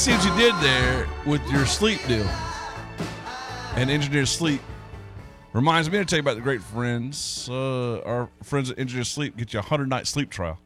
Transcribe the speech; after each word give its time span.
see 0.00 0.12
what 0.12 0.24
you 0.24 0.34
did 0.36 0.54
there 0.62 1.06
with 1.26 1.46
your 1.50 1.66
sleep 1.66 2.00
deal. 2.08 2.26
And 3.76 3.90
Engineer 3.90 4.24
Sleep 4.24 4.62
reminds 5.52 5.90
me 5.90 5.98
to 5.98 6.06
tell 6.06 6.16
you 6.16 6.22
about 6.22 6.36
the 6.36 6.40
great 6.40 6.62
friends. 6.62 7.46
Uh, 7.50 8.00
our 8.06 8.30
friends 8.42 8.70
at 8.70 8.78
Engineer 8.78 9.04
Sleep 9.04 9.36
get 9.36 9.52
you 9.52 9.58
a 9.58 9.62
100 9.62 9.90
night 9.90 10.06
sleep 10.06 10.30
trial. 10.30 10.58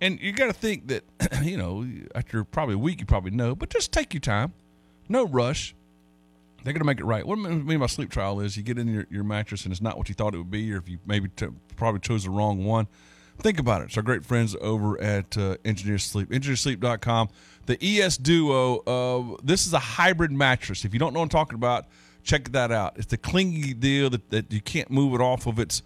And 0.00 0.18
you 0.18 0.32
got 0.32 0.46
to 0.46 0.54
think 0.54 0.88
that, 0.88 1.04
you 1.42 1.58
know, 1.58 1.86
after 2.14 2.42
probably 2.42 2.76
a 2.76 2.78
week, 2.78 3.00
you 3.00 3.06
probably 3.06 3.32
know, 3.32 3.54
but 3.54 3.68
just 3.68 3.92
take 3.92 4.14
your 4.14 4.22
time. 4.22 4.54
No 5.10 5.26
rush. 5.26 5.74
They're 6.62 6.72
going 6.72 6.80
to 6.80 6.86
make 6.86 7.00
it 7.00 7.04
right. 7.04 7.26
What 7.26 7.38
I 7.38 7.42
mean 7.42 7.80
by 7.80 7.86
sleep 7.86 8.08
trial 8.08 8.40
is 8.40 8.56
you 8.56 8.62
get 8.62 8.78
in 8.78 8.88
your, 8.88 9.06
your 9.10 9.24
mattress 9.24 9.64
and 9.64 9.72
it's 9.72 9.82
not 9.82 9.98
what 9.98 10.08
you 10.08 10.14
thought 10.14 10.34
it 10.34 10.38
would 10.38 10.50
be, 10.50 10.72
or 10.72 10.78
if 10.78 10.88
you 10.88 10.98
maybe 11.04 11.28
t- 11.36 11.48
probably 11.76 12.00
chose 12.00 12.24
the 12.24 12.30
wrong 12.30 12.64
one. 12.64 12.88
Think 13.38 13.58
about 13.58 13.82
it. 13.82 13.86
It's 13.86 13.96
our 13.96 14.02
great 14.02 14.24
friends 14.24 14.56
over 14.60 14.98
at 15.02 15.36
uh, 15.36 15.56
Engineer 15.64 15.98
Sleep, 15.98 16.30
engineersleep.com. 16.30 17.28
The 17.66 17.78
ES 17.80 18.18
Duo, 18.18 18.78
uh, 18.78 19.36
this 19.42 19.66
is 19.66 19.72
a 19.72 19.78
hybrid 19.78 20.32
mattress. 20.32 20.84
If 20.84 20.92
you 20.92 20.98
don't 20.98 21.12
know 21.12 21.20
what 21.20 21.24
I'm 21.24 21.30
talking 21.30 21.54
about, 21.54 21.86
check 22.22 22.52
that 22.52 22.70
out. 22.70 22.94
It's 22.96 23.06
the 23.06 23.16
clingy 23.16 23.74
deal 23.74 24.10
that, 24.10 24.30
that 24.30 24.52
you 24.52 24.60
can't 24.60 24.90
move 24.90 25.14
it 25.14 25.20
off 25.20 25.46
of 25.46 25.58
its 25.58 25.82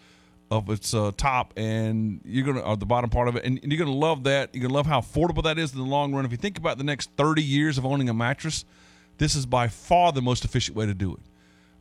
of 0.50 0.70
its 0.70 0.94
uh, 0.94 1.12
top 1.14 1.52
and 1.58 2.22
you're 2.24 2.46
gonna 2.46 2.60
or 2.60 2.74
the 2.74 2.86
bottom 2.86 3.10
part 3.10 3.28
of 3.28 3.36
it. 3.36 3.44
And, 3.44 3.60
and 3.62 3.70
you're 3.70 3.78
gonna 3.78 3.96
love 3.96 4.24
that. 4.24 4.54
You're 4.54 4.62
gonna 4.62 4.74
love 4.74 4.86
how 4.86 5.00
affordable 5.00 5.42
that 5.42 5.58
is 5.58 5.72
in 5.72 5.78
the 5.78 5.84
long 5.84 6.14
run. 6.14 6.24
If 6.24 6.30
you 6.30 6.38
think 6.38 6.56
about 6.56 6.78
the 6.78 6.84
next 6.84 7.10
30 7.18 7.42
years 7.42 7.76
of 7.76 7.84
owning 7.84 8.08
a 8.08 8.14
mattress 8.14 8.64
this 9.18 9.34
is 9.34 9.46
by 9.46 9.68
far 9.68 10.12
the 10.12 10.22
most 10.22 10.44
efficient 10.44 10.76
way 10.76 10.86
to 10.86 10.94
do 10.94 11.14
it. 11.14 11.20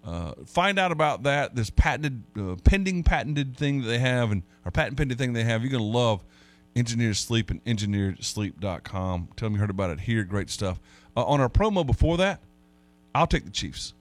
Uh, 0.03 0.33
find 0.45 0.79
out 0.79 0.91
about 0.91 1.23
that 1.23 1.55
this 1.55 1.69
patented 1.69 2.23
uh, 2.37 2.55
pending 2.63 3.03
patented 3.03 3.55
thing 3.55 3.81
that 3.81 3.87
they 3.87 3.99
have 3.99 4.31
and 4.31 4.43
or 4.65 4.71
patent 4.71 4.97
pending 4.97 5.17
thing 5.17 5.33
they 5.33 5.43
have. 5.43 5.61
You're 5.61 5.71
gonna 5.71 5.83
love 5.83 6.23
engineered 6.77 7.15
sleep 7.15 7.49
and 7.49 7.63
engineeredsleep.com 7.65 9.29
tell 9.35 9.49
me 9.49 9.55
you 9.55 9.59
heard 9.59 9.69
about 9.69 9.89
it 9.89 10.01
here 10.01 10.23
great 10.23 10.49
stuff 10.49 10.79
uh, 11.15 11.23
on 11.25 11.41
our 11.41 11.49
promo 11.49 11.85
before 11.85 12.17
that 12.17 12.39
i'll 13.15 13.27
take 13.27 13.45
the 13.45 13.51
chiefs 13.51 13.93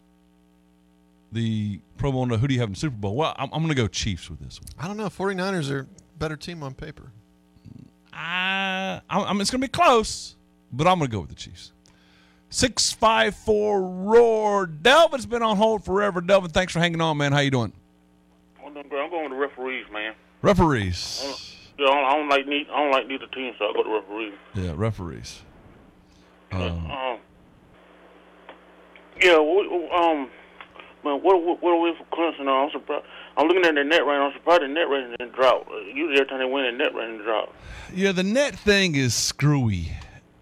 the 1.33 1.81
promo 1.99 2.23
on 2.23 2.29
the 2.29 2.39
who 2.39 2.49
do 2.49 2.55
you 2.55 2.61
have 2.61 2.69
in 2.69 2.75
the 2.75 2.79
Super 2.79 2.97
Bowl? 2.97 3.17
Well, 3.17 3.35
I'm, 3.37 3.51
I'm 3.53 3.61
going 3.61 3.69
to 3.69 3.75
go 3.75 3.87
Chiefs 3.89 4.31
with 4.31 4.41
this 4.41 4.61
one. 4.61 4.69
I 4.79 4.89
don't 4.89 4.97
know. 4.97 5.07
49ers 5.07 5.71
are 5.71 5.81
a 5.81 5.87
better 6.19 6.37
team 6.37 6.63
on 6.63 6.75
paper. 6.75 7.11
I, 8.13 9.01
I'm, 9.11 9.41
it's 9.41 9.51
going 9.51 9.61
to 9.61 9.67
be 9.67 9.71
close, 9.71 10.37
but 10.73 10.87
I'm 10.87 10.99
going 10.99 11.11
to 11.11 11.15
go 11.15 11.21
with 11.21 11.29
the 11.29 11.35
Chiefs. 11.35 11.73
654 12.51 13.83
Roar. 13.83 14.67
Delvin's 14.67 15.27
been 15.27 15.43
on 15.43 15.57
hold 15.57 15.85
forever. 15.85 16.21
Delvin, 16.21 16.51
thanks 16.51 16.73
for 16.73 16.79
hanging 16.79 17.01
on, 17.01 17.19
man. 17.19 17.33
How 17.33 17.41
you 17.41 17.51
doing? 17.51 17.73
I'm 18.65 18.73
going 18.73 19.25
with 19.25 19.33
the 19.33 19.37
referees, 19.37 19.87
man. 19.93 20.15
Referees. 20.43 21.56
Yeah, 21.79 21.89
I 21.89 22.17
don't 22.17 22.29
like 22.29 22.47
need, 22.47 22.67
I 22.73 22.79
don't 22.83 22.91
like 22.91 23.07
neither 23.07 23.27
team, 23.27 23.53
so 23.59 23.67
I 23.67 23.73
go 23.75 23.83
to 23.83 23.91
referees. 24.01 24.35
Yeah, 24.55 24.73
referees. 24.75 25.43
Um, 26.53 26.61
Um, 26.63 27.19
yeah, 29.21 29.39
we, 29.39 29.91
um, 29.95 30.31
man, 31.05 31.23
what 31.23 31.43
what, 31.43 31.63
what 31.63 31.71
are 31.73 31.81
we 31.81 31.95
for 31.97 32.05
Clemson? 32.17 32.49
I'm 32.49 32.71
surprised. 32.71 33.05
I'm 33.37 33.47
looking 33.47 33.65
at 33.67 33.75
the 33.75 33.85
net 33.85 34.07
rating. 34.07 34.23
I'm 34.23 34.33
surprised 34.33 34.63
the 34.63 34.69
net 34.69 34.89
rating 34.89 35.11
didn't 35.19 35.35
drop. 35.35 35.67
Uh, 35.71 35.79
Usually, 35.95 36.15
every 36.21 36.27
time 36.27 36.39
they 36.39 36.45
win, 36.47 36.65
the 36.65 36.73
net 36.85 36.95
rating 36.95 37.19
drop. 37.23 37.55
Yeah, 37.95 38.13
the 38.13 38.23
net 38.23 38.55
thing 38.55 38.95
is 38.95 39.15
screwy. 39.15 39.93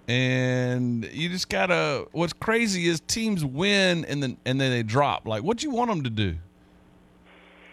And 0.07 1.05
you 1.13 1.31
just 1.31 1.49
gotta. 1.49 2.07
What's 2.13 2.33
crazy 2.35 2.87
is 2.89 3.01
teams 3.01 3.45
win 3.45 4.05
and 4.05 4.23
then 4.23 4.37
and 4.45 4.61
then 4.61 4.71
they 4.71 4.83
drop. 4.83 5.27
Like, 5.27 5.43
what 5.43 5.57
do 5.59 5.67
you 5.67 5.73
want 5.73 5.89
them 5.91 6.03
to 6.05 6.11
do? 6.11 6.37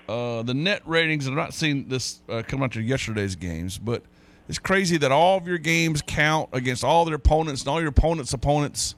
Uh, 0.08 0.44
the 0.44 0.54
net 0.54 0.82
ratings. 0.86 1.28
I'm 1.28 1.36
not 1.36 1.54
seeing 1.54 1.88
this 1.88 2.22
uh, 2.28 2.44
come 2.46 2.64
out 2.64 2.74
to 2.74 2.82
yesterday's 2.82 3.36
games, 3.36 3.78
but 3.78 4.04
it's 4.50 4.60
crazy 4.60 4.98
that 4.98 5.12
all 5.12 5.38
of 5.38 5.48
your 5.48 5.58
games 5.58 6.02
count 6.06 6.50
against 6.52 6.84
all 6.84 7.06
their 7.06 7.16
opponents 7.16 7.62
and 7.62 7.70
all 7.70 7.80
your 7.80 7.90
opponents' 7.90 8.34
opponents, 8.34 8.96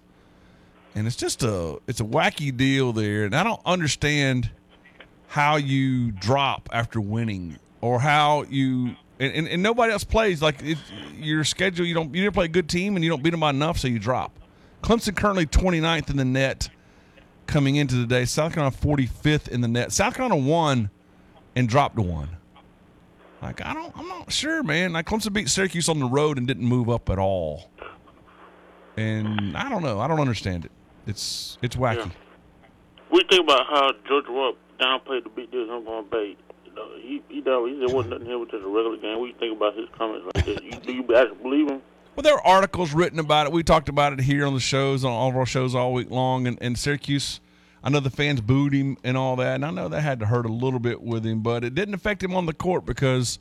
and 0.95 1.05
it's 1.05 1.15
just 1.15 1.43
a 1.43 1.79
it's 1.87 1.99
a 1.99 2.05
wacky 2.05 2.55
deal 2.55 2.93
there. 2.93 3.25
And 3.25 3.35
I 3.35 3.43
don't 3.43 3.61
understand 3.65 4.49
how 5.27 5.55
you 5.55 6.11
drop 6.11 6.69
after 6.71 7.01
winning 7.01 7.57
or 7.81 7.99
how 7.99 8.43
you 8.43 8.95
and, 9.19 9.33
and, 9.33 9.47
and 9.47 9.63
nobody 9.63 9.91
else 9.91 10.03
plays 10.03 10.41
like 10.43 10.61
it, 10.61 10.77
your 11.17 11.43
schedule 11.43 11.85
you 11.85 11.93
don't 11.95 12.13
you 12.13 12.21
didn't 12.21 12.35
play 12.35 12.45
a 12.45 12.49
good 12.49 12.69
team 12.69 12.95
and 12.95 13.03
you 13.03 13.09
don't 13.09 13.23
beat 13.23 13.31
them 13.31 13.39
by 13.39 13.49
enough 13.49 13.79
so 13.79 13.87
you 13.87 13.97
drop 13.97 14.31
clemson 14.83 15.15
currently 15.15 15.47
29th 15.47 16.11
in 16.11 16.17
the 16.17 16.25
net 16.25 16.69
coming 17.47 17.75
into 17.75 17.95
the 17.95 18.05
day 18.05 18.25
south 18.25 18.53
carolina 18.53 18.75
45th 18.75 19.47
in 19.47 19.61
the 19.61 19.67
net 19.67 19.91
south 19.91 20.15
carolina 20.15 20.41
won 20.41 20.89
and 21.55 21.67
dropped 21.69 21.97
one 21.97 22.29
like 23.41 23.63
i 23.65 23.73
don't 23.73 23.95
i'm 23.97 24.07
not 24.07 24.31
sure 24.31 24.63
man 24.63 24.93
like 24.93 25.05
clemson 25.05 25.33
beat 25.33 25.49
syracuse 25.49 25.89
on 25.89 25.99
the 25.99 26.05
road 26.05 26.37
and 26.37 26.47
didn't 26.47 26.65
move 26.65 26.89
up 26.89 27.09
at 27.09 27.19
all 27.19 27.69
and 28.97 29.55
i 29.57 29.69
don't 29.69 29.83
know 29.83 29.99
i 29.99 30.07
don't 30.07 30.19
understand 30.19 30.65
it 30.65 30.71
it's 31.07 31.57
it's 31.61 31.75
wacky 31.75 31.97
Yeah. 31.97 32.09
We 33.11 33.23
think 33.29 33.43
about 33.43 33.67
how 33.67 33.91
Joe 34.07 34.21
Girard 34.25 34.55
downplayed 34.79 35.23
the 35.23 35.29
beat 35.29 35.51
this 35.51 35.69
Oklahoma 35.69 36.07
Bay. 36.09 36.35
He 36.99 37.21
he 37.27 37.35
he 37.35 37.43
said 37.43 37.93
wasn't 37.93 38.09
nothing 38.09 38.25
here 38.25 38.39
with 38.39 38.49
just 38.49 38.63
a 38.65 38.67
regular 38.67 38.97
game. 38.97 39.19
You 39.19 39.33
think 39.39 39.55
about 39.55 39.77
his 39.77 39.87
comments 39.95 40.25
like 40.33 40.45
this? 40.45 40.59
You, 40.63 40.71
do 40.71 40.91
you 40.93 41.15
actually 41.15 41.37
believe 41.43 41.69
him? 41.69 41.81
Well, 42.15 42.21
there 42.21 42.35
are 42.35 42.45
articles 42.45 42.93
written 42.93 43.17
about 43.17 43.47
it. 43.47 43.53
We 43.53 43.63
talked 43.63 43.89
about 43.89 44.13
it 44.13 44.19
here 44.19 44.45
on 44.45 44.53
the 44.53 44.59
shows, 44.59 45.03
on 45.03 45.11
all 45.11 45.29
of 45.29 45.35
our 45.35 45.47
shows 45.47 45.73
all 45.73 45.93
week 45.93 46.11
long. 46.11 46.45
And, 46.45 46.59
and 46.61 46.77
Syracuse, 46.77 47.39
I 47.83 47.89
know 47.89 47.99
the 47.99 48.11
fans 48.11 48.39
booed 48.39 48.71
him 48.73 48.97
and 49.03 49.17
all 49.17 49.35
that. 49.37 49.55
And 49.55 49.65
I 49.65 49.71
know 49.71 49.89
that 49.89 50.01
had 50.01 50.19
to 50.19 50.27
hurt 50.27 50.45
a 50.45 50.51
little 50.53 50.79
bit 50.79 51.01
with 51.01 51.25
him, 51.25 51.41
but 51.41 51.63
it 51.63 51.73
didn't 51.73 51.95
affect 51.95 52.21
him 52.21 52.35
on 52.35 52.45
the 52.45 52.53
court 52.53 52.85
because 52.85 53.39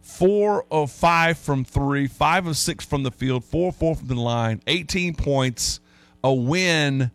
four 0.00 0.64
of 0.70 0.92
five 0.92 1.36
from 1.36 1.64
three, 1.64 2.06
five 2.06 2.46
of 2.46 2.56
six 2.56 2.84
from 2.84 3.02
the 3.02 3.10
field, 3.10 3.44
four 3.44 3.70
of 3.70 3.76
four 3.76 3.96
from 3.96 4.06
the 4.06 4.14
line, 4.14 4.62
18 4.68 5.16
points, 5.16 5.80
a 6.22 6.32
win, 6.32 7.10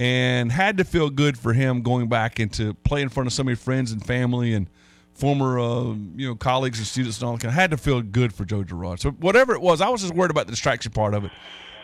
and 0.00 0.50
had 0.50 0.78
to 0.78 0.84
feel 0.84 1.10
good 1.10 1.36
for 1.36 1.52
him 1.52 1.82
going 1.82 2.08
back 2.08 2.40
into 2.40 2.72
play 2.72 3.02
in 3.02 3.10
front 3.10 3.26
of 3.26 3.34
so 3.34 3.44
many 3.44 3.56
friends 3.56 3.92
and 3.92 4.02
family 4.02 4.54
and 4.54 4.70
former 5.16 5.58
uh, 5.58 5.82
you 6.16 6.28
know 6.28 6.34
colleagues 6.34 6.78
and 6.78 6.86
students 6.86 7.18
and 7.20 7.26
all 7.28 7.34
that. 7.36 7.42
kind 7.42 7.50
of- 7.50 7.54
Had 7.54 7.70
to 7.72 7.76
feel 7.76 8.02
good 8.02 8.32
for 8.32 8.44
Joe 8.44 8.62
Girard. 8.64 9.00
So 9.00 9.10
whatever 9.12 9.54
it 9.54 9.60
was, 9.60 9.80
I 9.80 9.88
was 9.88 10.02
just 10.02 10.14
worried 10.14 10.30
about 10.30 10.46
the 10.46 10.52
distraction 10.52 10.92
part 10.92 11.14
of 11.14 11.24
it. 11.24 11.30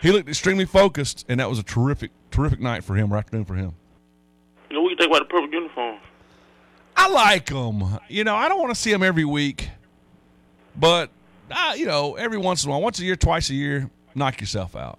He 0.01 0.11
looked 0.11 0.29
extremely 0.29 0.65
focused, 0.65 1.25
and 1.29 1.39
that 1.41 1.49
was 1.49 1.59
a 1.59 1.63
terrific, 1.63 2.11
terrific 2.31 2.59
night 2.61 2.83
for 2.85 2.95
him, 2.97 3.13
or 3.13 3.17
afternoon 3.17 3.45
for 3.45 3.55
him. 3.55 3.73
You 4.69 4.77
know, 4.77 4.83
what 4.83 4.89
do 4.89 4.93
you 4.95 4.97
think 4.99 5.11
about 5.11 5.29
the 5.29 5.33
purple 5.33 5.49
uniforms? 5.53 6.01
I 6.97 7.09
like 7.09 7.47
them. 7.47 7.99
You 8.09 8.25
know, 8.25 8.35
I 8.35 8.49
don't 8.49 8.59
want 8.61 8.75
to 8.75 8.81
see 8.81 8.91
them 8.91 9.03
every 9.03 9.25
week, 9.25 9.69
but 10.77 11.11
uh, 11.51 11.75
you 11.77 11.87
know, 11.87 12.15
every 12.17 12.39
once 12.39 12.65
in 12.65 12.69
a 12.69 12.73
while, 12.73 12.83
once 12.83 12.99
a 12.99 13.05
year, 13.05 13.17
twice 13.17 13.49
a 13.51 13.55
year, 13.55 13.91
knock 14.15 14.41
yourself 14.41 14.75
out. 14.77 14.99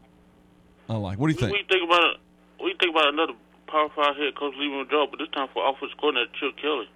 I 0.90 0.96
like. 0.96 1.18
What 1.20 1.28
do 1.28 1.34
you 1.34 1.40
think? 1.40 1.52
What 1.52 1.58
do 1.58 1.64
think? 1.68 1.72
you 1.72 1.78
think 1.80 1.90
about 1.90 2.16
what 2.58 2.66
do 2.66 2.72
you 2.72 2.78
think 2.80 2.96
about 2.96 3.14
another 3.14 3.34
Power 3.68 3.90
Five 3.96 4.16
head 4.16 4.36
coach 4.38 4.54
leaving 4.58 4.80
the 4.80 4.90
job, 4.90 5.10
but 5.12 5.20
this 5.20 5.30
time 5.34 5.48
for 5.54 5.68
offensive 5.68 5.98
coordinator 6.00 6.32
Chip 6.40 6.58
Kelly? 6.62 6.88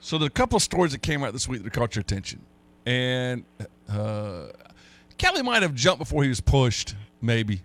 So 0.00 0.18
there's 0.18 0.28
a 0.28 0.30
couple 0.30 0.56
of 0.56 0.62
stories 0.62 0.92
that 0.92 1.02
came 1.02 1.24
out 1.24 1.32
this 1.32 1.48
week 1.48 1.64
that 1.64 1.72
caught 1.72 1.96
your 1.96 2.00
attention, 2.00 2.40
and 2.84 3.44
uh, 3.88 4.48
Kelly 5.18 5.42
might 5.42 5.62
have 5.62 5.74
jumped 5.74 5.98
before 5.98 6.22
he 6.22 6.28
was 6.28 6.40
pushed, 6.40 6.94
maybe, 7.20 7.62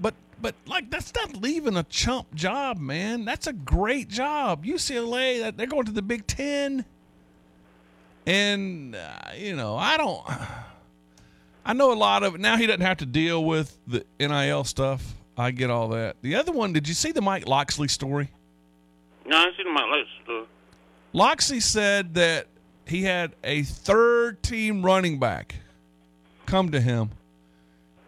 but 0.00 0.14
but 0.40 0.54
like 0.66 0.90
that's 0.90 1.14
not 1.14 1.36
leaving 1.36 1.76
a 1.76 1.84
chump 1.84 2.34
job, 2.34 2.78
man. 2.78 3.24
That's 3.24 3.46
a 3.46 3.52
great 3.52 4.08
job. 4.08 4.64
UCLA, 4.64 5.54
they're 5.56 5.66
going 5.66 5.84
to 5.84 5.92
the 5.92 6.02
Big 6.02 6.26
Ten, 6.26 6.84
and 8.26 8.96
uh, 8.96 9.18
you 9.36 9.54
know 9.54 9.76
I 9.76 9.96
don't. 9.96 10.24
I 11.68 11.72
know 11.72 11.92
a 11.92 11.94
lot 11.94 12.22
of 12.22 12.38
now. 12.38 12.56
He 12.56 12.66
doesn't 12.66 12.82
have 12.82 12.98
to 12.98 13.06
deal 13.06 13.44
with 13.44 13.76
the 13.88 14.04
NIL 14.20 14.62
stuff. 14.64 15.14
I 15.36 15.50
get 15.50 15.68
all 15.68 15.88
that. 15.88 16.16
The 16.22 16.36
other 16.36 16.52
one, 16.52 16.72
did 16.72 16.86
you 16.88 16.94
see 16.94 17.12
the 17.12 17.20
Mike 17.20 17.46
Locksley 17.46 17.88
story? 17.88 18.30
No, 19.26 19.36
I 19.36 19.50
seen 19.56 19.74
Mike 19.74 19.84
lights 19.90 20.08
stuff. 20.24 20.46
Locksley 21.12 21.60
said 21.60 22.14
that 22.14 22.46
he 22.86 23.02
had 23.02 23.34
a 23.42 23.62
third 23.62 24.42
team 24.42 24.84
running 24.84 25.18
back 25.18 25.56
come 26.46 26.70
to 26.70 26.80
him 26.80 27.10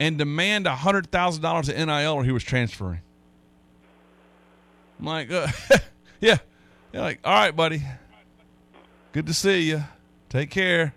and 0.00 0.16
demand 0.16 0.66
a 0.66 0.74
$100,000 0.74 1.72
in 1.72 1.86
NIL 1.88 2.12
or 2.12 2.24
he 2.24 2.32
was 2.32 2.44
transferring. 2.44 3.00
I'm 4.98 5.06
like, 5.06 5.30
uh, 5.30 5.48
yeah. 6.20 6.38
They're 6.92 7.02
like, 7.02 7.20
all 7.24 7.32
right, 7.32 7.54
buddy. 7.54 7.82
Good 9.12 9.26
to 9.26 9.34
see 9.34 9.62
you. 9.62 9.84
Take 10.28 10.50
care. 10.50 10.94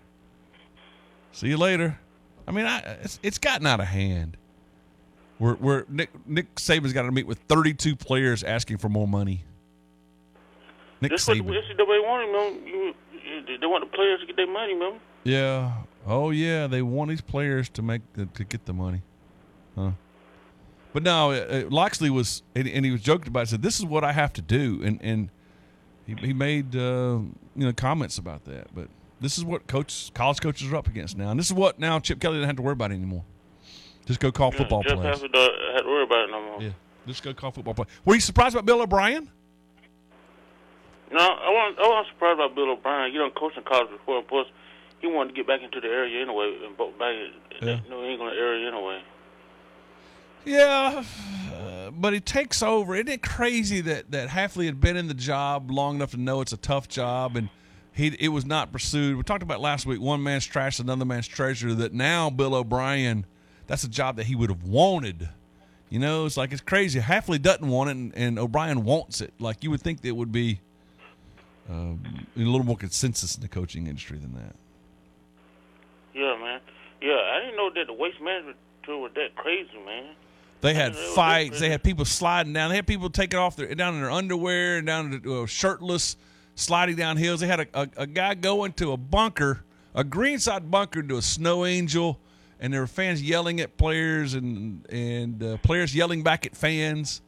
See 1.32 1.48
you 1.48 1.56
later. 1.56 1.98
I 2.46 2.50
mean, 2.50 2.66
I, 2.66 2.78
it's, 3.02 3.18
it's 3.22 3.38
gotten 3.38 3.66
out 3.66 3.80
of 3.80 3.86
hand. 3.86 4.36
We're, 5.38 5.54
we're 5.54 5.84
Nick, 5.88 6.10
Nick 6.26 6.54
Saban's 6.56 6.92
got 6.92 7.02
to 7.02 7.12
meet 7.12 7.26
with 7.26 7.38
32 7.48 7.96
players 7.96 8.44
asking 8.44 8.78
for 8.78 8.88
more 8.88 9.08
money. 9.08 9.44
Nick 11.02 11.10
That's 11.10 11.26
what 11.26 11.36
the 11.36 11.42
Saban. 11.42 11.76
NCAA 11.76 12.06
wanted, 12.06 12.32
man. 12.32 12.66
You, 12.66 12.94
you, 13.12 13.58
they 13.58 13.66
want 13.66 13.84
the 13.84 13.94
players 13.94 14.20
to 14.20 14.26
get 14.26 14.36
their 14.36 14.46
money, 14.46 14.74
man. 14.74 15.00
Yeah. 15.24 15.72
Oh 16.06 16.30
yeah, 16.30 16.68
they 16.68 16.80
want 16.80 17.10
these 17.10 17.20
players 17.20 17.68
to 17.70 17.82
make 17.82 18.02
the, 18.14 18.26
to 18.26 18.44
get 18.44 18.66
the 18.66 18.72
money, 18.72 19.02
huh? 19.76 19.90
But 20.92 21.02
no, 21.02 21.32
uh, 21.32 21.34
uh, 21.34 21.62
Locksley 21.70 22.08
was 22.08 22.42
and, 22.54 22.68
and 22.68 22.84
he 22.84 22.92
was 22.92 23.00
joked 23.00 23.26
about. 23.26 23.44
It, 23.44 23.48
said 23.48 23.62
this 23.62 23.80
is 23.80 23.84
what 23.84 24.04
I 24.04 24.12
have 24.12 24.32
to 24.34 24.42
do, 24.42 24.80
and 24.84 25.00
and 25.02 25.30
he, 26.06 26.14
he 26.14 26.32
made 26.32 26.76
uh, 26.76 27.18
you 27.56 27.66
know 27.66 27.72
comments 27.72 28.18
about 28.18 28.44
that. 28.44 28.72
But 28.74 28.88
this 29.20 29.38
is 29.38 29.44
what 29.44 29.66
coach 29.66 30.12
college 30.14 30.40
coaches 30.40 30.70
are 30.70 30.76
up 30.76 30.86
against 30.86 31.16
now, 31.16 31.30
and 31.30 31.38
this 31.38 31.46
is 31.46 31.54
what 31.54 31.80
now 31.80 31.98
Chip 31.98 32.20
Kelly 32.20 32.36
doesn't 32.36 32.48
have 32.48 32.56
to 32.56 32.62
worry 32.62 32.74
about 32.74 32.92
anymore. 32.92 33.24
Just 34.06 34.20
go 34.20 34.30
call 34.30 34.52
football 34.52 34.82
Jeff 34.82 34.98
players. 34.98 35.16
Hafford 35.16 35.32
don't 35.32 35.74
have 35.74 35.82
to 35.82 35.88
worry 35.88 36.04
about 36.04 36.28
it 36.28 36.30
no 36.30 36.42
more. 36.42 36.62
Yeah, 36.62 36.70
just 37.06 37.22
go 37.22 37.34
call 37.34 37.50
football 37.50 37.74
players. 37.74 37.90
Were 38.04 38.14
you 38.14 38.20
surprised 38.20 38.54
about 38.54 38.66
Bill 38.66 38.82
O'Brien? 38.82 39.30
No, 41.12 41.20
I 41.20 41.50
wasn't, 41.50 41.78
I 41.78 41.88
wasn't 41.88 42.14
surprised 42.14 42.40
about 42.40 42.54
Bill 42.54 42.70
O'Brien. 42.72 43.12
You 43.12 43.18
know, 43.18 43.30
coaching 43.30 43.62
college 43.64 43.90
before, 43.90 44.18
of 44.18 44.26
course, 44.28 44.48
he 45.00 45.06
wanted 45.06 45.30
to 45.30 45.34
get 45.36 45.46
back 45.46 45.62
into 45.62 45.80
the 45.80 45.88
area 45.88 46.22
anyway, 46.22 46.56
and 46.64 46.76
back 46.76 47.14
in 47.60 47.68
Yeah. 47.68 47.80
the 47.84 47.88
New 47.90 48.04
England 48.04 48.36
area 48.38 48.68
anyway. 48.68 49.02
Yeah, 50.44 51.04
uh, 51.54 51.90
but 51.92 52.12
he 52.12 52.20
takes 52.20 52.62
over. 52.62 52.96
Isn't 52.96 53.08
it 53.08 53.22
crazy 53.22 53.80
that 53.82 54.10
that 54.10 54.28
Hafley 54.28 54.66
had 54.66 54.80
been 54.80 54.96
in 54.96 55.06
the 55.06 55.14
job 55.14 55.70
long 55.70 55.96
enough 55.96 56.10
to 56.12 56.16
know 56.16 56.40
it's 56.40 56.52
a 56.52 56.56
tough 56.56 56.88
job, 56.88 57.36
and 57.36 57.48
he 57.92 58.08
it 58.18 58.28
was 58.28 58.44
not 58.44 58.72
pursued. 58.72 59.16
We 59.16 59.22
talked 59.22 59.44
about 59.44 59.60
last 59.60 59.86
week. 59.86 60.00
One 60.00 60.20
man's 60.22 60.44
trash, 60.44 60.80
another 60.80 61.04
man's 61.04 61.28
treasure. 61.28 61.74
That 61.74 61.92
now 61.92 62.28
Bill 62.28 62.56
O'Brien, 62.56 63.24
that's 63.68 63.84
a 63.84 63.88
job 63.88 64.16
that 64.16 64.26
he 64.26 64.34
would 64.34 64.50
have 64.50 64.64
wanted. 64.64 65.28
You 65.90 66.00
know, 66.00 66.26
it's 66.26 66.36
like 66.36 66.50
it's 66.50 66.60
crazy. 66.62 66.98
Hafley 66.98 67.40
doesn't 67.40 67.68
want 67.68 67.90
it, 67.90 67.96
and, 67.96 68.12
and 68.16 68.38
O'Brien 68.38 68.82
wants 68.82 69.20
it. 69.20 69.34
Like 69.38 69.62
you 69.62 69.70
would 69.70 69.80
think 69.82 70.00
there 70.00 70.14
would 70.14 70.32
be 70.32 70.60
um, 71.70 72.26
a 72.36 72.40
little 72.40 72.64
more 72.64 72.76
consensus 72.76 73.34
in 73.36 73.42
the 73.42 73.48
coaching 73.48 73.86
industry 73.86 74.18
than 74.18 74.34
that. 74.34 74.54
Yeah, 76.14 76.36
man. 76.38 76.60
Yeah, 77.00 77.14
I 77.14 77.40
didn't 77.40 77.56
know 77.56 77.70
that 77.74 77.86
the 77.86 77.92
waste 77.92 78.20
management 78.20 78.56
tour 78.84 78.98
was 78.98 79.12
that 79.14 79.34
crazy, 79.34 79.70
man. 79.84 80.14
They 80.60 80.74
had 80.74 80.92
Yeah, 80.92 80.98
it 81.00 81.06
was 81.06 81.14
fights. 81.14 81.60
They 81.60 81.70
had 81.70 81.82
people 81.82 82.04
sliding 82.04 82.52
down. 82.52 82.70
They 82.70 82.76
had 82.76 82.86
people 82.86 83.10
taking 83.10 83.38
off 83.38 83.56
their 83.56 83.74
down 83.74 83.94
in 83.94 84.00
their 84.00 84.10
underwear 84.10 84.78
and 84.78 84.86
down 84.86 85.20
to, 85.22 85.42
uh, 85.42 85.46
shirtless, 85.46 86.16
sliding 86.54 86.96
down 86.96 87.16
hills. 87.16 87.40
They 87.40 87.48
had 87.48 87.60
a, 87.60 87.66
a, 87.74 87.88
a 87.96 88.06
guy 88.06 88.34
go 88.34 88.64
into 88.64 88.92
a 88.92 88.96
bunker, 88.96 89.64
a 89.94 90.04
greenside 90.04 90.70
bunker, 90.70 91.00
into 91.00 91.16
a 91.16 91.22
snow 91.22 91.66
angel, 91.66 92.20
and 92.60 92.72
there 92.72 92.80
were 92.80 92.86
fans 92.86 93.20
yelling 93.20 93.60
at 93.60 93.76
players 93.76 94.34
and 94.34 94.86
and 94.88 95.42
uh, 95.42 95.56
players 95.58 95.96
yelling 95.96 96.22
back 96.22 96.46
at 96.46 96.54
fans, 96.54 97.22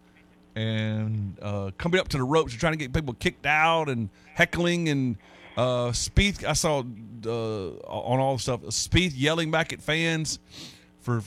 and 0.56 1.36
uh, 1.42 1.70
coming 1.78 2.00
up 2.00 2.08
to 2.08 2.16
the 2.18 2.24
ropes 2.24 2.52
and 2.52 2.60
trying 2.60 2.72
to 2.72 2.76
get 2.78 2.92
people 2.92 3.14
kicked 3.14 3.46
out 3.46 3.88
and 3.88 4.08
heckling 4.34 4.88
and 4.88 5.16
uh, 5.56 5.88
Spieth. 5.90 6.44
I 6.44 6.52
saw 6.52 6.80
uh, 7.26 7.68
on 7.86 8.20
all 8.20 8.34
the 8.36 8.42
stuff. 8.42 8.62
Spieth 8.62 9.12
yelling 9.14 9.50
back 9.50 9.72
at 9.72 9.80
fans 9.80 10.38
for 11.00 11.22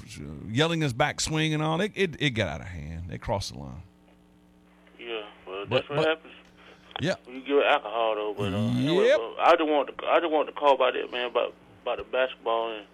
yelling 0.50 0.81
his 0.81 0.94
backswing 0.94 1.53
and 1.53 1.62
all. 1.63 1.79
It, 1.81 1.91
it 1.95 2.15
it 2.19 2.29
got 2.31 2.47
out 2.47 2.62
of 2.62 2.68
hand. 2.68 3.12
It 3.12 3.21
crossed 3.21 3.53
the 3.53 3.59
line. 3.59 3.83
Yeah, 5.00 5.21
well, 5.47 5.65
But- 5.68 5.75
that's 5.77 5.89
what 5.89 5.95
but- 5.97 6.07
happens. 6.07 6.33
Yeah. 7.00 7.13
You 7.31 7.41
give 7.41 7.62
alcohol 7.63 8.15
though, 8.15 8.33
but 8.35 8.53
uh, 8.53 8.57
anyway, 8.57 9.06
Yep. 9.06 9.19
uh, 9.19 9.41
I 9.41 9.51
just 9.56 9.69
want 9.69 9.95
to 10.00 10.06
I 10.07 10.19
just 10.19 10.31
want 10.31 10.47
to 10.47 10.53
call 10.53 10.73
about 10.73 10.94
that 10.94 11.12
man 11.12 11.27
about 11.27 11.53
about 11.83 12.00
the 12.00 12.03
basketball 12.06 12.71
and 12.71 12.85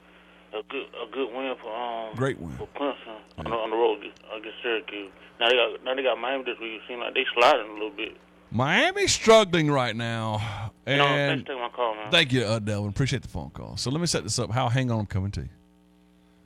a 0.53 0.61
good 0.69 0.85
a 1.01 1.11
good 1.11 1.33
win 1.35 1.53
for 1.61 1.73
um 1.75 2.15
Great 2.15 2.39
win. 2.39 2.55
for 2.57 2.67
Clemson 2.77 3.17
on, 3.39 3.45
the, 3.45 3.51
on 3.51 3.69
the 3.71 3.75
road 3.75 3.99
against, 4.37 4.57
Syracuse. 4.61 5.11
Now 5.39 5.49
they 5.49 5.55
got 5.55 5.83
now 5.83 5.95
they 5.95 6.03
got 6.03 6.17
Miami 6.19 6.43
this 6.43 6.59
week. 6.61 6.73
It 6.73 6.81
seems 6.87 6.99
like 6.99 7.13
they 7.13 7.25
sliding 7.33 7.69
a 7.69 7.73
little 7.73 7.89
bit. 7.91 8.15
Miami's 8.51 9.11
struggling 9.11 9.71
right 9.71 9.95
now, 9.95 10.71
You 10.85 10.97
know, 10.97 11.07
thanks 11.07 11.41
for 11.41 11.47
taking 11.47 11.61
my 11.63 11.69
call, 11.69 11.95
man. 11.95 12.11
thank 12.11 12.31
you, 12.31 12.43
uh, 12.43 12.59
Delvin. 12.59 12.89
Appreciate 12.91 13.23
the 13.23 13.27
phone 13.27 13.49
call. 13.49 13.77
So 13.77 13.89
let 13.89 13.99
me 13.99 14.05
set 14.05 14.21
this 14.23 14.37
up. 14.37 14.51
How? 14.51 14.69
Hang 14.69 14.91
on, 14.91 14.99
I'm 14.99 15.05
coming 15.07 15.31
to 15.31 15.41
you. 15.41 15.49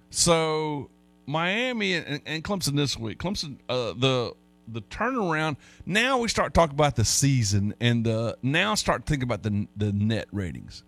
So 0.10 0.90
Miami 1.26 1.96
and, 1.96 2.22
and 2.26 2.44
Clemson 2.44 2.76
this 2.76 2.98
week. 2.98 3.20
Clemson, 3.20 3.58
uh, 3.70 3.94
the 3.98 4.34
the 4.70 4.82
turnaround. 4.84 5.58
Now 5.86 6.18
we 6.18 6.28
start 6.28 6.54
talking 6.54 6.76
about 6.76 6.96
the 6.96 7.06
season, 7.06 7.74
and 7.80 8.08
uh, 8.08 8.36
now 8.42 8.76
start 8.76 9.06
thinking 9.06 9.24
about 9.24 9.44
the 9.44 9.68
the 9.76 9.92
net 9.92 10.28
ratings, 10.32 10.84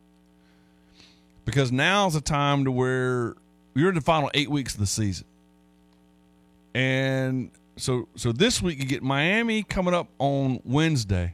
because 1.49 1.71
now's 1.71 2.13
the 2.13 2.21
time 2.21 2.65
to 2.65 2.71
where 2.71 3.35
you're 3.73 3.89
in 3.89 3.95
the 3.95 4.01
final 4.01 4.29
eight 4.33 4.49
weeks 4.49 4.75
of 4.75 4.79
the 4.79 4.85
season, 4.85 5.25
and 6.75 7.49
so 7.75 8.07
so 8.15 8.31
this 8.31 8.61
week 8.61 8.77
you 8.77 8.85
get 8.85 9.01
Miami 9.01 9.63
coming 9.63 9.93
up 9.93 10.07
on 10.19 10.59
Wednesday. 10.63 11.33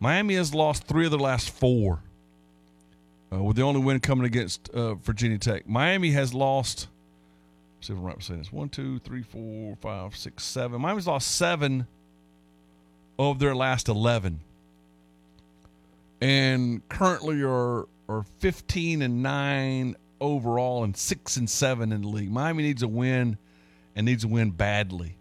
Miami 0.00 0.34
has 0.34 0.54
lost 0.54 0.84
three 0.84 1.06
of 1.06 1.10
the 1.10 1.18
last 1.18 1.48
four, 1.48 2.00
uh, 3.32 3.42
with 3.42 3.56
the 3.56 3.62
only 3.62 3.80
win 3.80 4.00
coming 4.00 4.26
against 4.26 4.68
uh, 4.70 4.94
Virginia 4.96 5.38
Tech. 5.38 5.66
Miami 5.66 6.10
has 6.10 6.34
lost. 6.34 6.88
See 7.80 7.92
if 7.92 7.98
I'm 7.98 8.04
right 8.04 8.16
in 8.16 8.20
saying 8.20 8.40
this. 8.40 8.52
One, 8.52 8.68
two, 8.68 8.98
three, 8.98 9.22
four, 9.22 9.76
five, 9.80 10.16
six, 10.16 10.42
seven. 10.44 10.80
Miami's 10.82 11.06
lost 11.06 11.30
seven 11.30 11.86
of 13.18 13.38
their 13.38 13.54
last 13.54 13.88
eleven, 13.88 14.40
and 16.20 16.86
currently 16.90 17.42
are 17.42 17.86
are 18.08 18.24
15 18.40 19.02
and 19.02 19.22
nine 19.22 19.96
overall, 20.20 20.84
and 20.84 20.96
six 20.96 21.36
and 21.36 21.48
seven 21.48 21.92
in 21.92 22.02
the 22.02 22.08
league. 22.08 22.30
Miami 22.30 22.62
needs 22.62 22.82
a 22.82 22.88
win, 22.88 23.36
and 23.96 24.06
needs 24.06 24.24
a 24.24 24.28
win 24.28 24.50
badly. 24.50 25.16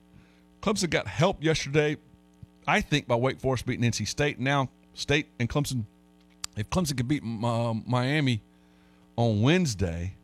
Clemson 0.61 0.89
got 0.89 1.07
help 1.07 1.43
yesterday, 1.43 1.97
I 2.65 2.81
think, 2.81 3.07
by 3.07 3.15
Wake 3.15 3.39
Forest 3.39 3.65
beating 3.65 3.89
NC 3.89 4.07
State. 4.07 4.39
Now, 4.39 4.69
State 4.93 5.27
and 5.39 5.49
Clemson, 5.49 5.85
if 6.55 6.69
Clemson 6.69 6.95
could 6.97 7.07
beat 7.07 7.23
uh, 7.23 7.73
Miami 7.85 8.41
on 9.15 9.41
Wednesday, 9.41 10.15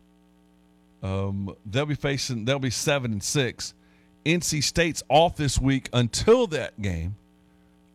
um, 1.02 1.54
they'll 1.66 1.86
be 1.86 1.94
facing 1.94 2.44
they'll 2.44 2.58
be 2.58 2.70
seven 2.70 3.12
and 3.12 3.22
six. 3.22 3.74
NC 4.24 4.62
State's 4.62 5.02
off 5.08 5.36
this 5.36 5.58
week 5.58 5.88
until 5.92 6.46
that 6.48 6.80
game, 6.80 7.16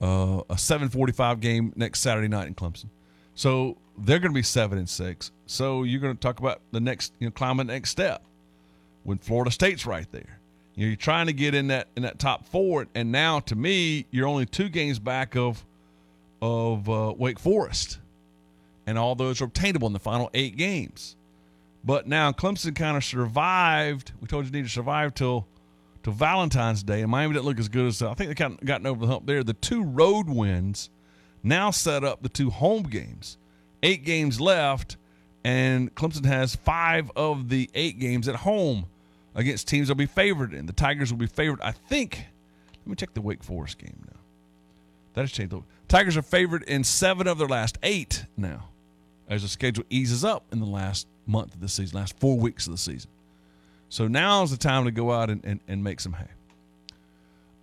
uh, 0.01 0.41
a 0.49 0.57
seven 0.57 0.89
forty 0.89 1.13
five 1.13 1.39
game 1.39 1.73
next 1.75 2.01
Saturday 2.01 2.27
night 2.27 2.47
in 2.47 2.55
Clemson. 2.55 2.87
So 3.35 3.77
they're 3.97 4.19
going 4.19 4.31
to 4.31 4.35
be 4.35 4.43
seven 4.43 4.77
and 4.77 4.89
six. 4.89 5.31
So 5.45 5.83
you're 5.83 6.01
going 6.01 6.15
to 6.15 6.19
talk 6.19 6.39
about 6.39 6.61
the 6.71 6.79
next, 6.79 7.13
you 7.19 7.27
know, 7.27 7.31
climbing 7.31 7.67
the 7.67 7.73
next 7.73 7.91
step 7.91 8.23
when 9.03 9.17
Florida 9.17 9.51
State's 9.51 9.85
right 9.85 10.09
there. 10.11 10.39
You 10.75 10.85
know, 10.85 10.87
you're 10.89 10.97
trying 10.97 11.27
to 11.27 11.33
get 11.33 11.55
in 11.55 11.67
that 11.67 11.87
in 11.95 12.03
that 12.03 12.19
top 12.19 12.45
four, 12.47 12.87
and 12.95 13.11
now 13.11 13.39
to 13.41 13.55
me, 13.55 14.05
you're 14.11 14.27
only 14.27 14.45
two 14.45 14.67
games 14.67 14.99
back 14.99 15.35
of 15.35 15.65
of 16.41 16.89
uh, 16.89 17.13
Wake 17.17 17.39
Forest, 17.39 17.99
and 18.85 18.97
all 18.97 19.15
those 19.15 19.41
are 19.41 19.45
obtainable 19.45 19.87
in 19.87 19.93
the 19.93 19.99
final 19.99 20.29
eight 20.33 20.57
games. 20.57 21.15
But 21.85 22.07
now 22.07 22.31
Clemson 22.31 22.75
kind 22.75 22.97
of 22.97 23.05
survived. 23.05 24.11
We 24.19 24.27
told 24.27 24.45
you 24.45 24.51
need 24.51 24.63
to 24.63 24.69
survive 24.69 25.13
till 25.13 25.47
till 26.03 26.13
Valentine's 26.13 26.83
Day, 26.83 27.01
and 27.01 27.09
Miami 27.09 27.35
didn't 27.35 27.45
look 27.45 27.59
as 27.59 27.69
good 27.69 27.85
as 27.85 28.01
I 28.01 28.13
think 28.15 28.29
they 28.29 28.35
kind 28.35 28.59
of 28.59 28.65
gotten 28.65 28.85
over 28.85 29.05
the 29.05 29.07
hump 29.07 29.27
there. 29.27 29.43
The 29.43 29.53
two 29.53 29.83
road 29.83 30.27
wins 30.27 30.89
now 31.41 31.71
set 31.71 32.03
up 32.03 32.21
the 32.21 32.29
two 32.29 32.49
home 32.49 32.83
games. 32.83 33.37
Eight 33.85 34.03
games 34.03 34.41
left, 34.41 34.97
and 35.43 35.93
Clemson 35.93 36.25
has 36.25 36.55
five 36.55 37.11
of 37.15 37.49
the 37.49 37.69
eight 37.75 37.99
games 37.99 38.27
at 38.27 38.35
home 38.35 38.87
against 39.35 39.67
teams 39.67 39.89
they'll 39.89 39.95
be 39.95 40.07
favored 40.07 40.55
in. 40.55 40.65
The 40.65 40.73
Tigers 40.73 41.11
will 41.11 41.19
be 41.19 41.27
favored, 41.27 41.61
I 41.61 41.71
think. 41.71 42.25
Let 42.79 42.87
me 42.87 42.95
check 42.95 43.13
the 43.13 43.21
Wake 43.21 43.43
Forest 43.43 43.77
game 43.77 44.03
now. 44.07 44.19
That 45.13 45.21
has 45.21 45.31
changed. 45.31 45.53
Tigers 45.87 46.17
are 46.17 46.23
favored 46.23 46.63
in 46.63 46.83
seven 46.83 47.27
of 47.27 47.37
their 47.37 47.47
last 47.47 47.77
eight 47.83 48.25
now, 48.35 48.69
as 49.29 49.43
the 49.43 49.47
schedule 49.47 49.83
eases 49.91 50.25
up 50.25 50.45
in 50.51 50.59
the 50.59 50.65
last 50.65 51.05
month 51.27 51.53
of 51.53 51.61
the 51.61 51.69
season, 51.69 51.99
last 51.99 52.17
four 52.19 52.39
weeks 52.39 52.65
of 52.65 52.73
the 52.73 52.79
season. 52.79 53.11
So 53.89 54.07
now 54.07 54.41
is 54.41 54.49
the 54.49 54.57
time 54.57 54.85
to 54.85 54.91
go 54.91 55.11
out 55.11 55.29
and, 55.29 55.45
and, 55.45 55.59
and 55.67 55.83
make 55.83 55.99
some 55.99 56.13
hay. 56.13 56.25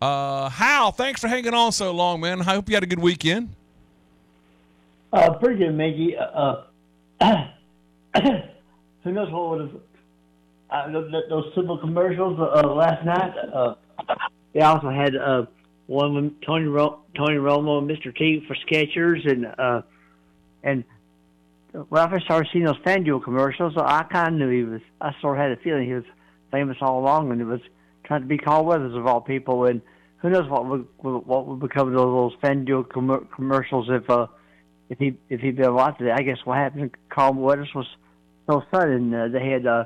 Uh, 0.01 0.49
Hal, 0.51 0.93
thanks 0.93 1.21
for 1.21 1.27
hanging 1.27 1.53
on 1.53 1.73
so 1.73 1.91
long, 1.91 2.21
man. 2.21 2.41
I 2.43 2.45
hope 2.45 2.69
you 2.69 2.77
had 2.77 2.85
a 2.85 2.87
good 2.87 3.01
weekend. 3.01 3.57
Uh, 5.13 5.35
pretty 5.35 5.59
good, 5.59 5.75
Mickey. 5.75 6.17
Uh, 6.17 6.63
who 9.05 9.13
knows 9.13 9.31
what 9.31 9.51
would 9.51 9.61
have 9.61 9.81
uh, 10.71 11.01
those, 11.29 11.53
simple 11.55 11.77
commercials 11.79 12.39
uh, 12.41 12.67
last 12.67 13.05
night? 13.05 13.35
Uh, 13.53 13.75
they 14.55 14.61
also 14.61 14.89
had 14.89 15.15
uh, 15.15 15.45
one 15.87 16.15
with 16.15 16.41
Tony 16.41 16.65
Ro- 16.65 17.01
Tony 17.15 17.37
Romo 17.37 17.79
and 17.79 17.91
Mr. 17.91 18.15
T 18.17 18.43
for 18.47 18.57
Skechers, 18.67 19.31
and 19.31 19.47
uh, 19.59 19.83
and 20.63 20.85
when 21.73 22.03
I 22.03 22.09
first 22.09 22.25
started 22.25 22.49
seeing 22.53 22.65
those 22.65 22.79
FanDuel 22.79 23.23
commercials, 23.23 23.75
I 23.77 24.05
kind 24.05 24.29
of 24.29 24.35
knew 24.35 24.49
he 24.49 24.65
was. 24.65 24.81
I 25.01 25.15
sort 25.21 25.39
of 25.39 25.43
had 25.43 25.53
a 25.53 25.57
feeling 25.57 25.87
he 25.87 25.95
was 25.95 26.05
famous 26.51 26.79
all 26.81 26.99
along, 27.01 27.33
and 27.33 27.41
it 27.41 27.45
was 27.45 27.61
trying 28.05 28.23
to 28.23 28.27
be 28.27 28.39
Carl 28.39 28.65
Weathers 28.65 28.95
of 28.95 29.07
all 29.07 29.21
people. 29.21 29.67
And 29.67 29.83
who 30.19 30.31
knows 30.31 30.49
what 30.49 30.67
would 30.67 30.87
what 31.03 31.47
would 31.47 31.61
become 31.61 31.89
of 31.89 31.95
those, 31.95 32.33
those 32.33 32.41
FanDuel 32.43 32.89
com- 32.89 33.29
commercials 33.35 33.89
if 33.91 34.09
uh, 34.09 34.27
if 34.93 34.99
he 34.99 35.15
if 35.31 35.41
he'd 35.41 35.57
been 35.57 35.65
alive 35.67 35.97
today. 35.97 36.13
I 36.13 36.21
guess 36.23 36.37
what 36.45 36.59
happened 36.59 36.93
to 36.93 36.99
Carl 37.09 37.33
Weathers 37.33 37.75
was 37.75 37.87
so 38.47 38.63
sudden. 38.71 39.13
Uh, 39.15 39.29
they 39.29 39.49
had 39.49 39.67
uh, 39.67 39.85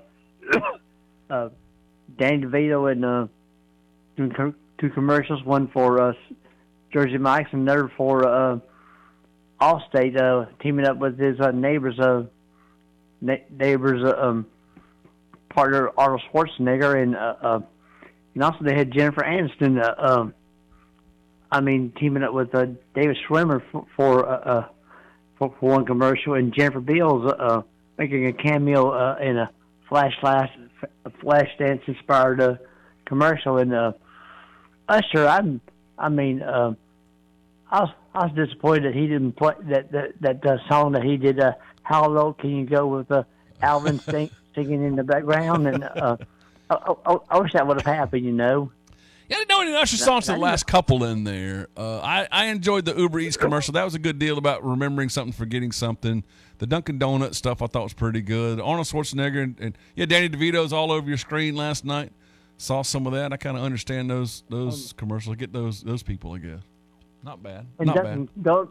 uh, 1.31 1.49
Danny 2.19 2.43
DeVito 2.43 2.91
and 2.91 3.05
uh, 3.05 3.27
doing 4.17 4.33
com- 4.33 4.57
two 4.79 4.91
commercials, 4.91 5.45
one 5.45 5.69
for 5.69 6.03
uh, 6.03 6.13
Jersey 6.93 7.19
Mike's 7.19 7.51
and 7.53 7.63
another 7.63 7.89
for 7.97 8.27
uh, 8.27 8.59
Allstate, 9.61 10.21
uh, 10.21 10.47
teaming 10.61 10.87
up 10.87 10.99
with 10.99 11.19
his 11.19 11.39
uh, 11.39 11.53
neighbors, 11.53 12.01
uh, 12.01 12.25
na- 13.21 13.37
neighbors 13.49 14.03
uh, 14.05 14.21
um, 14.21 14.47
partner 15.51 15.93
Arnold 15.97 16.23
Schwarzenegger, 16.33 17.01
and 17.01 17.15
uh, 17.15 17.35
uh, 17.41 17.61
and 18.35 18.43
also 18.43 18.59
they 18.63 18.75
had 18.75 18.91
Jennifer 18.91 19.23
Aniston. 19.23 19.81
Uh, 19.81 19.95
um, 19.99 20.35
I 21.49 21.61
mean, 21.61 21.93
teaming 21.97 22.25
up 22.25 22.35
with 22.35 22.53
uh, 22.57 22.67
David 22.93 23.17
Schwimmer 23.29 23.63
for 23.71 23.87
for, 23.95 24.29
uh, 24.29 24.39
uh, 24.39 24.69
for 25.39 25.55
for 25.61 25.71
one 25.71 25.85
commercial, 25.85 26.35
and 26.35 26.53
Jennifer 26.55 26.81
Beals 26.81 27.33
uh, 27.39 27.63
making 27.99 28.27
a 28.27 28.33
cameo 28.33 28.91
uh, 28.91 29.17
in 29.21 29.37
a 29.37 29.51
flash 29.89 30.13
flash 30.21 30.51
a 31.05 31.11
flash 31.11 31.49
dance 31.59 31.83
inspired 31.87 32.41
uh, 32.41 32.55
commercial. 33.05 33.59
And 33.59 33.73
uh, 33.73 33.93
Usher, 34.89 35.27
I'm, 35.27 35.61
I 35.99 36.09
mean, 36.09 36.43
uh, 36.43 36.75
I 37.71 37.81
was 37.81 37.91
I 38.15 38.27
was 38.27 38.35
disappointed 38.35 38.93
that 38.93 38.95
he 38.95 39.07
didn't 39.07 39.33
play 39.33 39.55
that 39.71 39.93
that 39.93 40.21
that 40.21 40.47
uh, 40.47 40.59
song 40.69 40.93
that 40.93 41.05
he 41.05 41.17
did. 41.17 41.41
Uh, 41.41 41.53
How 41.83 42.09
low 42.09 42.33
can 42.33 42.51
you 42.51 42.67
go 42.67 42.87
with 42.87 43.11
uh, 43.11 43.25
Alvin 43.63 43.99
sing, 44.11 44.31
singing 44.55 44.85
in 44.85 44.97
the 44.97 45.05
background? 45.05 45.67
And 45.67 45.85
uh, 45.85 46.17
I, 46.71 46.75
I, 47.07 47.17
I 47.31 47.39
wish 47.41 47.53
that 47.53 47.67
would 47.67 47.81
have 47.81 47.95
happened. 47.95 48.25
You 48.25 48.33
know. 48.33 48.73
Yeah, 49.29 49.37
I 49.37 49.41
didn't 49.41 49.49
know 49.51 49.61
any 49.63 49.75
Usher 49.75 49.97
songs 49.97 50.27
to 50.27 50.33
the 50.33 50.39
last 50.39 50.67
couple 50.67 51.03
in 51.05 51.25
there. 51.25 51.69
Uh, 51.77 51.99
I, 51.99 52.29
I 52.31 52.45
enjoyed 52.47 52.85
the 52.85 52.95
Uber 52.97 53.19
Eats 53.21 53.37
commercial. 53.37 53.73
That 53.73 53.85
was 53.85 53.95
a 53.95 53.99
good 53.99 54.19
deal 54.19 54.39
about 54.39 54.65
remembering 54.65 55.09
something, 55.09 55.33
forgetting 55.33 55.73
something. 55.73 56.23
The 56.59 56.67
Dunkin' 56.67 56.99
Donut 56.99 57.35
stuff 57.35 57.61
I 57.61 57.67
thought 57.67 57.83
was 57.83 57.93
pretty 57.93 58.21
good. 58.23 58.61
Arnold 58.61 58.87
Schwarzenegger 58.87 59.43
and, 59.43 59.61
and 59.61 59.79
yeah, 59.97 60.07
Danny 60.07 60.29
DeVito's 60.29 60.73
all 60.73 60.93
over 60.93 61.09
your 61.09 61.19
screen 61.19 61.57
last 61.57 61.85
night. 61.85 62.13
Saw 62.59 62.83
some 62.83 63.07
of 63.07 63.13
that. 63.13 63.33
I 63.33 63.37
kind 63.37 63.57
of 63.57 63.63
understand 63.65 64.09
those 64.09 64.45
those 64.49 64.95
commercials. 64.95 65.37
Get 65.37 65.53
those 65.53 65.83
those 65.83 66.03
people, 66.03 66.33
I 66.33 66.39
guess. 66.39 66.61
Not 67.23 67.43
bad. 67.43 67.67
And 67.79 67.89
Not 67.89 67.97
Dunkin' 67.97 68.27
bad. 68.37 68.45
Don, 68.45 68.69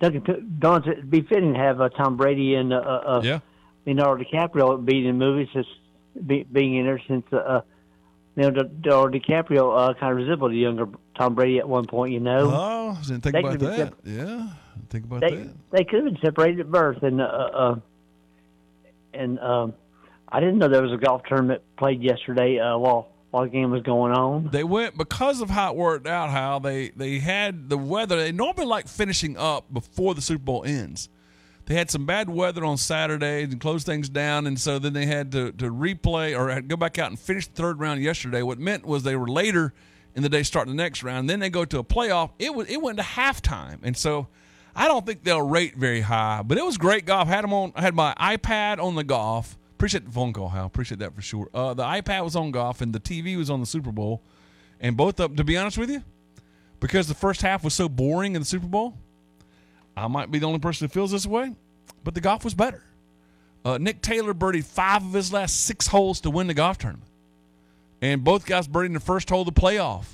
Dunkin' 0.00 0.56
Donuts, 0.58 0.86
it'd 0.86 1.10
be 1.10 1.22
fitting 1.22 1.52
to 1.54 1.58
have 1.58 1.80
uh, 1.80 1.88
Tom 1.90 2.16
Brady 2.16 2.54
and 2.54 2.72
uh, 2.72 2.76
uh, 2.76 3.20
Yeah. 3.24 3.40
Leonardo 3.84 4.24
DiCaprio 4.24 4.82
being 4.84 5.04
in 5.06 5.18
movies, 5.18 5.48
just 5.52 5.68
be, 6.26 6.44
being 6.44 6.76
in 6.76 6.86
there 6.86 7.00
since 7.06 7.24
uh, 7.32 7.36
uh, 7.36 7.60
Leonardo 8.36 9.08
DiCaprio 9.08 9.90
uh, 9.90 9.94
kind 9.94 10.12
of 10.12 10.18
resembled 10.18 10.52
a 10.52 10.56
younger 10.56 10.86
Tom 11.18 11.34
Brady 11.34 11.58
at 11.58 11.68
one 11.68 11.86
point. 11.86 12.12
You 12.12 12.20
know, 12.20 12.50
Oh, 12.52 12.98
didn't 13.06 13.22
think 13.22 13.32
They 13.34 13.40
about 13.40 13.58
that. 13.58 13.94
Yeah, 14.04 14.24
didn't 14.74 14.90
think 14.90 15.04
about 15.06 15.20
they 15.22 15.34
that. 15.36 15.48
they 15.72 15.84
could 15.84 16.04
have 16.04 16.12
been 16.12 16.18
separated 16.22 16.60
at 16.60 16.70
birth, 16.70 17.02
and 17.02 17.20
uh, 17.20 17.24
uh, 17.24 17.76
and 19.14 19.38
um, 19.40 19.74
I 20.28 20.40
didn't 20.40 20.58
know 20.58 20.68
there 20.68 20.82
was 20.82 20.92
a 20.92 20.96
golf 20.98 21.22
tournament 21.28 21.62
played 21.78 22.02
yesterday 22.02 22.58
uh, 22.58 22.76
while 22.76 23.08
while 23.30 23.44
the 23.44 23.50
game 23.50 23.70
was 23.70 23.82
going 23.82 24.12
on. 24.12 24.50
They 24.52 24.64
went 24.64 24.96
because 24.96 25.40
of 25.40 25.50
how 25.50 25.72
it 25.72 25.76
worked 25.76 26.06
out. 26.06 26.30
How 26.30 26.58
they 26.58 26.90
they 26.90 27.18
had 27.18 27.68
the 27.70 27.78
weather. 27.78 28.16
They 28.16 28.32
normally 28.32 28.66
like 28.66 28.86
finishing 28.88 29.36
up 29.36 29.72
before 29.72 30.14
the 30.14 30.20
Super 30.22 30.44
Bowl 30.44 30.64
ends. 30.64 31.08
They 31.66 31.74
had 31.74 31.90
some 31.90 32.06
bad 32.06 32.30
weather 32.30 32.64
on 32.64 32.76
Saturday 32.76 33.42
and 33.42 33.60
closed 33.60 33.86
things 33.86 34.08
down, 34.08 34.46
and 34.46 34.58
so 34.58 34.78
then 34.78 34.92
they 34.92 35.06
had 35.06 35.32
to, 35.32 35.50
to 35.52 35.70
replay 35.70 36.38
or 36.38 36.54
to 36.54 36.62
go 36.62 36.76
back 36.76 36.96
out 36.96 37.10
and 37.10 37.18
finish 37.18 37.48
the 37.48 37.54
third 37.54 37.80
round 37.80 38.00
yesterday. 38.00 38.42
What 38.42 38.58
meant 38.60 38.86
was 38.86 39.02
they 39.02 39.16
were 39.16 39.28
later 39.28 39.74
in 40.14 40.22
the 40.22 40.28
day 40.28 40.44
starting 40.44 40.76
the 40.76 40.82
next 40.82 41.02
round. 41.02 41.28
Then 41.28 41.40
they 41.40 41.50
go 41.50 41.64
to 41.64 41.78
a 41.78 41.84
playoff. 41.84 42.30
It 42.38 42.54
was 42.54 42.68
it 42.68 42.80
went 42.80 42.98
to 42.98 43.04
halftime, 43.04 43.78
and 43.82 43.96
so 43.96 44.28
I 44.76 44.86
don't 44.86 45.04
think 45.04 45.24
they'll 45.24 45.46
rate 45.46 45.74
very 45.76 46.02
high. 46.02 46.42
But 46.44 46.56
it 46.56 46.64
was 46.64 46.78
great 46.78 47.04
golf. 47.04 47.26
Had 47.26 47.42
them 47.42 47.52
on. 47.52 47.72
I 47.74 47.82
had 47.82 47.94
my 47.94 48.14
iPad 48.18 48.78
on 48.78 48.94
the 48.94 49.04
golf. 49.04 49.58
Appreciate 49.72 50.06
the 50.06 50.12
phone 50.12 50.32
call, 50.32 50.48
Hal. 50.48 50.66
Appreciate 50.66 51.00
that 51.00 51.14
for 51.14 51.20
sure. 51.20 51.50
Uh, 51.52 51.74
the 51.74 51.82
iPad 51.82 52.24
was 52.24 52.36
on 52.36 52.52
golf, 52.52 52.80
and 52.80 52.92
the 52.92 53.00
TV 53.00 53.36
was 53.36 53.50
on 53.50 53.60
the 53.60 53.66
Super 53.66 53.90
Bowl, 53.90 54.22
and 54.80 54.96
both 54.96 55.18
up. 55.18 55.36
To 55.36 55.42
be 55.42 55.56
honest 55.56 55.78
with 55.78 55.90
you, 55.90 56.04
because 56.78 57.08
the 57.08 57.14
first 57.14 57.42
half 57.42 57.64
was 57.64 57.74
so 57.74 57.88
boring 57.88 58.36
in 58.36 58.42
the 58.42 58.46
Super 58.46 58.68
Bowl, 58.68 58.96
I 59.96 60.08
might 60.08 60.30
be 60.30 60.38
the 60.38 60.46
only 60.46 60.58
person 60.58 60.86
who 60.86 60.92
feels 60.92 61.10
this 61.10 61.26
way, 61.26 61.54
but 62.04 62.14
the 62.14 62.20
golf 62.20 62.44
was 62.44 62.54
better. 62.54 62.82
Uh, 63.64 63.78
Nick 63.78 64.02
Taylor 64.02 64.34
birdied 64.34 64.64
five 64.64 65.04
of 65.04 65.12
his 65.12 65.32
last 65.32 65.64
six 65.64 65.86
holes 65.86 66.20
to 66.20 66.30
win 66.30 66.46
the 66.46 66.54
golf 66.54 66.78
tournament, 66.78 67.10
and 68.00 68.22
both 68.22 68.46
guys 68.46 68.68
birdied 68.68 68.92
the 68.92 69.00
first 69.00 69.28
hole 69.30 69.46
of 69.46 69.54
the 69.54 69.60
playoff. 69.60 70.06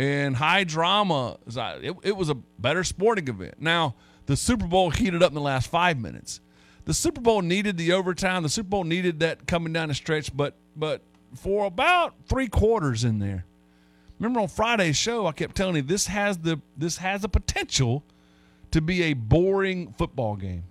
And 0.00 0.36
high 0.36 0.62
drama, 0.62 1.38
it, 1.48 1.96
it 2.04 2.16
was 2.16 2.30
a 2.30 2.34
better 2.34 2.84
sporting 2.84 3.26
event. 3.26 3.54
Now 3.58 3.96
the 4.26 4.36
Super 4.36 4.66
Bowl 4.66 4.90
heated 4.90 5.22
up 5.22 5.30
in 5.30 5.34
the 5.34 5.40
last 5.40 5.70
five 5.70 5.98
minutes. 5.98 6.40
The 6.84 6.94
Super 6.94 7.20
Bowl 7.20 7.42
needed 7.42 7.76
the 7.76 7.92
overtime. 7.92 8.44
The 8.44 8.48
Super 8.48 8.68
Bowl 8.68 8.84
needed 8.84 9.20
that 9.20 9.46
coming 9.46 9.72
down 9.72 9.88
the 9.88 9.94
stretch, 9.94 10.34
but 10.36 10.54
but 10.76 11.02
for 11.34 11.66
about 11.66 12.14
three 12.26 12.46
quarters 12.48 13.04
in 13.04 13.18
there. 13.18 13.44
Remember 14.18 14.40
on 14.40 14.48
Friday's 14.48 14.96
show, 14.96 15.26
I 15.26 15.32
kept 15.32 15.54
telling 15.56 15.76
you 15.76 15.82
this 15.82 16.06
has 16.06 16.38
the 16.38 16.60
this 16.76 16.98
has 16.98 17.22
the 17.22 17.28
potential 17.28 18.04
to 18.70 18.80
be 18.80 19.04
a 19.04 19.14
boring 19.14 19.94
football 19.98 20.36
game. 20.36 20.64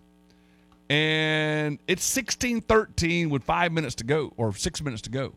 And 0.90 1.80
it's 1.88 2.10
16-13 2.16 3.30
with 3.30 3.44
five 3.44 3.72
minutes 3.72 3.96
to 3.96 4.04
go, 4.04 4.34
or 4.38 4.54
six 4.54 4.82
minutes 4.82 5.02
to 5.04 5.10
go. 5.10 5.34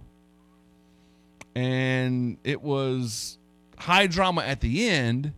And 1.54 2.36
it 2.44 2.62
was 2.62 3.38
high 3.76 4.06
drama 4.06 4.42
at 4.42 4.60
the 4.60 4.88
end, 4.88 5.32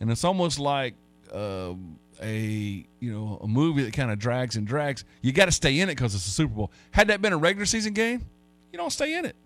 and 0.00 0.10
it's 0.10 0.24
almost 0.24 0.58
like 0.58 0.94
um, 1.32 1.98
a 2.22 2.86
you 3.00 3.12
know 3.12 3.38
a 3.42 3.46
movie 3.48 3.82
that 3.82 3.92
kind 3.92 4.10
of 4.10 4.18
drags 4.18 4.56
and 4.56 4.66
drags. 4.66 5.04
You 5.20 5.32
got 5.32 5.46
to 5.46 5.52
stay 5.52 5.78
in 5.80 5.90
it 5.90 5.96
because 5.96 6.14
it's 6.14 6.26
a 6.26 6.30
Super 6.30 6.54
Bowl. 6.54 6.70
Had 6.92 7.08
that 7.08 7.20
been 7.20 7.34
a 7.34 7.36
regular 7.36 7.66
season 7.66 7.92
game, 7.92 8.24
you 8.72 8.78
don't 8.78 8.90
stay 8.90 9.14
in 9.14 9.26
it. 9.26 9.36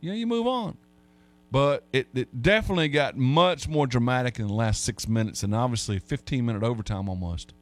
You 0.00 0.10
know, 0.10 0.16
you 0.16 0.26
move 0.26 0.46
on. 0.46 0.76
But 1.50 1.84
it, 1.92 2.08
it 2.14 2.42
definitely 2.42 2.88
got 2.88 3.16
much 3.16 3.68
more 3.68 3.86
dramatic 3.86 4.38
in 4.38 4.48
the 4.48 4.52
last 4.54 4.84
six 4.84 5.06
minutes, 5.08 5.42
and 5.42 5.54
obviously 5.54 5.98
15 5.98 6.44
minute 6.44 6.62
overtime 6.62 7.08
almost 7.08 7.52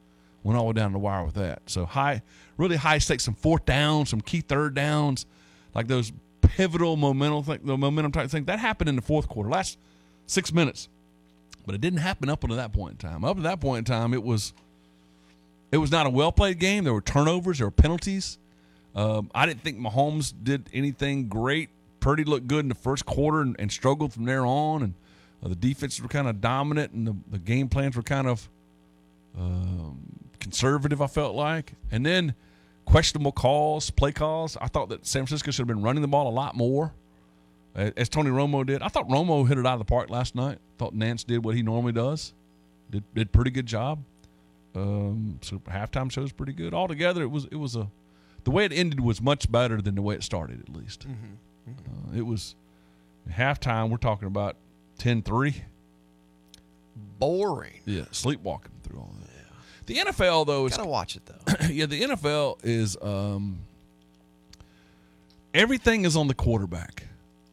went 0.42 0.58
all 0.58 0.64
the 0.64 0.68
way 0.68 0.72
down 0.74 0.92
the 0.92 0.98
wire 0.98 1.24
with 1.24 1.34
that. 1.34 1.62
So 1.66 1.84
high, 1.84 2.22
really 2.56 2.76
high 2.76 2.98
stakes, 2.98 3.24
some 3.24 3.34
fourth 3.34 3.64
downs, 3.64 4.10
some 4.10 4.20
key 4.20 4.40
third 4.40 4.74
downs, 4.74 5.26
like 5.74 5.88
those 5.88 6.12
pivotal 6.40 6.96
momentum 6.96 7.42
thing, 7.42 7.60
the 7.64 7.76
momentum 7.76 8.12
type 8.12 8.30
thing. 8.30 8.44
That 8.44 8.58
happened 8.58 8.88
in 8.88 8.96
the 8.96 9.02
fourth 9.02 9.28
quarter, 9.28 9.50
last 9.50 9.78
six 10.26 10.52
minutes, 10.52 10.88
but 11.66 11.74
it 11.74 11.80
didn't 11.80 12.00
happen 12.00 12.28
up 12.28 12.44
until 12.44 12.56
that 12.56 12.72
point 12.72 12.92
in 12.92 13.10
time. 13.10 13.24
Up 13.24 13.36
to 13.36 13.42
that 13.42 13.60
point 13.60 13.78
in 13.78 13.84
time, 13.92 14.14
it 14.14 14.22
was 14.22 14.52
it 15.72 15.78
was 15.78 15.90
not 15.90 16.06
a 16.06 16.10
well 16.10 16.32
played 16.32 16.58
game. 16.58 16.84
There 16.84 16.94
were 16.94 17.00
turnovers, 17.00 17.58
there 17.58 17.66
were 17.66 17.72
penalties. 17.72 18.38
Um, 18.94 19.30
I 19.34 19.44
didn't 19.46 19.62
think 19.62 19.78
Mahomes 19.78 20.32
did 20.40 20.68
anything 20.72 21.26
great. 21.26 21.68
Purdy 22.04 22.24
looked 22.24 22.46
good 22.46 22.60
in 22.60 22.68
the 22.68 22.74
first 22.74 23.06
quarter 23.06 23.40
and, 23.40 23.56
and 23.58 23.72
struggled 23.72 24.12
from 24.12 24.26
there 24.26 24.44
on, 24.44 24.82
and 24.82 24.94
uh, 25.42 25.48
the 25.48 25.54
defenses 25.54 26.02
were 26.02 26.08
kind 26.08 26.28
of 26.28 26.38
dominant, 26.38 26.92
and 26.92 27.06
the, 27.06 27.16
the 27.30 27.38
game 27.38 27.66
plans 27.66 27.96
were 27.96 28.02
kind 28.02 28.26
of 28.26 28.46
um, 29.38 29.98
conservative. 30.38 31.00
I 31.00 31.06
felt 31.06 31.34
like, 31.34 31.72
and 31.90 32.04
then 32.04 32.34
questionable 32.84 33.32
calls, 33.32 33.88
play 33.88 34.12
calls. 34.12 34.58
I 34.60 34.68
thought 34.68 34.90
that 34.90 35.06
San 35.06 35.24
Francisco 35.24 35.50
should 35.50 35.62
have 35.62 35.66
been 35.66 35.80
running 35.80 36.02
the 36.02 36.08
ball 36.08 36.28
a 36.28 36.30
lot 36.30 36.54
more, 36.54 36.92
as 37.74 38.10
Tony 38.10 38.28
Romo 38.28 38.66
did. 38.66 38.82
I 38.82 38.88
thought 38.88 39.08
Romo 39.08 39.48
hit 39.48 39.56
it 39.56 39.64
out 39.64 39.72
of 39.72 39.78
the 39.78 39.86
park 39.86 40.10
last 40.10 40.34
night. 40.34 40.58
Thought 40.76 40.92
Nance 40.94 41.24
did 41.24 41.42
what 41.42 41.54
he 41.54 41.62
normally 41.62 41.92
does, 41.92 42.34
did 42.90 43.02
did 43.14 43.32
pretty 43.32 43.50
good 43.50 43.66
job. 43.66 44.04
Um, 44.74 45.38
so 45.40 45.56
halftime 45.60 46.10
show 46.10 46.20
was 46.20 46.32
pretty 46.32 46.52
good. 46.52 46.74
Altogether, 46.74 47.22
it 47.22 47.30
was 47.30 47.46
it 47.46 47.56
was 47.56 47.74
a 47.76 47.88
the 48.44 48.50
way 48.50 48.66
it 48.66 48.74
ended 48.74 49.00
was 49.00 49.22
much 49.22 49.50
better 49.50 49.80
than 49.80 49.94
the 49.94 50.02
way 50.02 50.14
it 50.14 50.22
started. 50.22 50.60
At 50.60 50.76
least 50.76 51.06
Uh, 51.68 52.16
it 52.16 52.22
was 52.22 52.54
halftime. 53.30 53.90
We're 53.90 53.96
talking 53.96 54.28
about 54.28 54.56
10-3. 54.98 55.54
Boring. 57.18 57.80
Yeah, 57.84 58.04
sleepwalking 58.10 58.72
through 58.82 58.98
all 58.98 59.14
that. 59.20 59.24
The 59.86 59.96
NFL 59.96 60.46
though 60.46 60.66
is 60.66 60.76
Gotta 60.76 60.88
watch 60.88 61.16
it 61.16 61.22
though. 61.26 61.66
yeah, 61.70 61.86
the 61.86 62.00
NFL 62.00 62.58
is 62.62 62.96
um, 63.02 63.58
everything 65.52 66.04
is 66.04 66.16
on 66.16 66.28
the 66.28 66.34
quarterback. 66.34 67.04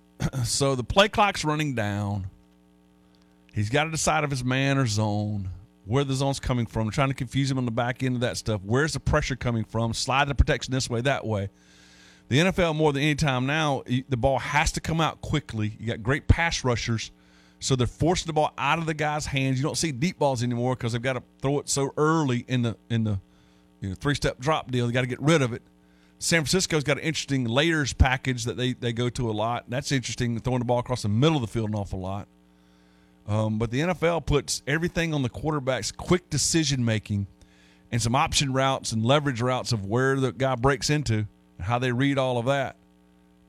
so 0.46 0.76
the 0.76 0.84
play 0.84 1.10
clock's 1.10 1.44
running 1.44 1.76
down. 1.76 2.28
He's 3.54 3.70
got 3.70 3.84
to 3.84 3.92
decide 3.92 4.24
if 4.24 4.32
it's 4.32 4.46
man 4.46 4.78
or 4.78 4.88
zone, 4.88 5.50
where 5.86 6.06
the 6.06 6.14
zone's 6.14 6.40
coming 6.40 6.66
from, 6.66 6.90
trying 6.90 7.10
to 7.10 7.14
confuse 7.14 7.52
him 7.52 7.58
on 7.58 7.66
the 7.66 7.72
back 7.72 8.02
end 8.02 8.16
of 8.16 8.22
that 8.22 8.38
stuff. 8.38 8.62
Where's 8.64 8.94
the 8.94 9.00
pressure 9.02 9.36
coming 9.36 9.66
from? 9.66 9.94
Slide 9.94 10.30
the 10.30 10.36
protection 10.36 10.72
this 10.72 10.90
way, 10.90 11.02
that 11.02 11.26
way. 11.26 11.50
The 12.32 12.38
NFL 12.38 12.78
more 12.78 12.94
than 12.94 13.04
any 13.04 13.16
time 13.16 13.46
now, 13.46 13.84
the 13.86 14.16
ball 14.16 14.40
has 14.40 14.72
to 14.72 14.80
come 14.80 15.02
out 15.02 15.20
quickly. 15.20 15.76
You 15.78 15.88
got 15.88 16.02
great 16.02 16.30
pass 16.30 16.64
rushers, 16.64 17.12
so 17.60 17.76
they're 17.76 17.86
forcing 17.86 18.28
the 18.28 18.32
ball 18.32 18.54
out 18.58 18.80
of 18.80 18.86
the 18.86 18.94
guy's 18.94 19.26
hands. 19.26 19.58
You 19.58 19.64
don't 19.64 19.78
see 19.78 19.92
deep 19.92 20.18
balls 20.18 20.42
anymore 20.42 20.78
because 20.78 20.94
they've 20.94 21.02
got 21.02 21.14
to 21.18 21.24
throw 21.42 21.60
it 21.60 21.68
so 21.68 21.92
early 21.98 22.46
in 22.48 22.62
the 22.62 22.78
in 22.90 23.04
the 23.04 23.20
you 23.82 23.90
know, 23.90 23.96
three 23.96 24.16
step 24.16 24.40
drop 24.40 24.72
deal. 24.72 24.88
They 24.88 24.94
got 24.94 25.02
to 25.02 25.08
get 25.08 25.22
rid 25.22 25.42
of 25.42 25.52
it. 25.52 25.62
San 26.20 26.40
Francisco's 26.44 26.86
got 26.86 27.00
an 27.00 27.04
interesting 27.04 27.44
layers 27.44 27.92
package 27.92 28.46
that 28.46 28.56
they, 28.56 28.72
they 28.72 28.94
go 28.94 29.10
to 29.10 29.30
a 29.30 29.34
lot. 29.34 29.66
That's 29.68 29.92
interesting, 29.92 30.40
throwing 30.40 30.60
the 30.60 30.66
ball 30.66 30.80
across 30.80 31.02
the 31.02 31.10
middle 31.10 31.36
of 31.36 31.42
the 31.42 31.48
field 31.48 31.68
an 31.68 31.76
awful 31.76 32.00
lot. 32.00 32.30
Um, 33.28 33.60
but 33.60 33.72
the 33.72 33.82
NFL 33.82 34.26
puts 34.26 34.64
everything 34.66 35.14
on 35.14 35.22
the 35.22 35.30
quarterback's 35.30 35.92
quick 35.92 36.30
decision 36.30 36.86
making 36.86 37.28
and 37.92 38.02
some 38.02 38.16
option 38.16 38.54
routes 38.54 38.94
and 38.94 39.06
leverage 39.06 39.42
routes 39.42 39.74
of 39.74 39.86
where 39.86 40.18
the 40.18 40.32
guy 40.32 40.56
breaks 40.56 40.90
into 40.90 41.28
how 41.62 41.80
they 41.80 41.92
read 41.92 42.18
all 42.18 42.38
of 42.38 42.46
that. 42.46 42.76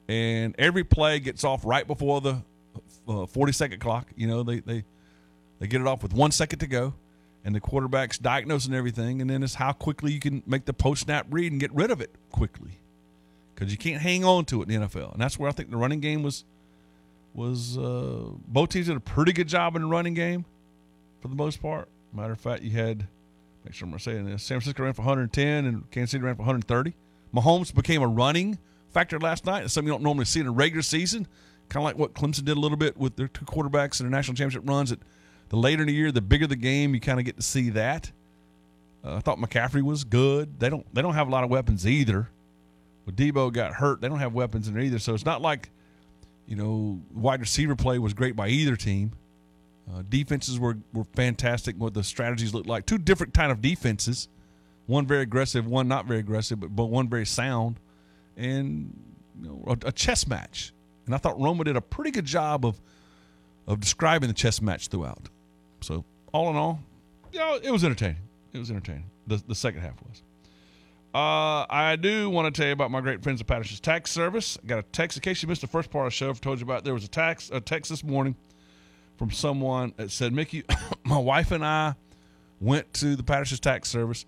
And 0.08 0.54
every 0.58 0.84
play 0.84 1.20
gets 1.20 1.44
off 1.44 1.64
right 1.64 1.86
before 1.86 2.20
the 2.20 2.42
uh, 3.08 3.26
40 3.26 3.52
second 3.52 3.80
clock. 3.80 4.08
You 4.16 4.26
know, 4.26 4.42
they, 4.42 4.60
they, 4.60 4.84
they 5.58 5.66
get 5.66 5.80
it 5.80 5.86
off 5.86 6.02
with 6.02 6.12
one 6.12 6.30
second 6.30 6.58
to 6.60 6.66
go 6.66 6.94
and 7.44 7.54
the 7.54 7.60
quarterback's 7.60 8.18
diagnosing 8.18 8.74
everything, 8.74 9.20
and 9.20 9.28
then 9.28 9.42
it's 9.42 9.54
how 9.54 9.72
quickly 9.72 10.12
you 10.12 10.20
can 10.20 10.42
make 10.46 10.64
the 10.64 10.72
post 10.72 11.02
snap 11.02 11.26
read 11.30 11.50
and 11.50 11.60
get 11.60 11.74
rid 11.74 11.90
of 11.90 12.00
it 12.00 12.10
quickly, 12.30 12.78
because 13.54 13.72
you 13.72 13.78
can't 13.78 14.00
hang 14.00 14.24
on 14.24 14.44
to 14.46 14.62
it 14.62 14.68
in 14.68 14.80
the 14.80 14.86
NFL, 14.86 15.12
and 15.12 15.20
that's 15.20 15.38
where 15.38 15.48
I 15.48 15.52
think 15.52 15.70
the 15.70 15.76
running 15.76 16.00
game 16.00 16.22
was 16.22 16.44
was 17.34 17.78
uh, 17.78 18.26
both 18.46 18.68
teams 18.68 18.86
did 18.86 18.96
a 18.96 19.00
pretty 19.00 19.32
good 19.32 19.48
job 19.48 19.74
in 19.74 19.82
the 19.82 19.88
running 19.88 20.14
game 20.14 20.44
for 21.20 21.28
the 21.28 21.34
most 21.34 21.62
part. 21.62 21.88
Matter 22.12 22.34
of 22.34 22.40
fact, 22.40 22.62
you 22.62 22.70
had 22.70 23.06
make 23.64 23.74
sure 23.74 23.88
I'm 23.88 23.98
saying 23.98 24.26
this: 24.26 24.42
San 24.42 24.60
Francisco 24.60 24.84
ran 24.84 24.92
for 24.92 25.02
110 25.02 25.64
and 25.64 25.90
Kansas 25.90 26.10
City 26.12 26.22
ran 26.22 26.36
for 26.36 26.42
130. 26.42 26.94
Mahomes 27.34 27.74
became 27.74 28.02
a 28.02 28.08
running 28.08 28.58
factor 28.90 29.18
last 29.18 29.46
night. 29.46 29.64
It's 29.64 29.72
something 29.72 29.88
you 29.88 29.94
don't 29.94 30.02
normally 30.02 30.26
see 30.26 30.40
in 30.40 30.46
a 30.46 30.52
regular 30.52 30.82
season. 30.82 31.26
Kind 31.68 31.82
of 31.82 31.84
like 31.84 31.98
what 31.98 32.14
Clemson 32.14 32.44
did 32.44 32.56
a 32.56 32.60
little 32.60 32.76
bit 32.76 32.96
with 32.96 33.16
their 33.16 33.28
two 33.28 33.44
quarterbacks 33.44 34.00
in 34.00 34.06
their 34.06 34.10
national 34.10 34.34
championship 34.34 34.68
runs. 34.68 34.90
That 34.90 35.00
the 35.48 35.56
later 35.56 35.82
in 35.82 35.88
the 35.88 35.94
year, 35.94 36.12
the 36.12 36.20
bigger 36.20 36.46
the 36.46 36.56
game, 36.56 36.94
you 36.94 37.00
kind 37.00 37.18
of 37.18 37.24
get 37.24 37.36
to 37.36 37.42
see 37.42 37.70
that. 37.70 38.12
Uh, 39.04 39.16
I 39.16 39.20
thought 39.20 39.38
McCaffrey 39.38 39.82
was 39.82 40.04
good. 40.04 40.60
They 40.60 40.68
don't 40.68 40.86
they 40.94 41.02
don't 41.02 41.14
have 41.14 41.28
a 41.28 41.30
lot 41.30 41.44
of 41.44 41.50
weapons 41.50 41.86
either. 41.86 42.28
When 43.04 43.16
Deebo 43.16 43.52
got 43.52 43.74
hurt, 43.74 44.00
they 44.00 44.08
don't 44.08 44.20
have 44.20 44.34
weapons 44.34 44.68
in 44.68 44.74
there 44.74 44.82
either. 44.82 44.98
So 44.98 45.14
it's 45.14 45.24
not 45.24 45.42
like, 45.42 45.70
you 46.46 46.54
know, 46.54 47.00
wide 47.12 47.40
receiver 47.40 47.74
play 47.74 47.98
was 47.98 48.14
great 48.14 48.36
by 48.36 48.48
either 48.48 48.76
team. 48.76 49.12
Uh, 49.92 50.02
defenses 50.08 50.60
were, 50.60 50.76
were 50.92 51.04
fantastic. 51.16 51.74
What 51.76 51.94
the 51.94 52.04
strategies 52.04 52.54
looked 52.54 52.68
like. 52.68 52.86
Two 52.86 52.98
different 52.98 53.34
kind 53.34 53.50
of 53.50 53.60
defenses. 53.60 54.28
One 54.86 55.06
very 55.06 55.22
aggressive, 55.22 55.66
one 55.66 55.88
not 55.88 56.06
very 56.06 56.20
aggressive, 56.20 56.60
but, 56.60 56.74
but 56.74 56.86
one 56.86 57.08
very 57.08 57.26
sound. 57.26 57.78
And 58.36 58.96
you 59.40 59.48
know, 59.48 59.64
a, 59.66 59.88
a 59.88 59.92
chess 59.92 60.26
match. 60.26 60.72
And 61.06 61.14
I 61.14 61.18
thought 61.18 61.38
Romo 61.38 61.64
did 61.64 61.76
a 61.76 61.80
pretty 61.80 62.10
good 62.10 62.24
job 62.24 62.64
of 62.64 62.80
of 63.66 63.78
describing 63.80 64.28
the 64.28 64.34
chess 64.34 64.60
match 64.60 64.88
throughout. 64.88 65.28
So 65.82 66.04
all 66.32 66.50
in 66.50 66.56
all, 66.56 66.80
you 67.32 67.38
know, 67.38 67.58
it 67.62 67.70
was 67.70 67.84
entertaining. 67.84 68.22
It 68.52 68.58
was 68.58 68.70
entertaining. 68.70 69.04
The, 69.26 69.42
the 69.46 69.54
second 69.54 69.80
half 69.80 69.94
was. 70.02 70.22
Uh, 71.14 71.66
I 71.68 71.96
do 71.96 72.30
want 72.30 72.52
to 72.52 72.58
tell 72.58 72.66
you 72.66 72.72
about 72.72 72.90
my 72.90 73.00
great 73.02 73.22
friends 73.22 73.40
at 73.40 73.46
Patterson's 73.46 73.80
Tax 73.80 74.10
Service. 74.10 74.58
I 74.62 74.66
got 74.66 74.78
a 74.78 74.82
text 74.82 75.18
in 75.18 75.22
case 75.22 75.42
you 75.42 75.48
missed 75.48 75.60
the 75.60 75.66
first 75.66 75.90
part 75.90 76.06
of 76.06 76.12
the 76.12 76.16
show. 76.16 76.30
I've 76.30 76.40
told 76.40 76.58
you 76.58 76.64
about 76.64 76.84
there 76.84 76.94
was 76.94 77.04
a 77.04 77.08
tax 77.08 77.50
a 77.52 77.60
text 77.60 77.90
this 77.90 78.02
morning 78.02 78.34
from 79.18 79.30
someone 79.30 79.92
that 79.96 80.10
said, 80.10 80.32
"Mickey, 80.32 80.64
my 81.04 81.18
wife 81.18 81.52
and 81.52 81.64
I 81.64 81.94
went 82.60 82.92
to 82.94 83.14
the 83.14 83.22
Patterson's 83.22 83.60
Tax 83.60 83.90
Service, 83.90 84.24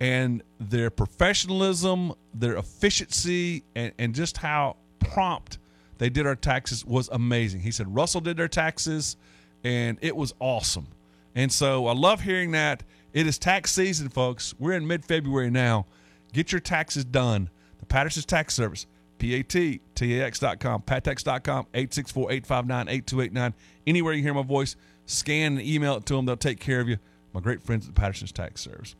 and 0.00 0.42
their 0.58 0.90
professionalism, 0.90 2.14
their 2.34 2.56
efficiency, 2.56 3.64
and, 3.74 3.92
and 3.98 4.14
just 4.14 4.38
how 4.38 4.76
prompt 4.98 5.58
they 5.98 6.08
did 6.08 6.26
our 6.26 6.36
taxes 6.36 6.84
was 6.84 7.08
amazing." 7.12 7.60
He 7.60 7.70
said 7.70 7.94
Russell 7.94 8.20
did 8.20 8.36
their 8.36 8.48
taxes, 8.48 9.16
and 9.64 9.98
it 10.00 10.16
was 10.16 10.34
awesome. 10.40 10.88
And 11.34 11.52
so 11.52 11.86
I 11.86 11.92
love 11.92 12.22
hearing 12.22 12.50
that. 12.52 12.82
It 13.12 13.26
is 13.26 13.38
tax 13.38 13.72
season, 13.72 14.08
folks. 14.08 14.54
We're 14.58 14.72
in 14.72 14.86
mid 14.86 15.04
February 15.04 15.50
now. 15.50 15.86
Get 16.32 16.52
your 16.52 16.60
taxes 16.60 17.04
done. 17.04 17.50
The 17.78 17.86
Patterson's 17.86 18.26
Tax 18.26 18.54
Service, 18.54 18.86
P-A-T-T-A-X.com, 19.18 20.82
pattax.com, 20.82 21.66
864-859-8289. 21.74 23.54
Anywhere 23.86 24.12
you 24.12 24.22
hear 24.22 24.34
my 24.34 24.42
voice, 24.42 24.76
scan 25.06 25.58
and 25.58 25.66
email 25.66 25.96
it 25.96 26.06
to 26.06 26.14
them. 26.14 26.26
They'll 26.26 26.36
take 26.36 26.60
care 26.60 26.80
of 26.80 26.88
you. 26.88 26.98
My 27.32 27.40
great 27.40 27.62
friends 27.62 27.88
at 27.88 27.94
the 27.94 28.00
Patterson's 28.00 28.32
Tax 28.32 28.60
Service. 28.60 28.94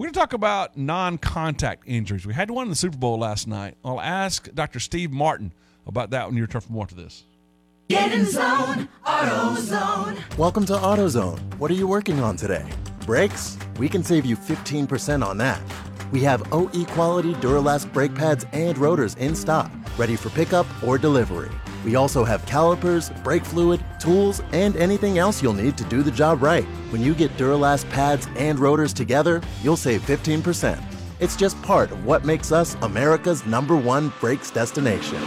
We're 0.00 0.04
going 0.04 0.14
to 0.14 0.20
talk 0.20 0.32
about 0.32 0.78
non-contact 0.78 1.82
injuries. 1.86 2.24
We 2.24 2.32
had 2.32 2.50
one 2.50 2.62
in 2.62 2.70
the 2.70 2.74
Super 2.74 2.96
Bowl 2.96 3.18
last 3.18 3.46
night. 3.46 3.76
I'll 3.84 4.00
ask 4.00 4.50
Dr. 4.54 4.80
Steve 4.80 5.10
Martin 5.10 5.52
about 5.86 6.08
that 6.12 6.26
when 6.26 6.38
you 6.38 6.42
return 6.42 6.62
from 6.62 6.72
more 6.72 6.86
to 6.86 6.94
this. 6.94 7.24
Get 7.90 8.10
in 8.10 8.24
zone, 8.24 8.88
AutoZone. 9.04 10.38
Welcome 10.38 10.64
to 10.64 10.72
AutoZone. 10.72 11.38
What 11.58 11.70
are 11.70 11.74
you 11.74 11.86
working 11.86 12.18
on 12.20 12.36
today? 12.36 12.66
Brakes? 13.04 13.58
We 13.78 13.90
can 13.90 14.02
save 14.02 14.24
you 14.24 14.38
15% 14.38 15.22
on 15.22 15.36
that. 15.36 15.60
We 16.12 16.22
have 16.22 16.50
OE 16.50 16.86
quality 16.86 17.34
Duralast 17.34 17.92
brake 17.92 18.14
pads 18.14 18.46
and 18.54 18.78
rotors 18.78 19.16
in 19.16 19.34
stock, 19.34 19.70
ready 19.98 20.16
for 20.16 20.30
pickup 20.30 20.66
or 20.82 20.96
delivery. 20.96 21.50
We 21.84 21.96
also 21.96 22.24
have 22.24 22.44
calipers, 22.46 23.10
brake 23.24 23.44
fluid, 23.44 23.84
tools, 23.98 24.42
and 24.52 24.76
anything 24.76 25.18
else 25.18 25.42
you'll 25.42 25.52
need 25.52 25.76
to 25.78 25.84
do 25.84 26.02
the 26.02 26.10
job 26.10 26.42
right. 26.42 26.64
When 26.90 27.02
you 27.02 27.14
get 27.14 27.36
Duralast 27.36 27.88
pads 27.90 28.28
and 28.36 28.58
rotors 28.58 28.92
together, 28.92 29.40
you'll 29.62 29.76
save 29.76 30.02
15%. 30.02 30.82
It's 31.20 31.36
just 31.36 31.60
part 31.62 31.90
of 31.90 32.04
what 32.04 32.24
makes 32.24 32.50
us 32.50 32.76
America's 32.82 33.44
number 33.46 33.76
one 33.76 34.12
brakes 34.20 34.50
destination. 34.50 35.18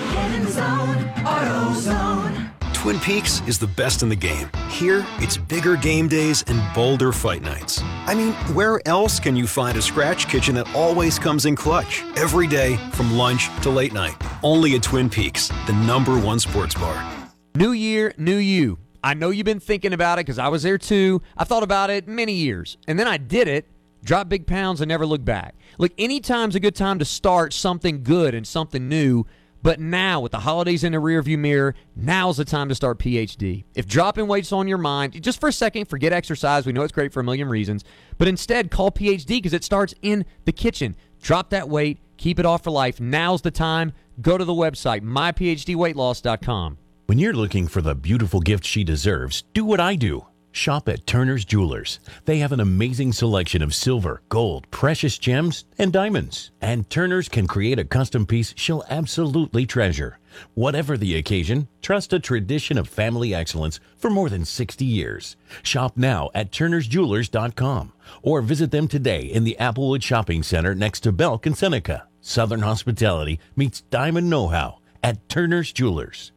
Zone. 1.73 2.49
Twin 2.83 2.99
Peaks 2.99 3.41
is 3.47 3.57
the 3.57 3.67
best 3.67 4.03
in 4.03 4.09
the 4.09 4.15
game. 4.15 4.49
Here, 4.69 5.05
it's 5.19 5.37
bigger 5.37 5.77
game 5.77 6.09
days 6.09 6.43
and 6.47 6.61
bolder 6.75 7.13
fight 7.13 7.41
nights. 7.41 7.81
I 8.07 8.13
mean, 8.13 8.33
where 8.53 8.85
else 8.85 9.21
can 9.21 9.37
you 9.37 9.47
find 9.47 9.77
a 9.77 9.81
scratch 9.81 10.27
kitchen 10.27 10.55
that 10.55 10.67
always 10.75 11.17
comes 11.17 11.45
in 11.45 11.55
clutch? 11.55 12.03
Every 12.17 12.45
day, 12.45 12.75
from 12.91 13.13
lunch 13.13 13.47
to 13.61 13.69
late 13.69 13.93
night. 13.93 14.21
Only 14.43 14.75
at 14.75 14.83
Twin 14.83 15.09
Peaks, 15.09 15.47
the 15.67 15.73
number 15.87 16.19
one 16.19 16.37
sports 16.37 16.75
bar. 16.75 17.31
New 17.55 17.71
year, 17.71 18.13
new 18.17 18.35
you. 18.35 18.77
I 19.01 19.13
know 19.13 19.29
you've 19.29 19.45
been 19.45 19.61
thinking 19.61 19.93
about 19.93 20.19
it 20.19 20.25
because 20.25 20.37
I 20.37 20.49
was 20.49 20.63
there 20.63 20.77
too. 20.77 21.21
I 21.37 21.45
thought 21.45 21.63
about 21.63 21.89
it 21.89 22.09
many 22.09 22.33
years. 22.33 22.77
And 22.85 22.99
then 22.99 23.07
I 23.07 23.15
did 23.15 23.47
it, 23.47 23.69
drop 24.03 24.27
big 24.27 24.45
pounds, 24.45 24.81
and 24.81 24.89
never 24.89 25.05
look 25.05 25.23
back. 25.23 25.55
Look, 25.77 25.93
anytime's 25.97 26.55
a 26.55 26.59
good 26.59 26.75
time 26.75 26.99
to 26.99 27.05
start 27.05 27.53
something 27.53 28.03
good 28.03 28.35
and 28.35 28.45
something 28.45 28.89
new. 28.89 29.25
But 29.61 29.79
now, 29.79 30.19
with 30.19 30.33
the 30.33 30.39
holidays 30.39 30.83
in 30.83 30.91
the 30.91 30.97
rearview 30.97 31.39
mirror, 31.39 31.73
now's 31.95 32.35
the 32.35 32.43
time 32.43 32.67
to 32.67 32.75
start 32.75 32.99
PhD. 32.99 33.63
If 33.75 33.87
dropping 33.87 34.27
weight's 34.27 34.51
on 34.51 34.67
your 34.67 34.77
mind, 34.77 35.23
just 35.23 35.39
for 35.39 35.47
a 35.47 35.53
second, 35.53 35.85
forget 35.87 36.11
exercise. 36.11 36.65
We 36.65 36.73
know 36.73 36.81
it's 36.81 36.91
great 36.91 37.13
for 37.13 37.21
a 37.21 37.23
million 37.23 37.47
reasons. 37.47 37.85
But 38.17 38.27
instead, 38.27 38.71
call 38.71 38.91
PhD 38.91 39.25
because 39.25 39.53
it 39.53 39.63
starts 39.63 39.95
in 40.01 40.25
the 40.43 40.51
kitchen. 40.51 40.97
Drop 41.23 41.49
that 41.51 41.69
weight, 41.69 41.99
keep 42.17 42.37
it 42.37 42.45
off 42.45 42.65
for 42.65 42.71
life. 42.71 42.99
Now's 42.99 43.41
the 43.41 43.49
time. 43.49 43.93
Go 44.21 44.37
to 44.37 44.45
the 44.45 44.53
website, 44.53 45.01
myphdweightloss.com. 45.01 46.77
When 47.07 47.17
you're 47.17 47.33
looking 47.33 47.67
for 47.67 47.81
the 47.81 47.95
beautiful 47.95 48.41
gift 48.41 48.65
she 48.65 48.83
deserves, 48.83 49.43
do 49.53 49.65
what 49.65 49.79
I 49.79 49.95
do. 49.95 50.27
Shop 50.51 50.87
at 50.87 51.07
Turner's 51.07 51.45
Jewelers. 51.45 51.99
They 52.25 52.37
have 52.39 52.51
an 52.51 52.59
amazing 52.59 53.13
selection 53.13 53.61
of 53.61 53.73
silver, 53.73 54.21
gold, 54.29 54.69
precious 54.69 55.17
gems, 55.17 55.65
and 55.79 55.91
diamonds. 55.91 56.51
And 56.61 56.89
Turner's 56.89 57.27
can 57.27 57.47
create 57.47 57.79
a 57.79 57.85
custom 57.85 58.25
piece 58.25 58.53
she'll 58.55 58.83
absolutely 58.89 59.65
treasure. 59.65 60.19
Whatever 60.53 60.97
the 60.97 61.15
occasion, 61.15 61.67
trust 61.81 62.13
a 62.13 62.19
tradition 62.19 62.77
of 62.77 62.87
family 62.87 63.33
excellence 63.33 63.79
for 63.97 64.09
more 64.09 64.29
than 64.29 64.45
60 64.45 64.85
years. 64.85 65.35
Shop 65.61 65.97
now 65.97 66.29
at 66.33 66.51
turnersjewelers.com 66.51 67.93
or 68.21 68.41
visit 68.41 68.71
them 68.71 68.87
today 68.87 69.21
in 69.21 69.43
the 69.43 69.57
Applewood 69.59 70.03
Shopping 70.03 70.43
Center 70.43 70.75
next 70.75 71.01
to 71.01 71.11
Belk 71.11 71.45
and 71.45 71.57
Seneca. 71.57 72.07
Southern 72.21 72.61
hospitality 72.61 73.39
meets 73.55 73.81
diamond 73.81 74.29
know-how 74.29 74.79
at 75.03 75.27
Turner's 75.29 75.71
Jewelers. 75.71 76.31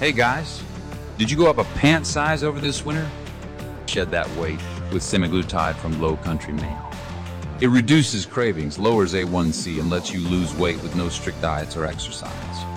Hey 0.00 0.12
guys, 0.12 0.62
did 1.16 1.30
you 1.30 1.36
go 1.36 1.48
up 1.48 1.58
a 1.58 1.64
pant 1.78 2.06
size 2.06 2.42
over 2.42 2.60
this 2.60 2.84
winter? 2.84 3.08
Shed 3.86 4.10
that 4.10 4.28
weight 4.36 4.60
with 4.92 5.02
semaglutide 5.02 5.76
from 5.76 6.00
Low 6.00 6.16
Country 6.16 6.52
Male. 6.52 6.92
It 7.60 7.68
reduces 7.68 8.24
cravings, 8.24 8.78
lowers 8.78 9.14
A1C, 9.14 9.80
and 9.80 9.90
lets 9.90 10.12
you 10.12 10.20
lose 10.20 10.54
weight 10.54 10.80
with 10.82 10.94
no 10.94 11.08
strict 11.08 11.42
diets 11.42 11.76
or 11.76 11.86
exercise. 11.86 12.67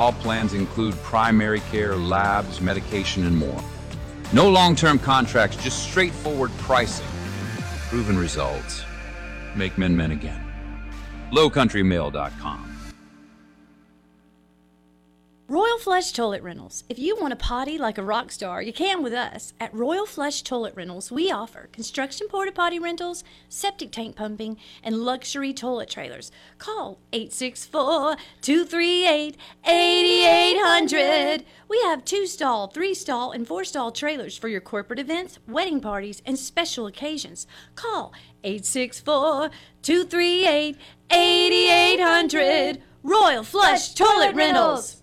All 0.00 0.12
plans 0.12 0.54
include 0.54 0.94
primary 1.02 1.60
care, 1.70 1.96
labs, 1.96 2.60
medication, 2.60 3.26
and 3.26 3.36
more. 3.36 3.62
No 4.32 4.48
long 4.50 4.74
term 4.74 4.98
contracts, 4.98 5.56
just 5.56 5.88
straightforward 5.88 6.50
pricing. 6.58 7.06
Proven 7.88 8.18
results. 8.18 8.84
Make 9.54 9.78
men 9.78 9.96
men 9.96 10.10
again. 10.10 10.40
LowCountryMale.com. 11.32 12.63
Royal 15.46 15.78
Flush 15.78 16.12
Toilet 16.12 16.42
Rentals. 16.42 16.84
If 16.88 16.98
you 16.98 17.18
want 17.20 17.32
to 17.32 17.36
potty 17.36 17.76
like 17.76 17.98
a 17.98 18.02
rock 18.02 18.32
star, 18.32 18.62
you 18.62 18.72
can 18.72 19.02
with 19.02 19.12
us. 19.12 19.52
At 19.60 19.74
Royal 19.74 20.06
Flush 20.06 20.40
Toilet 20.40 20.74
Rentals, 20.74 21.12
we 21.12 21.30
offer 21.30 21.68
construction 21.70 22.28
porta 22.28 22.50
potty 22.50 22.78
rentals, 22.78 23.22
septic 23.50 23.92
tank 23.92 24.16
pumping, 24.16 24.56
and 24.82 25.04
luxury 25.04 25.52
toilet 25.52 25.90
trailers. 25.90 26.32
Call 26.56 26.98
864 27.12 28.16
238 28.40 29.36
8800. 29.66 31.44
We 31.68 31.78
have 31.82 32.06
two 32.06 32.26
stall, 32.26 32.68
three 32.68 32.94
stall, 32.94 33.30
and 33.30 33.46
four 33.46 33.64
stall 33.64 33.92
trailers 33.92 34.38
for 34.38 34.48
your 34.48 34.62
corporate 34.62 34.98
events, 34.98 35.38
wedding 35.46 35.82
parties, 35.82 36.22
and 36.24 36.38
special 36.38 36.86
occasions. 36.86 37.46
Call 37.74 38.14
864 38.44 39.50
238 39.82 40.78
8800. 41.10 42.82
Royal 43.02 43.42
Flush 43.42 43.92
Toilet 43.92 44.34
Rentals. 44.34 45.02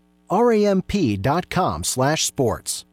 Ramp.com 0.31 1.83
slash 1.83 2.25
sports. 2.25 2.85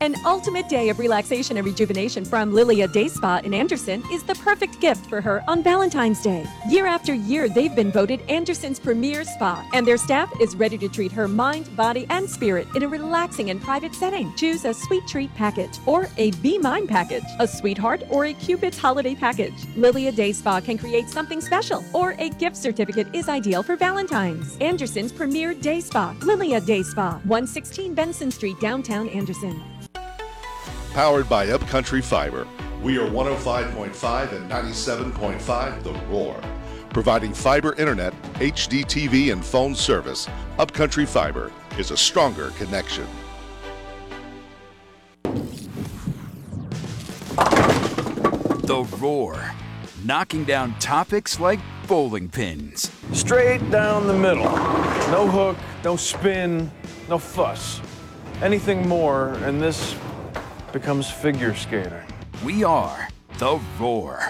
An 0.00 0.14
ultimate 0.26 0.68
day 0.68 0.90
of 0.90 0.98
relaxation 0.98 1.56
and 1.56 1.66
rejuvenation 1.66 2.22
from 2.22 2.52
Lilia 2.52 2.86
Day 2.86 3.08
Spa 3.08 3.40
in 3.42 3.54
Anderson 3.54 4.04
is 4.12 4.22
the 4.22 4.34
perfect 4.34 4.78
gift 4.78 5.06
for 5.06 5.22
her 5.22 5.42
on 5.48 5.62
Valentine's 5.62 6.20
Day. 6.20 6.44
Year 6.68 6.86
after 6.86 7.14
year, 7.14 7.48
they've 7.48 7.74
been 7.74 7.90
voted 7.90 8.20
Anderson's 8.28 8.78
premier 8.78 9.24
spa, 9.24 9.66
and 9.72 9.86
their 9.86 9.96
staff 9.96 10.30
is 10.38 10.54
ready 10.54 10.76
to 10.78 10.88
treat 10.90 11.10
her 11.12 11.26
mind, 11.26 11.74
body, 11.76 12.06
and 12.10 12.28
spirit 12.28 12.68
in 12.76 12.82
a 12.82 12.88
relaxing 12.88 13.48
and 13.48 13.60
private 13.62 13.94
setting. 13.94 14.32
Choose 14.36 14.66
a 14.66 14.74
sweet 14.74 15.06
treat 15.08 15.34
package 15.34 15.78
or 15.86 16.10
a 16.18 16.30
Be 16.42 16.58
Mine 16.58 16.86
package, 16.86 17.24
a 17.40 17.48
sweetheart 17.48 18.02
or 18.10 18.26
a 18.26 18.34
Cupid's 18.34 18.78
holiday 18.78 19.14
package. 19.14 19.64
Lilia 19.76 20.12
Day 20.12 20.32
Spa 20.32 20.60
can 20.60 20.76
create 20.76 21.08
something 21.08 21.40
special, 21.40 21.82
or 21.94 22.14
a 22.18 22.28
gift 22.28 22.58
certificate 22.58 23.08
is 23.14 23.30
ideal 23.30 23.62
for 23.62 23.76
Valentine's. 23.76 24.58
Anderson's 24.58 25.10
premier 25.10 25.54
day 25.54 25.80
spa, 25.80 26.14
Lilia 26.20 26.60
Day 26.60 26.82
Spa, 26.82 27.12
116 27.24 27.94
Benson 27.94 28.30
Street, 28.30 28.60
downtown 28.60 29.08
Anderson. 29.08 29.62
Powered 30.96 31.28
by 31.28 31.48
Upcountry 31.48 32.00
Fiber. 32.00 32.48
We 32.80 32.96
are 32.96 33.06
105.5 33.06 34.32
and 34.32 34.50
97.5 34.50 35.82
The 35.82 35.92
Roar. 36.06 36.40
Providing 36.88 37.34
fiber 37.34 37.74
internet, 37.74 38.14
HD 38.36 38.82
TV, 38.82 39.30
and 39.30 39.44
phone 39.44 39.74
service, 39.74 40.26
Upcountry 40.58 41.04
Fiber 41.04 41.52
is 41.76 41.90
a 41.90 41.98
stronger 41.98 42.48
connection. 42.56 43.06
The 48.62 48.88
Roar, 48.98 49.52
knocking 50.02 50.44
down 50.44 50.78
topics 50.78 51.38
like 51.38 51.60
bowling 51.86 52.30
pins. 52.30 52.90
Straight 53.12 53.70
down 53.70 54.06
the 54.06 54.14
middle. 54.14 54.44
No 55.10 55.28
hook, 55.28 55.58
no 55.84 55.96
spin, 55.96 56.70
no 57.10 57.18
fuss. 57.18 57.82
Anything 58.40 58.88
more, 58.88 59.34
and 59.44 59.60
this 59.60 59.94
becomes 60.78 61.10
figure 61.10 61.54
skating. 61.54 62.04
We 62.44 62.62
are 62.62 63.08
The 63.38 63.58
Roar. 63.80 64.28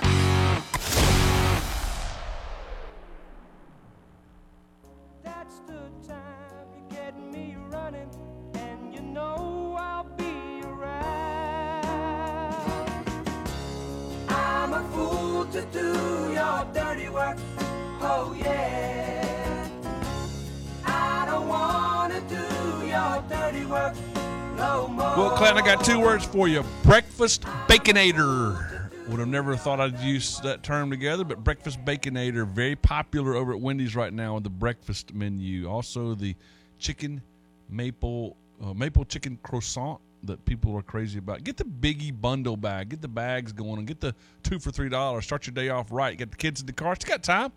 For 26.37 26.49
you 26.49 26.63
breakfast 26.83 27.41
baconator. 27.67 28.91
Would 29.09 29.21
have 29.21 29.29
never 29.29 29.57
thought 29.57 29.81
I'd 29.81 29.99
use 30.01 30.39
that 30.41 30.63
term 30.63 30.91
together, 30.91 31.25
but 31.25 31.43
breakfast 31.43 31.83
baconator, 31.83 32.47
very 32.47 32.77
popular 32.77 33.35
over 33.35 33.55
at 33.55 33.61
Wendy's 33.61 33.97
right 33.97 34.13
now 34.13 34.37
on 34.37 34.43
the 34.43 34.51
breakfast 34.51 35.15
menu. 35.15 35.67
Also, 35.67 36.15
the 36.15 36.37
chicken 36.79 37.23
maple 37.71 38.37
uh, 38.63 38.75
maple 38.75 39.07
chicken 39.07 39.39
croissant 39.43 39.99
that 40.25 40.45
people 40.45 40.77
are 40.77 40.83
crazy 40.83 41.19
about. 41.19 41.43
Get 41.43 41.57
the 41.57 41.65
biggie 41.65 42.13
bundle 42.21 42.59
bag. 42.59 42.91
Get 42.91 43.01
the 43.01 43.09
bags 43.09 43.51
going 43.53 43.79
and 43.79 43.87
get 43.87 44.01
the 44.01 44.15
two 44.43 44.59
for 44.59 44.71
three 44.71 44.91
dollars. 44.91 45.25
Start 45.25 45.47
your 45.47 45.55
day 45.55 45.71
off 45.71 45.87
right. 45.91 46.19
Get 46.19 46.33
the 46.33 46.37
kids 46.37 46.61
in 46.61 46.67
the 46.67 46.75
car. 46.75 46.95
You 47.01 47.09
got 47.09 47.23
time. 47.23 47.51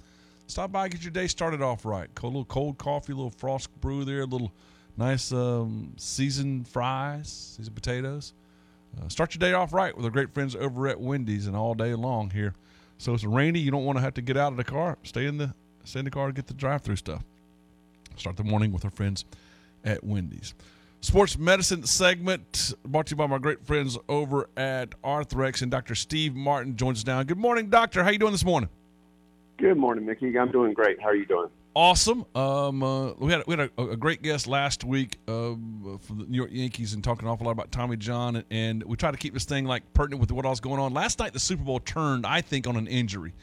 Stop 0.47 0.71
by, 0.71 0.87
get 0.87 1.03
your 1.03 1.11
day 1.11 1.27
started 1.27 1.61
off 1.61 1.83
right. 1.83 2.07
A 2.23 2.25
little 2.25 2.45
cold 2.45 2.77
coffee, 2.77 3.11
a 3.11 3.15
little 3.17 3.29
frost 3.29 3.69
brew 3.81 4.05
there, 4.05 4.21
a 4.21 4.25
little 4.25 4.53
nice 4.95 5.33
um, 5.33 5.95
seasoned 5.97 6.65
fries, 6.65 7.57
seasoned 7.57 7.75
potatoes. 7.75 8.31
Uh, 8.97 9.07
start 9.07 9.33
your 9.33 9.39
day 9.39 9.53
off 9.53 9.73
right 9.73 9.95
with 9.95 10.05
our 10.05 10.11
great 10.11 10.33
friends 10.33 10.55
over 10.55 10.87
at 10.87 10.99
Wendy's 10.99 11.47
and 11.47 11.55
all 11.55 11.73
day 11.73 11.93
long 11.93 12.29
here. 12.29 12.53
So 12.97 13.13
it's 13.13 13.23
rainy. 13.23 13.59
You 13.59 13.71
don't 13.71 13.85
want 13.85 13.97
to 13.97 14.01
have 14.01 14.13
to 14.15 14.21
get 14.21 14.37
out 14.37 14.51
of 14.51 14.57
the 14.57 14.63
car. 14.63 14.97
Stay 15.03 15.25
in 15.25 15.37
the 15.37 15.53
stay 15.83 15.99
in 15.99 16.05
the 16.05 16.11
car 16.11 16.25
and 16.25 16.35
get 16.35 16.47
the 16.47 16.53
drive-through 16.53 16.97
stuff. 16.97 17.23
Start 18.15 18.37
the 18.37 18.43
morning 18.43 18.71
with 18.71 18.83
our 18.83 18.91
friends 18.91 19.25
at 19.83 20.03
Wendy's. 20.03 20.53
Sports 21.01 21.37
medicine 21.37 21.85
segment 21.85 22.73
brought 22.85 23.07
to 23.07 23.11
you 23.11 23.15
by 23.15 23.25
my 23.25 23.37
great 23.37 23.65
friends 23.65 23.97
over 24.09 24.49
at 24.57 25.01
Arthrex 25.01 25.61
and 25.61 25.71
Dr. 25.71 25.95
Steve 25.95 26.35
Martin 26.35 26.75
joins 26.75 26.99
us 26.99 27.05
now. 27.05 27.23
Good 27.23 27.37
morning, 27.37 27.69
doctor. 27.69 28.03
How 28.03 28.09
you 28.09 28.19
doing 28.19 28.33
this 28.33 28.43
morning? 28.43 28.69
Good 29.57 29.77
morning, 29.77 30.05
Mickey. 30.05 30.37
I'm 30.37 30.51
doing 30.51 30.73
great. 30.73 30.99
How 31.01 31.07
are 31.07 31.15
you 31.15 31.25
doing? 31.25 31.49
Awesome. 31.75 32.25
Um, 32.33 32.81
uh, 32.81 33.13
we 33.13 33.31
had 33.31 33.43
we 33.45 33.55
had 33.55 33.69
a, 33.77 33.83
a 33.89 33.95
great 33.95 34.21
guest 34.23 34.47
last 34.47 34.83
week 34.83 35.17
uh, 35.27 35.53
from 36.01 36.17
the 36.17 36.25
New 36.27 36.37
York 36.37 36.49
Yankees 36.51 36.93
and 36.93 37.03
talking 37.03 37.27
an 37.27 37.31
awful 37.31 37.45
lot 37.45 37.51
about 37.51 37.71
Tommy 37.71 37.95
John, 37.95 38.37
and, 38.37 38.45
and 38.49 38.83
we 38.83 38.97
try 38.97 39.11
to 39.11 39.17
keep 39.17 39.33
this 39.33 39.45
thing 39.45 39.65
like 39.65 39.83
pertinent 39.93 40.19
with 40.19 40.31
what 40.31 40.45
else 40.45 40.59
going 40.59 40.79
on. 40.79 40.93
Last 40.93 41.19
night, 41.19 41.31
the 41.31 41.39
Super 41.39 41.63
Bowl 41.63 41.79
turned, 41.79 42.25
I 42.25 42.41
think, 42.41 42.65
on 42.65 42.75
an 42.75 42.87
injury. 42.87 43.33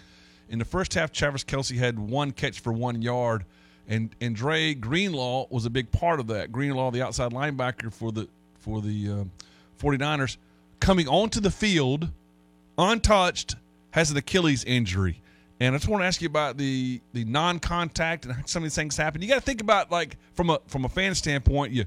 In 0.48 0.58
the 0.58 0.64
first 0.64 0.94
half, 0.94 1.12
Travis 1.12 1.44
Kelce 1.44 1.76
had 1.76 1.98
one 1.98 2.32
catch 2.32 2.60
for 2.60 2.72
one 2.72 3.00
yard, 3.00 3.44
and 3.86 4.14
and 4.20 4.34
Dre 4.34 4.74
Greenlaw 4.74 5.46
was 5.48 5.64
a 5.64 5.70
big 5.70 5.92
part 5.92 6.18
of 6.18 6.26
that. 6.26 6.50
Greenlaw, 6.50 6.90
the 6.90 7.02
outside 7.02 7.30
linebacker 7.30 7.92
for 7.92 8.10
the 8.10 8.28
for 8.58 8.82
the 8.82 9.08
uh, 9.08 9.24
49ers, 9.80 10.36
coming 10.80 11.06
onto 11.06 11.38
the 11.38 11.50
field 11.50 12.10
untouched, 12.76 13.54
has 13.92 14.10
an 14.10 14.16
Achilles 14.16 14.64
injury. 14.64 15.20
And 15.58 15.74
I 15.74 15.78
just 15.78 15.88
want 15.88 16.02
to 16.02 16.06
ask 16.06 16.20
you 16.20 16.28
about 16.28 16.58
the 16.58 17.00
the 17.12 17.24
non-contact 17.24 18.26
and 18.26 18.34
how 18.34 18.42
some 18.44 18.62
of 18.62 18.64
these 18.64 18.74
things 18.74 18.96
happen. 18.96 19.22
You 19.22 19.28
got 19.28 19.36
to 19.36 19.40
think 19.40 19.60
about 19.60 19.90
like 19.90 20.16
from 20.34 20.50
a 20.50 20.60
from 20.66 20.84
a 20.84 20.88
fan 20.88 21.14
standpoint. 21.14 21.72
You 21.72 21.86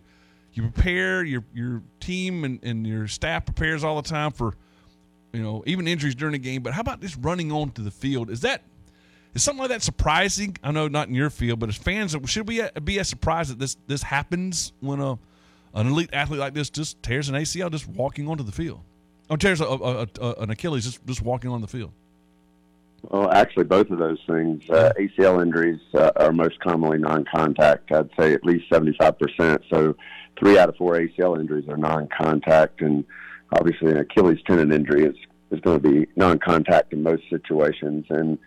you 0.53 0.63
prepare 0.63 1.23
your 1.23 1.43
your 1.53 1.83
team 1.99 2.43
and, 2.43 2.63
and 2.63 2.85
your 2.85 3.07
staff 3.07 3.45
prepares 3.45 3.83
all 3.83 4.01
the 4.01 4.09
time 4.09 4.31
for 4.31 4.55
you 5.33 5.43
know 5.43 5.63
even 5.67 5.87
injuries 5.87 6.15
during 6.15 6.33
the 6.33 6.39
game. 6.39 6.63
But 6.63 6.73
how 6.73 6.81
about 6.81 7.01
just 7.01 7.17
running 7.21 7.51
onto 7.51 7.83
the 7.83 7.91
field? 7.91 8.31
Is 8.31 8.41
that 8.41 8.63
is 9.35 9.43
something 9.43 9.59
like 9.59 9.69
that 9.69 9.83
surprising? 9.83 10.57
I 10.63 10.71
know 10.71 10.87
not 10.87 11.07
in 11.07 11.13
your 11.13 11.29
field, 11.29 11.59
but 11.59 11.69
as 11.69 11.77
fans, 11.77 12.15
should 12.25 12.47
we 12.47 12.61
uh, 12.61 12.69
be 12.83 12.99
as 12.99 13.07
surprised 13.07 13.51
that 13.51 13.59
this 13.59 13.77
this 13.85 14.01
happens 14.01 14.73
when 14.79 14.99
a 14.99 15.19
an 15.75 15.87
elite 15.87 16.09
athlete 16.11 16.39
like 16.39 16.55
this 16.55 16.71
just 16.71 17.01
tears 17.03 17.29
an 17.29 17.35
ACL 17.35 17.71
just 17.71 17.87
walking 17.87 18.27
onto 18.27 18.43
the 18.43 18.51
field, 18.51 18.81
or 19.29 19.37
tears 19.37 19.61
a, 19.61 19.65
a, 19.65 20.07
a, 20.19 20.33
an 20.39 20.49
Achilles 20.49 20.85
just 20.85 21.05
just 21.05 21.21
walking 21.21 21.51
on 21.51 21.61
the 21.61 21.67
field? 21.67 21.91
Well, 23.03 23.31
actually, 23.31 23.65
both 23.65 23.89
of 23.89 23.99
those 23.99 24.19
things. 24.27 24.69
Uh, 24.69 24.91
ACL 24.99 25.41
injuries 25.41 25.79
uh, 25.93 26.11
are 26.15 26.31
most 26.31 26.59
commonly 26.59 26.97
non-contact. 26.97 27.91
I'd 27.91 28.09
say 28.19 28.33
at 28.33 28.43
least 28.43 28.69
75%. 28.69 29.59
So, 29.69 29.95
three 30.37 30.57
out 30.57 30.69
of 30.69 30.75
four 30.75 30.93
ACL 30.93 31.39
injuries 31.39 31.67
are 31.69 31.77
non-contact, 31.77 32.81
and 32.81 33.05
obviously, 33.53 33.91
an 33.91 33.97
Achilles 33.97 34.39
tendon 34.45 34.71
injury 34.71 35.05
is 35.05 35.15
is 35.51 35.59
going 35.61 35.81
to 35.81 35.89
be 35.89 36.07
non-contact 36.15 36.93
in 36.93 37.01
most 37.01 37.23
situations. 37.29 38.05
And 38.09 38.37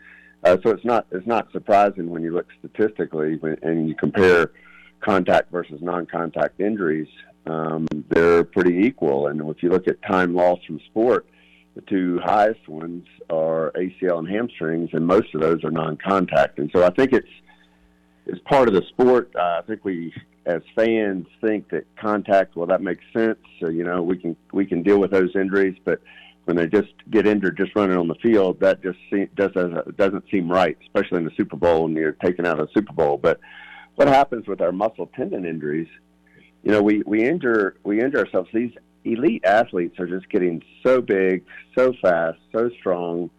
uh, 0.45 0.57
so, 0.63 0.71
it's 0.71 0.85
not 0.85 1.07
it's 1.11 1.27
not 1.27 1.51
surprising 1.53 2.11
when 2.11 2.23
you 2.23 2.33
look 2.33 2.49
statistically 2.59 3.37
when, 3.37 3.59
and 3.63 3.89
you 3.89 3.95
compare 3.95 4.53
contact 5.01 5.51
versus 5.51 5.81
non-contact 5.81 6.61
injuries. 6.61 7.09
Um, 7.47 7.87
they're 8.09 8.45
pretty 8.45 8.87
equal. 8.87 9.27
And 9.27 9.41
if 9.51 9.63
you 9.63 9.71
look 9.71 9.89
at 9.89 10.01
time 10.03 10.35
lost 10.35 10.67
from 10.67 10.79
sport 10.87 11.27
the 11.75 11.81
two 11.83 12.21
highest 12.23 12.69
ones 12.69 13.07
are 13.31 13.73
ACL 13.73 14.19
and 14.19 14.29
hamstrings, 14.29 14.91
and 14.93 15.07
most 15.07 15.35
of 15.35 15.41
those 15.41 15.65
are 15.65 15.71
non-contact. 15.71 16.59
And 16.59 16.71
so 16.75 16.85
I 16.85 16.91
think 16.91 17.13
it's 17.13 17.29
it's 18.27 18.41
part 18.45 18.69
of 18.69 18.75
the 18.75 18.83
sport. 18.89 19.33
Uh, 19.35 19.59
I 19.59 19.63
think 19.67 19.85
we, 19.85 20.15
as 20.47 20.63
fans, 20.77 21.27
think 21.41 21.71
that 21.71 21.87
contact. 21.97 22.57
Well, 22.57 22.67
that 22.67 22.83
makes 22.83 23.05
sense. 23.13 23.39
So 23.61 23.69
you 23.69 23.85
know, 23.85 24.03
we 24.03 24.19
can 24.19 24.37
we 24.53 24.67
can 24.67 24.83
deal 24.83 24.99
with 24.99 25.11
those 25.11 25.35
injuries, 25.35 25.77
but 25.85 26.01
when 26.45 26.57
they 26.57 26.67
just 26.67 26.93
get 27.11 27.27
injured 27.27 27.57
just 27.57 27.75
running 27.77 27.97
on 27.97 28.09
the 28.09 28.17
field, 28.17 28.61
that 28.61 28.83
just 28.83 28.99
seem, 29.11 29.29
doesn't 29.37 29.97
doesn't 29.97 30.25
seem 30.31 30.51
right, 30.51 30.77
especially 30.83 31.19
in 31.19 31.25
the 31.25 31.33
Super 31.37 31.57
Bowl 31.57 31.85
when 31.85 31.95
you're 31.95 32.13
taken 32.13 32.47
out 32.47 32.59
the 32.59 32.69
Super 32.75 32.93
Bowl. 32.93 33.17
But 33.17 33.41
what 33.95 34.09
happens 34.09 34.47
with 34.47 34.61
our 34.61 34.73
muscle 34.73 35.11
tendon 35.15 35.45
injuries? 35.45 35.89
You 36.63 36.73
know, 36.73 36.83
we 36.83 37.03
we 37.07 37.25
injure 37.25 37.77
we 37.85 38.01
injure 38.01 38.19
ourselves. 38.19 38.51
These 38.53 38.73
elite 39.05 39.45
athletes 39.45 39.99
are 39.99 40.07
just 40.07 40.29
getting 40.29 40.63
so 40.83 41.01
big, 41.01 41.45
so 41.77 41.93
fast, 42.03 42.39
so 42.53 42.71
strong 42.79 43.31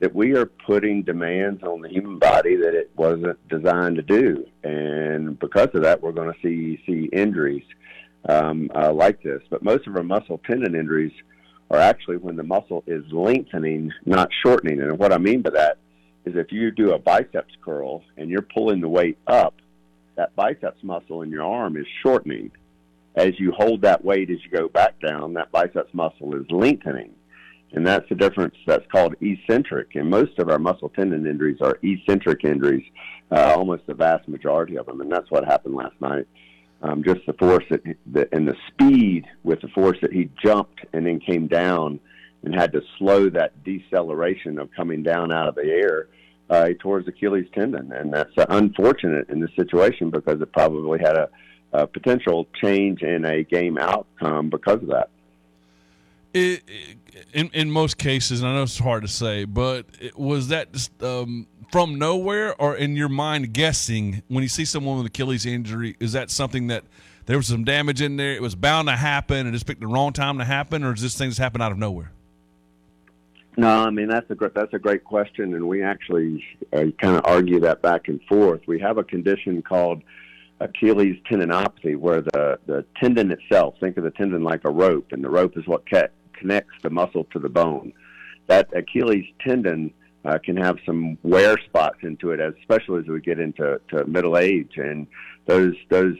that 0.00 0.14
we 0.14 0.36
are 0.36 0.46
putting 0.46 1.02
demands 1.02 1.62
on 1.62 1.80
the 1.80 1.88
human 1.88 2.18
body 2.18 2.56
that 2.56 2.74
it 2.74 2.90
wasn't 2.96 3.38
designed 3.48 3.96
to 3.96 4.02
do, 4.02 4.44
and 4.64 5.38
because 5.38 5.68
of 5.74 5.82
that, 5.82 6.02
we're 6.02 6.12
going 6.12 6.32
to 6.32 6.38
see 6.42 6.82
see 6.86 7.08
injuries 7.12 7.64
um, 8.28 8.70
uh, 8.74 8.92
like 8.92 9.22
this. 9.22 9.42
But 9.50 9.62
most 9.62 9.86
of 9.86 9.96
our 9.96 10.02
muscle 10.02 10.40
tendon 10.44 10.74
injuries 10.74 11.12
are 11.70 11.78
actually 11.78 12.18
when 12.18 12.36
the 12.36 12.42
muscle 12.42 12.84
is 12.86 13.04
lengthening, 13.10 13.92
not 14.04 14.28
shortening. 14.44 14.80
And 14.80 14.98
what 14.98 15.12
I 15.12 15.18
mean 15.18 15.42
by 15.42 15.50
that 15.50 15.78
is 16.24 16.36
if 16.36 16.52
you 16.52 16.70
do 16.70 16.92
a 16.92 16.98
biceps 16.98 17.54
curl 17.64 18.02
and 18.16 18.28
you're 18.28 18.42
pulling 18.42 18.80
the 18.80 18.88
weight 18.88 19.18
up, 19.26 19.54
that 20.16 20.36
biceps 20.36 20.82
muscle 20.82 21.22
in 21.22 21.30
your 21.30 21.44
arm 21.44 21.76
is 21.76 21.86
shortening. 22.02 22.50
As 23.14 23.38
you 23.38 23.52
hold 23.52 23.82
that 23.82 24.04
weight 24.04 24.30
as 24.30 24.38
you 24.44 24.50
go 24.50 24.68
back 24.68 25.00
down, 25.00 25.34
that 25.34 25.52
biceps 25.52 25.92
muscle 25.92 26.34
is 26.34 26.50
lengthening. 26.50 27.14
And 27.72 27.86
that's 27.86 28.08
the 28.08 28.14
difference 28.14 28.54
that's 28.66 28.86
called 28.90 29.14
eccentric. 29.20 29.94
And 29.94 30.08
most 30.10 30.38
of 30.38 30.48
our 30.48 30.58
muscle 30.58 30.90
tendon 30.90 31.26
injuries 31.26 31.58
are 31.60 31.78
eccentric 31.82 32.44
injuries, 32.44 32.84
uh, 33.30 33.54
almost 33.56 33.86
the 33.86 33.94
vast 33.94 34.28
majority 34.28 34.76
of 34.76 34.86
them. 34.86 35.00
And 35.00 35.10
that's 35.10 35.30
what 35.30 35.44
happened 35.44 35.74
last 35.74 35.98
night. 36.00 36.26
Um, 36.82 37.02
just 37.04 37.20
the 37.26 37.32
force 37.34 37.64
that, 37.70 37.82
that, 38.06 38.28
and 38.32 38.46
the 38.46 38.56
speed 38.68 39.24
with 39.44 39.60
the 39.60 39.68
force 39.68 39.98
that 40.02 40.12
he 40.12 40.28
jumped 40.42 40.84
and 40.92 41.06
then 41.06 41.20
came 41.20 41.46
down 41.46 42.00
and 42.42 42.54
had 42.54 42.72
to 42.72 42.82
slow 42.98 43.30
that 43.30 43.62
deceleration 43.62 44.58
of 44.58 44.68
coming 44.72 45.02
down 45.02 45.32
out 45.32 45.48
of 45.48 45.54
the 45.54 45.64
air 45.64 46.08
uh, 46.50 46.70
towards 46.80 47.06
Achilles 47.06 47.46
tendon. 47.54 47.92
And 47.92 48.12
that's 48.12 48.36
uh, 48.36 48.46
unfortunate 48.48 49.30
in 49.30 49.40
this 49.40 49.54
situation 49.56 50.10
because 50.10 50.40
it 50.40 50.52
probably 50.52 50.98
had 50.98 51.16
a, 51.16 51.30
a 51.72 51.86
potential 51.86 52.46
change 52.60 53.02
in 53.02 53.24
a 53.24 53.42
game 53.42 53.78
outcome 53.78 54.50
because 54.50 54.82
of 54.82 54.88
that. 54.88 55.10
It, 56.34 56.62
in 57.32 57.50
in 57.52 57.70
most 57.70 57.98
cases, 57.98 58.40
and 58.40 58.48
I 58.48 58.54
know 58.54 58.62
it's 58.62 58.78
hard 58.78 59.02
to 59.02 59.08
say, 59.08 59.44
but 59.44 59.86
it, 60.00 60.18
was 60.18 60.48
that 60.48 60.72
just 60.72 61.02
um, 61.02 61.46
from 61.70 61.98
nowhere, 61.98 62.54
or 62.60 62.74
in 62.76 62.96
your 62.96 63.10
mind 63.10 63.52
guessing 63.52 64.22
when 64.28 64.42
you 64.42 64.48
see 64.48 64.64
someone 64.64 64.96
with 64.96 65.06
Achilles 65.06 65.44
injury? 65.44 65.96
Is 66.00 66.12
that 66.12 66.30
something 66.30 66.68
that 66.68 66.84
there 67.26 67.36
was 67.36 67.46
some 67.46 67.64
damage 67.64 68.00
in 68.00 68.16
there? 68.16 68.32
It 68.32 68.40
was 68.40 68.54
bound 68.54 68.88
to 68.88 68.96
happen, 68.96 69.46
and 69.46 69.52
just 69.52 69.66
picked 69.66 69.80
the 69.80 69.86
wrong 69.86 70.12
time 70.12 70.38
to 70.38 70.44
happen, 70.44 70.84
or 70.84 70.94
is 70.94 71.02
this 71.02 71.16
thing 71.16 71.28
just 71.28 71.38
happen 71.38 71.60
out 71.60 71.70
of 71.70 71.78
nowhere? 71.78 72.12
No, 73.56 73.68
I 73.68 73.90
mean 73.90 74.08
that's 74.08 74.30
a 74.30 74.34
great 74.34 74.54
that's 74.54 74.72
a 74.72 74.78
great 74.78 75.04
question, 75.04 75.54
and 75.54 75.68
we 75.68 75.82
actually 75.82 76.42
uh, 76.72 76.86
kind 76.98 77.16
of 77.16 77.22
argue 77.24 77.60
that 77.60 77.82
back 77.82 78.08
and 78.08 78.22
forth. 78.22 78.62
We 78.66 78.80
have 78.80 78.96
a 78.96 79.04
condition 79.04 79.60
called 79.60 80.02
Achilles 80.62 81.16
tendinopathy, 81.30 81.96
where 81.96 82.20
the 82.20 82.58
the 82.66 82.84
tendon 83.00 83.30
itself, 83.30 83.74
think 83.80 83.96
of 83.96 84.04
the 84.04 84.10
tendon 84.10 84.42
like 84.42 84.64
a 84.64 84.70
rope, 84.70 85.08
and 85.12 85.22
the 85.22 85.30
rope 85.30 85.56
is 85.56 85.66
what 85.66 85.88
ca- 85.88 86.08
connects 86.32 86.74
the 86.82 86.90
muscle 86.90 87.24
to 87.32 87.38
the 87.38 87.48
bone. 87.48 87.92
That 88.46 88.68
Achilles 88.74 89.26
tendon 89.46 89.92
uh, 90.24 90.38
can 90.44 90.56
have 90.56 90.78
some 90.86 91.18
wear 91.22 91.56
spots 91.66 91.98
into 92.02 92.30
it, 92.30 92.40
as 92.40 92.54
especially 92.60 93.00
as 93.00 93.06
we 93.08 93.20
get 93.20 93.40
into 93.40 93.80
to 93.88 94.04
middle 94.06 94.38
age, 94.38 94.72
and 94.76 95.06
those 95.46 95.74
those 95.90 96.16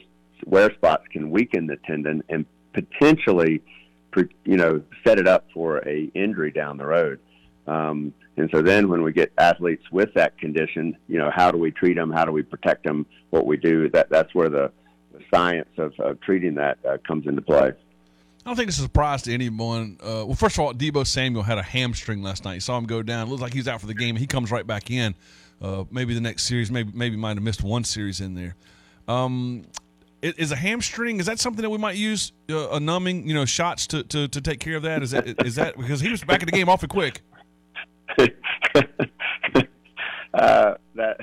wear 0.47 0.73
spots 0.75 1.05
can 1.13 1.31
weaken 1.31 1.67
the 1.67 1.77
tendon 1.87 2.23
and 2.29 2.45
potentially, 2.73 3.63
you 4.45 4.57
know, 4.57 4.83
set 5.07 5.19
it 5.19 5.29
up 5.29 5.47
for 5.55 5.79
a 5.87 6.11
injury 6.15 6.51
down 6.51 6.79
the 6.79 6.87
road. 6.87 7.21
Um, 7.67 8.13
and 8.37 8.49
so 8.51 8.63
then 8.63 8.89
when 8.89 9.03
we 9.03 9.13
get 9.13 9.33
athletes 9.37 9.85
with 9.91 10.15
that 10.15 10.39
condition, 10.39 10.97
you 11.09 11.19
know, 11.19 11.31
how 11.31 11.51
do 11.51 11.59
we 11.59 11.71
treat 11.71 11.95
them? 11.95 12.11
How 12.11 12.25
do 12.25 12.33
we 12.33 12.43
protect 12.43 12.85
them? 12.85 13.07
What 13.31 13.47
we 13.47 13.57
do, 13.57 13.91
that 13.91 14.09
that's 14.11 14.35
where 14.35 14.49
the, 14.49 14.73
the 15.13 15.21
science 15.33 15.69
of, 15.77 15.99
of 16.01 16.21
treating 16.21 16.55
that 16.55 16.79
uh, 16.89 16.97
comes 17.07 17.27
into 17.27 17.43
play. 17.43 17.73
I 18.45 18.49
don't 18.49 18.57
think 18.57 18.69
it's 18.69 18.79
a 18.79 18.83
surprise 18.83 19.23
to 19.23 19.35
anyone. 19.35 19.99
Uh, 20.01 20.25
well, 20.27 20.35
first 20.35 20.57
of 20.57 20.65
all, 20.65 20.75
Deebo 20.75 21.07
Samuel 21.07 21.45
had 21.45 21.59
a 21.59 21.63
hamstring 21.63 22.23
last 22.23 22.45
night. 22.45 22.55
You 22.55 22.61
saw 22.61 22.77
him 22.77 22.87
go 22.87 23.03
down. 23.03 23.29
It 23.29 23.31
looked 23.31 23.43
like 23.43 23.53
he 23.53 23.61
was 23.61 23.69
out 23.69 23.81
for 23.81 23.87
the 23.87 23.95
game. 23.95 24.17
He 24.17 24.27
comes 24.27 24.51
right 24.51 24.67
back 24.67 24.91
in. 24.91 25.15
Uh, 25.61 25.85
maybe 25.93 26.13
the 26.13 26.21
next 26.21 26.45
series, 26.45 26.71
maybe 26.71 26.91
maybe 26.93 27.17
might 27.17 27.37
have 27.37 27.43
missed 27.43 27.63
one 27.63 27.85
series 27.85 28.21
in 28.21 28.35
there. 28.35 28.57
Um, 29.07 29.65
is 30.23 30.53
a 30.53 30.57
hamstring? 30.57 31.21
Is 31.21 31.27
that 31.27 31.39
something 31.39 31.63
that 31.63 31.71
we 31.71 31.79
might 31.79 31.97
use 31.97 32.33
uh, 32.49 32.71
a 32.71 32.81
numbing, 32.81 33.29
you 33.29 33.35
know, 33.35 33.45
shots 33.45 33.89
to, 33.89 34.05
to, 34.05 34.29
to 34.29 34.41
take 34.41 34.61
care 34.61 34.77
of 34.77 34.83
that? 34.83 35.03
Is 35.03 35.11
that 35.11 35.47
is 35.47 35.57
that 35.57 35.77
because 35.77 36.01
he 36.01 36.11
was 36.11 36.25
back 36.25 36.43
in 36.43 36.47
the 36.47 36.53
game 36.53 36.69
awfully 36.69 36.89
quick? 36.89 37.23
Uh, 40.35 40.77
that 40.95 41.19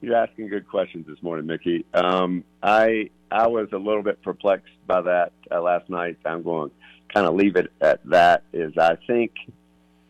you're 0.00 0.14
asking 0.14 0.46
good 0.46 0.68
questions 0.68 1.04
this 1.08 1.20
morning, 1.20 1.46
Mickey. 1.46 1.84
Um, 1.94 2.44
I 2.62 3.10
I 3.30 3.48
was 3.48 3.68
a 3.72 3.76
little 3.76 4.04
bit 4.04 4.22
perplexed 4.22 4.72
by 4.86 5.00
that 5.00 5.32
uh, 5.50 5.60
last 5.60 5.90
night. 5.90 6.16
I'm 6.24 6.44
going 6.44 6.70
to 6.70 6.76
kind 7.12 7.26
of 7.26 7.34
leave 7.34 7.56
it 7.56 7.72
at 7.80 8.00
that. 8.04 8.44
Is 8.52 8.72
I 8.78 8.96
think 9.06 9.32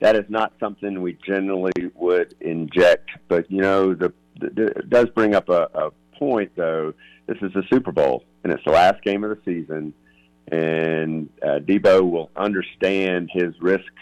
that 0.00 0.16
is 0.16 0.26
not 0.28 0.52
something 0.60 1.00
we 1.00 1.16
generally 1.26 1.72
would 1.94 2.34
inject, 2.40 3.10
but 3.28 3.50
you 3.50 3.62
know, 3.62 3.94
the, 3.94 4.12
the 4.38 4.66
it 4.66 4.90
does 4.90 5.08
bring 5.14 5.34
up 5.34 5.48
a, 5.48 5.68
a 5.74 5.90
point 6.18 6.52
though. 6.54 6.92
This 7.26 7.38
is 7.40 7.52
the 7.54 7.62
Super 7.72 7.92
Bowl, 7.92 8.24
and 8.44 8.52
it's 8.52 8.64
the 8.64 8.72
last 8.72 9.02
game 9.02 9.24
of 9.24 9.30
the 9.30 9.38
season, 9.44 9.94
and 10.48 11.30
uh, 11.42 11.60
Deebo 11.60 12.10
will 12.10 12.30
understand 12.36 13.30
his 13.32 13.54
risk 13.62 13.92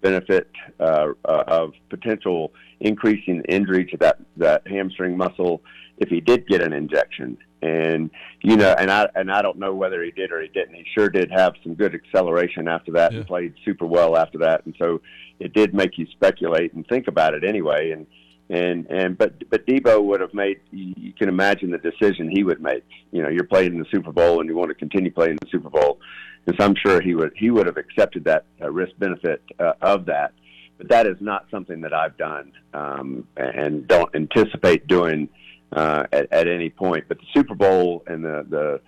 benefit 0.00 0.50
uh, 0.78 1.08
uh, 1.24 1.44
of 1.46 1.72
potential 1.88 2.52
increasing 2.80 3.42
injury 3.48 3.84
to 3.86 3.96
that 3.98 4.18
that 4.36 4.66
hamstring 4.66 5.16
muscle 5.16 5.62
if 5.98 6.08
he 6.08 6.20
did 6.20 6.46
get 6.48 6.62
an 6.62 6.72
injection. 6.72 7.36
And 7.62 8.10
you 8.42 8.56
know, 8.56 8.74
and 8.78 8.90
I 8.90 9.08
and 9.14 9.30
I 9.30 9.42
don't 9.42 9.58
know 9.58 9.74
whether 9.74 10.02
he 10.02 10.10
did 10.10 10.32
or 10.32 10.40
he 10.40 10.48
didn't. 10.48 10.74
He 10.74 10.86
sure 10.94 11.10
did 11.10 11.30
have 11.30 11.52
some 11.62 11.74
good 11.74 11.94
acceleration 11.94 12.68
after 12.68 12.92
that 12.92 13.12
and 13.12 13.26
played 13.26 13.54
super 13.64 13.84
well 13.84 14.16
after 14.16 14.38
that. 14.38 14.64
And 14.64 14.74
so 14.78 15.02
it 15.38 15.52
did 15.52 15.74
make 15.74 15.98
you 15.98 16.06
speculate 16.12 16.72
and 16.72 16.86
think 16.86 17.06
about 17.06 17.34
it 17.34 17.44
anyway. 17.44 17.90
And 17.90 18.06
and 18.48 18.86
and 18.90 19.18
but 19.18 19.48
but 19.50 19.66
Deebo 19.66 20.02
would 20.02 20.22
have 20.22 20.32
made. 20.32 20.60
You 20.70 21.12
can 21.12 21.28
imagine 21.28 21.70
the 21.70 21.78
decision 21.78 22.30
he 22.30 22.44
would 22.44 22.62
make. 22.62 22.84
You 23.12 23.22
know, 23.22 23.28
you're 23.28 23.44
playing 23.44 23.74
in 23.74 23.78
the 23.78 23.86
Super 23.90 24.10
Bowl 24.10 24.40
and 24.40 24.48
you 24.48 24.56
want 24.56 24.70
to 24.70 24.74
continue 24.74 25.10
playing 25.10 25.32
in 25.32 25.38
the 25.42 25.50
Super 25.50 25.68
Bowl. 25.68 26.00
So 26.48 26.64
I'm 26.64 26.74
sure 26.74 27.00
he 27.00 27.14
would 27.14 27.32
he 27.36 27.50
would 27.50 27.66
have 27.66 27.76
accepted 27.76 28.24
that 28.24 28.44
uh, 28.60 28.70
risk 28.70 28.92
benefit 28.98 29.42
uh, 29.58 29.74
of 29.80 30.06
that. 30.06 30.32
But 30.78 30.88
that 30.88 31.06
is 31.06 31.16
not 31.20 31.46
something 31.50 31.82
that 31.82 31.92
I've 31.92 32.16
done 32.16 32.52
um, 32.72 33.28
and 33.36 33.86
don't 33.86 34.12
anticipate 34.14 34.86
doing 34.86 35.28
uh, 35.72 36.04
at, 36.10 36.32
at 36.32 36.48
any 36.48 36.70
point. 36.70 37.04
But 37.06 37.18
the 37.18 37.26
Super 37.34 37.54
Bowl 37.54 38.02
and 38.06 38.24
the, 38.24 38.46
the 38.48 38.80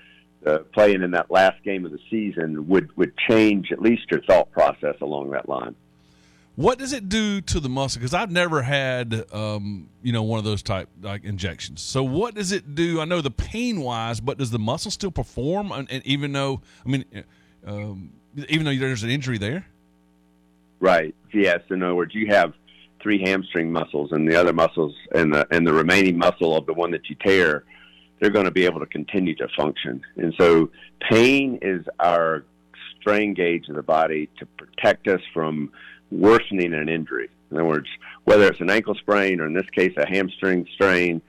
the 0.42 0.58
playing 0.72 1.02
in 1.02 1.12
that 1.12 1.30
last 1.30 1.62
game 1.62 1.84
of 1.84 1.92
the 1.92 2.00
season 2.10 2.66
would 2.68 2.96
would 2.96 3.12
change 3.28 3.70
at 3.70 3.80
least 3.80 4.10
your 4.10 4.22
thought 4.22 4.50
process 4.50 4.96
along 5.00 5.30
that 5.30 5.48
line. 5.48 5.74
What 6.54 6.78
does 6.78 6.92
it 6.92 7.08
do 7.08 7.40
to 7.40 7.60
the 7.60 7.70
muscle? 7.70 7.98
Because 7.98 8.12
I've 8.12 8.30
never 8.30 8.60
had, 8.60 9.24
um, 9.32 9.88
you 10.02 10.12
know, 10.12 10.22
one 10.22 10.38
of 10.38 10.44
those 10.44 10.62
type 10.62 10.88
like 11.00 11.24
injections. 11.24 11.80
So 11.80 12.02
what 12.02 12.34
does 12.34 12.52
it 12.52 12.74
do? 12.74 13.00
I 13.00 13.06
know 13.06 13.22
the 13.22 13.30
pain 13.30 13.80
wise, 13.80 14.20
but 14.20 14.36
does 14.36 14.50
the 14.50 14.58
muscle 14.58 14.90
still 14.90 15.10
perform? 15.10 15.72
And, 15.72 15.90
and 15.90 16.06
even 16.06 16.32
though, 16.32 16.60
I 16.84 16.90
mean, 16.90 17.06
um, 17.66 18.12
even 18.48 18.64
though 18.64 18.76
there's 18.76 19.02
an 19.02 19.10
injury 19.10 19.38
there. 19.38 19.66
Right. 20.80 21.14
Yes. 21.32 21.60
In 21.70 21.82
other 21.82 21.94
words, 21.94 22.14
you 22.14 22.26
have 22.28 22.54
three 23.00 23.20
hamstring 23.20 23.72
muscles, 23.72 24.12
and 24.12 24.30
the 24.30 24.38
other 24.38 24.52
muscles, 24.52 24.94
and 25.14 25.32
the 25.32 25.46
and 25.50 25.66
the 25.66 25.72
remaining 25.72 26.16
muscle 26.18 26.56
of 26.56 26.66
the 26.66 26.72
one 26.72 26.90
that 26.92 27.08
you 27.08 27.16
tear, 27.16 27.64
they're 28.20 28.30
going 28.30 28.44
to 28.44 28.52
be 28.52 28.64
able 28.64 28.80
to 28.80 28.86
continue 28.86 29.34
to 29.36 29.48
function. 29.56 30.02
And 30.16 30.34
so, 30.38 30.70
pain 31.08 31.58
is 31.62 31.84
our 32.00 32.44
strain 33.00 33.34
gauge 33.34 33.68
of 33.68 33.76
the 33.76 33.82
body 33.82 34.28
to 34.38 34.46
protect 34.46 35.08
us 35.08 35.20
from 35.34 35.72
worsening 36.10 36.74
an 36.74 36.88
injury. 36.88 37.28
In 37.50 37.56
other 37.58 37.66
words, 37.66 37.88
whether 38.24 38.46
it's 38.46 38.60
an 38.60 38.70
ankle 38.70 38.94
sprain 38.94 39.40
or 39.40 39.46
in 39.46 39.54
this 39.54 39.68
case 39.74 39.92
a 39.96 40.06
hamstring 40.06 40.66
strain, 40.74 41.20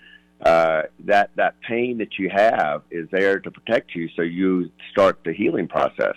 uh, 0.43 0.83
that 1.05 1.31
that 1.35 1.55
pain 1.61 1.97
that 1.99 2.19
you 2.19 2.29
have 2.29 2.83
is 2.91 3.07
there 3.11 3.39
to 3.39 3.51
protect 3.51 3.95
you, 3.95 4.09
so 4.15 4.21
you 4.21 4.69
start 4.91 5.19
the 5.23 5.33
healing 5.33 5.67
process. 5.67 6.15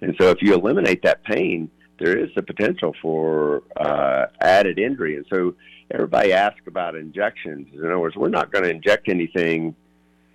And 0.00 0.14
so, 0.20 0.30
if 0.30 0.42
you 0.42 0.54
eliminate 0.54 1.02
that 1.02 1.22
pain, 1.24 1.70
there 1.98 2.18
is 2.18 2.30
the 2.34 2.42
potential 2.42 2.94
for 3.00 3.62
uh, 3.76 4.26
added 4.40 4.78
injury. 4.78 5.16
And 5.16 5.26
so, 5.30 5.54
everybody 5.90 6.32
asks 6.32 6.66
about 6.66 6.96
injections. 6.96 7.68
In 7.72 7.84
other 7.84 7.98
words, 7.98 8.16
we're 8.16 8.28
not 8.28 8.50
going 8.50 8.64
to 8.64 8.70
inject 8.70 9.08
anything 9.08 9.76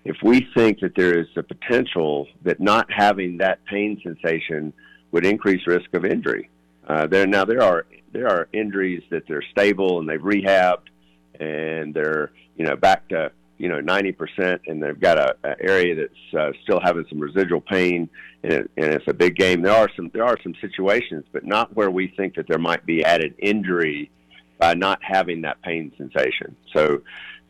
if 0.06 0.18
we 0.24 0.48
think 0.56 0.80
that 0.80 0.96
there 0.96 1.20
is 1.20 1.28
the 1.36 1.44
potential 1.44 2.28
that 2.44 2.60
not 2.60 2.90
having 2.92 3.38
that 3.38 3.66
pain 3.66 4.00
sensation 4.04 4.72
would 5.12 5.26
increase 5.26 5.66
risk 5.66 5.94
of 5.94 6.06
injury. 6.06 6.50
Uh, 6.88 7.08
there 7.08 7.26
now 7.26 7.44
there 7.44 7.62
are 7.62 7.86
there 8.14 8.28
are 8.28 8.48
injuries 8.54 9.04
that 9.10 9.24
they're 9.28 9.44
stable 9.52 10.00
and 10.00 10.08
they've 10.08 10.22
rehabbed 10.22 10.88
and 11.40 11.94
they're 11.94 12.32
you 12.58 12.66
know 12.66 12.76
back 12.76 13.08
to 13.10 13.32
you 13.58 13.70
know 13.70 13.80
90% 13.80 14.60
and 14.68 14.84
they've 14.84 15.00
got 15.00 15.18
a, 15.18 15.36
a 15.44 15.56
area 15.62 15.96
that's 15.96 16.34
uh, 16.38 16.52
still 16.64 16.80
having 16.82 17.06
some 17.10 17.20
residual 17.20 17.62
pain 17.62 18.10
and, 18.44 18.54
it, 18.54 18.72
and 18.78 18.86
it's 18.94 19.08
a 19.08 19.14
big 19.14 19.36
game. 19.36 19.62
There 19.62 19.74
are 19.74 19.90
some 19.96 20.10
there 20.14 20.26
are 20.26 20.38
some 20.44 20.56
situations, 20.62 21.26
but 21.32 21.46
not 21.46 21.76
where 21.76 21.90
we 21.90 22.08
think 22.16 22.36
that 22.36 22.48
there 22.48 22.60
might 22.60 22.86
be 22.86 23.04
added 23.04 23.36
injury 23.40 24.12
by 24.60 24.74
not 24.74 25.00
having 25.02 25.42
that 25.42 25.62
pain 25.62 25.92
sensation. 25.98 26.56
So 26.74 27.02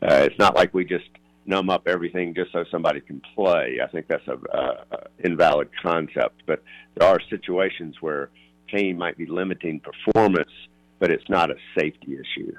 uh, 0.01 0.23
it's 0.23 0.39
not 0.39 0.55
like 0.55 0.73
we 0.73 0.85
just 0.85 1.05
numb 1.45 1.69
up 1.69 1.87
everything 1.87 2.33
just 2.33 2.51
so 2.51 2.65
somebody 2.71 2.99
can 2.99 3.21
play. 3.35 3.79
I 3.83 3.87
think 3.87 4.07
that's 4.07 4.27
a, 4.27 4.37
a, 4.57 5.07
invalid 5.23 5.69
concept. 5.81 6.41
But 6.45 6.63
there 6.95 7.07
are 7.07 7.19
situations 7.29 7.95
where 8.01 8.29
pain 8.67 8.97
might 8.97 9.17
be 9.17 9.27
limiting 9.27 9.79
performance, 9.79 10.51
but 10.99 11.11
it's 11.11 11.29
not 11.29 11.51
a 11.51 11.55
safety 11.77 12.17
issue. 12.17 12.51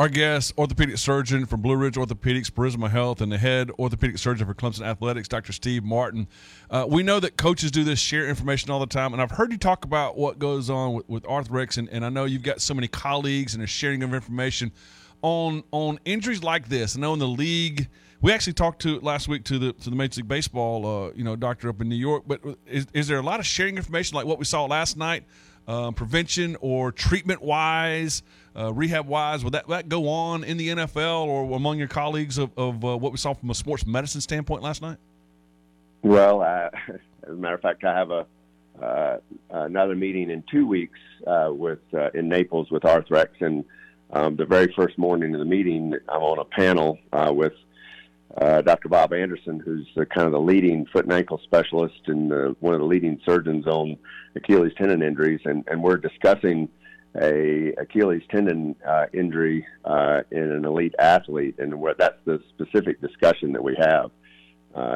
Our 0.00 0.08
guest, 0.08 0.54
orthopedic 0.56 0.96
surgeon 0.96 1.44
from 1.44 1.60
Blue 1.60 1.76
Ridge 1.76 1.96
Orthopedics, 1.96 2.50
Prisma 2.50 2.88
Health, 2.88 3.20
and 3.20 3.30
the 3.30 3.36
head 3.36 3.70
orthopedic 3.78 4.16
surgeon 4.16 4.46
for 4.46 4.54
Clemson 4.54 4.80
Athletics, 4.80 5.28
Dr. 5.28 5.52
Steve 5.52 5.84
Martin. 5.84 6.26
Uh, 6.70 6.86
we 6.88 7.02
know 7.02 7.20
that 7.20 7.36
coaches 7.36 7.70
do 7.70 7.84
this, 7.84 7.98
share 7.98 8.26
information 8.26 8.70
all 8.70 8.80
the 8.80 8.86
time, 8.86 9.12
and 9.12 9.20
I've 9.20 9.32
heard 9.32 9.52
you 9.52 9.58
talk 9.58 9.84
about 9.84 10.16
what 10.16 10.38
goes 10.38 10.70
on 10.70 10.94
with, 10.94 11.06
with 11.10 11.22
Arthrex, 11.24 11.76
and, 11.76 11.86
and 11.90 12.02
I 12.02 12.08
know 12.08 12.24
you've 12.24 12.42
got 12.42 12.62
so 12.62 12.72
many 12.72 12.88
colleagues 12.88 13.52
and 13.52 13.62
a 13.62 13.66
sharing 13.66 14.02
of 14.02 14.14
information 14.14 14.72
on 15.20 15.64
on 15.70 16.00
injuries 16.06 16.42
like 16.42 16.70
this. 16.70 16.96
I 16.96 17.00
know 17.00 17.12
in 17.12 17.18
the 17.18 17.28
league, 17.28 17.90
we 18.22 18.32
actually 18.32 18.54
talked 18.54 18.80
to 18.80 19.00
last 19.00 19.28
week 19.28 19.44
to 19.44 19.58
the 19.58 19.74
to 19.74 19.90
the 19.90 19.96
Major 19.96 20.22
League 20.22 20.28
Baseball, 20.28 20.86
uh, 20.86 21.12
you 21.14 21.24
know, 21.24 21.36
doctor 21.36 21.68
up 21.68 21.82
in 21.82 21.90
New 21.90 21.94
York. 21.94 22.24
But 22.26 22.40
is, 22.66 22.86
is 22.94 23.06
there 23.06 23.18
a 23.18 23.22
lot 23.22 23.38
of 23.38 23.44
sharing 23.44 23.76
information 23.76 24.16
like 24.16 24.24
what 24.24 24.38
we 24.38 24.46
saw 24.46 24.64
last 24.64 24.96
night, 24.96 25.24
um, 25.70 25.94
prevention 25.94 26.56
or 26.60 26.90
treatment 26.90 27.40
wise, 27.42 28.22
uh, 28.56 28.72
rehab 28.72 29.06
wise? 29.06 29.44
Will 29.44 29.52
that 29.52 29.68
that 29.68 29.88
go 29.88 30.08
on 30.08 30.42
in 30.42 30.56
the 30.56 30.68
NFL 30.68 31.26
or 31.26 31.56
among 31.56 31.78
your 31.78 31.88
colleagues 31.88 32.38
of, 32.38 32.50
of 32.56 32.84
uh, 32.84 32.96
what 32.96 33.12
we 33.12 33.18
saw 33.18 33.32
from 33.34 33.50
a 33.50 33.54
sports 33.54 33.86
medicine 33.86 34.20
standpoint 34.20 34.62
last 34.62 34.82
night? 34.82 34.98
Well, 36.02 36.42
uh, 36.42 36.70
as 36.88 37.28
a 37.28 37.32
matter 37.32 37.54
of 37.54 37.60
fact, 37.60 37.84
I 37.84 37.96
have 37.96 38.10
a 38.10 38.26
uh, 38.82 39.18
another 39.50 39.94
meeting 39.94 40.30
in 40.30 40.42
two 40.50 40.66
weeks 40.66 40.98
uh, 41.26 41.50
with 41.50 41.80
uh, 41.94 42.10
in 42.14 42.28
Naples 42.28 42.70
with 42.70 42.82
Arthrex, 42.82 43.28
and 43.40 43.64
um, 44.10 44.36
the 44.36 44.46
very 44.46 44.72
first 44.74 44.98
morning 44.98 45.34
of 45.34 45.38
the 45.38 45.44
meeting, 45.44 45.94
I'm 46.08 46.22
on 46.22 46.38
a 46.38 46.44
panel 46.44 46.98
with 47.12 47.52
uh, 48.38 48.62
Dr. 48.62 48.88
Bob 48.88 49.12
Anderson, 49.12 49.60
who's 49.60 49.88
kind 50.14 50.26
of 50.26 50.32
the 50.32 50.40
leading 50.40 50.86
foot 50.86 51.04
and 51.04 51.12
ankle 51.12 51.40
specialist 51.42 52.00
and 52.06 52.30
one 52.60 52.74
of 52.74 52.80
the 52.80 52.86
leading 52.86 53.20
surgeons 53.24 53.66
on 53.66 53.96
Achilles 54.36 54.72
tendon 54.76 55.02
injuries, 55.02 55.40
and, 55.44 55.64
and 55.68 55.82
we're 55.82 55.96
discussing 55.96 56.68
a 57.20 57.72
Achilles 57.78 58.22
tendon 58.30 58.76
uh, 58.86 59.06
injury 59.12 59.66
uh, 59.84 60.20
in 60.30 60.50
an 60.52 60.64
elite 60.64 60.94
athlete, 60.98 61.56
and 61.58 61.80
where 61.80 61.94
that's 61.98 62.18
the 62.24 62.40
specific 62.50 63.00
discussion 63.00 63.52
that 63.52 63.62
we 63.62 63.76
have 63.78 64.10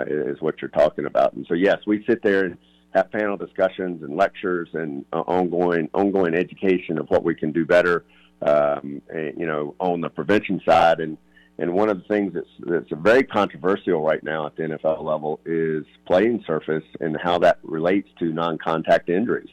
is 0.06 0.40
what 0.40 0.62
you're 0.62 0.68
talking 0.68 1.06
about. 1.06 1.32
And 1.32 1.44
so, 1.48 1.54
yes, 1.54 1.78
we 1.86 2.04
sit 2.08 2.22
there 2.22 2.44
and 2.44 2.56
have 2.94 3.10
panel 3.10 3.36
discussions 3.36 4.02
and 4.04 4.16
lectures 4.16 4.68
and 4.72 5.04
ongoing 5.12 5.90
ongoing 5.92 6.34
education 6.34 6.98
of 6.98 7.08
what 7.08 7.24
we 7.24 7.34
can 7.34 7.50
do 7.50 7.66
better, 7.66 8.04
um, 8.42 9.02
and, 9.08 9.34
you 9.36 9.46
know, 9.46 9.74
on 9.80 10.00
the 10.00 10.08
prevention 10.08 10.60
side. 10.64 11.00
And 11.00 11.18
and 11.58 11.72
one 11.72 11.88
of 11.88 11.98
the 11.98 12.04
things 12.04 12.34
that's 12.34 12.46
that's 12.60 13.02
very 13.02 13.22
controversial 13.22 14.02
right 14.02 14.22
now 14.22 14.46
at 14.46 14.56
the 14.56 14.62
NFL 14.62 15.02
level 15.02 15.40
is 15.44 15.84
playing 16.06 16.42
surface 16.46 16.84
and 17.00 17.16
how 17.22 17.38
that 17.38 17.58
relates 17.62 18.08
to 18.18 18.26
non-contact 18.32 19.08
injuries. 19.08 19.50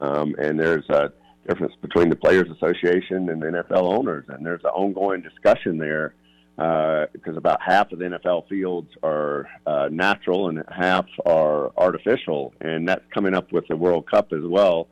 Um, 0.00 0.34
and 0.38 0.58
there's 0.58 0.88
a 0.90 1.12
difference 1.48 1.74
between 1.80 2.08
the 2.08 2.16
Players 2.16 2.50
Association 2.50 3.30
and 3.30 3.40
the 3.40 3.46
NFL 3.46 3.82
owners, 3.82 4.24
and 4.28 4.44
there's 4.44 4.64
an 4.64 4.70
ongoing 4.70 5.22
discussion 5.22 5.78
there 5.78 6.14
because 6.56 7.36
about 7.36 7.60
half 7.62 7.92
of 7.92 7.98
the 7.98 8.04
NFL 8.04 8.48
fields 8.48 8.90
are 9.02 9.48
uh, 9.66 9.88
natural 9.90 10.48
and 10.48 10.62
half 10.70 11.06
are 11.24 11.72
artificial, 11.76 12.52
and 12.60 12.88
that's 12.88 13.04
coming 13.12 13.34
up 13.34 13.52
with 13.52 13.66
the 13.68 13.76
World 13.76 14.08
Cup 14.10 14.32
as 14.32 14.44
well, 14.44 14.88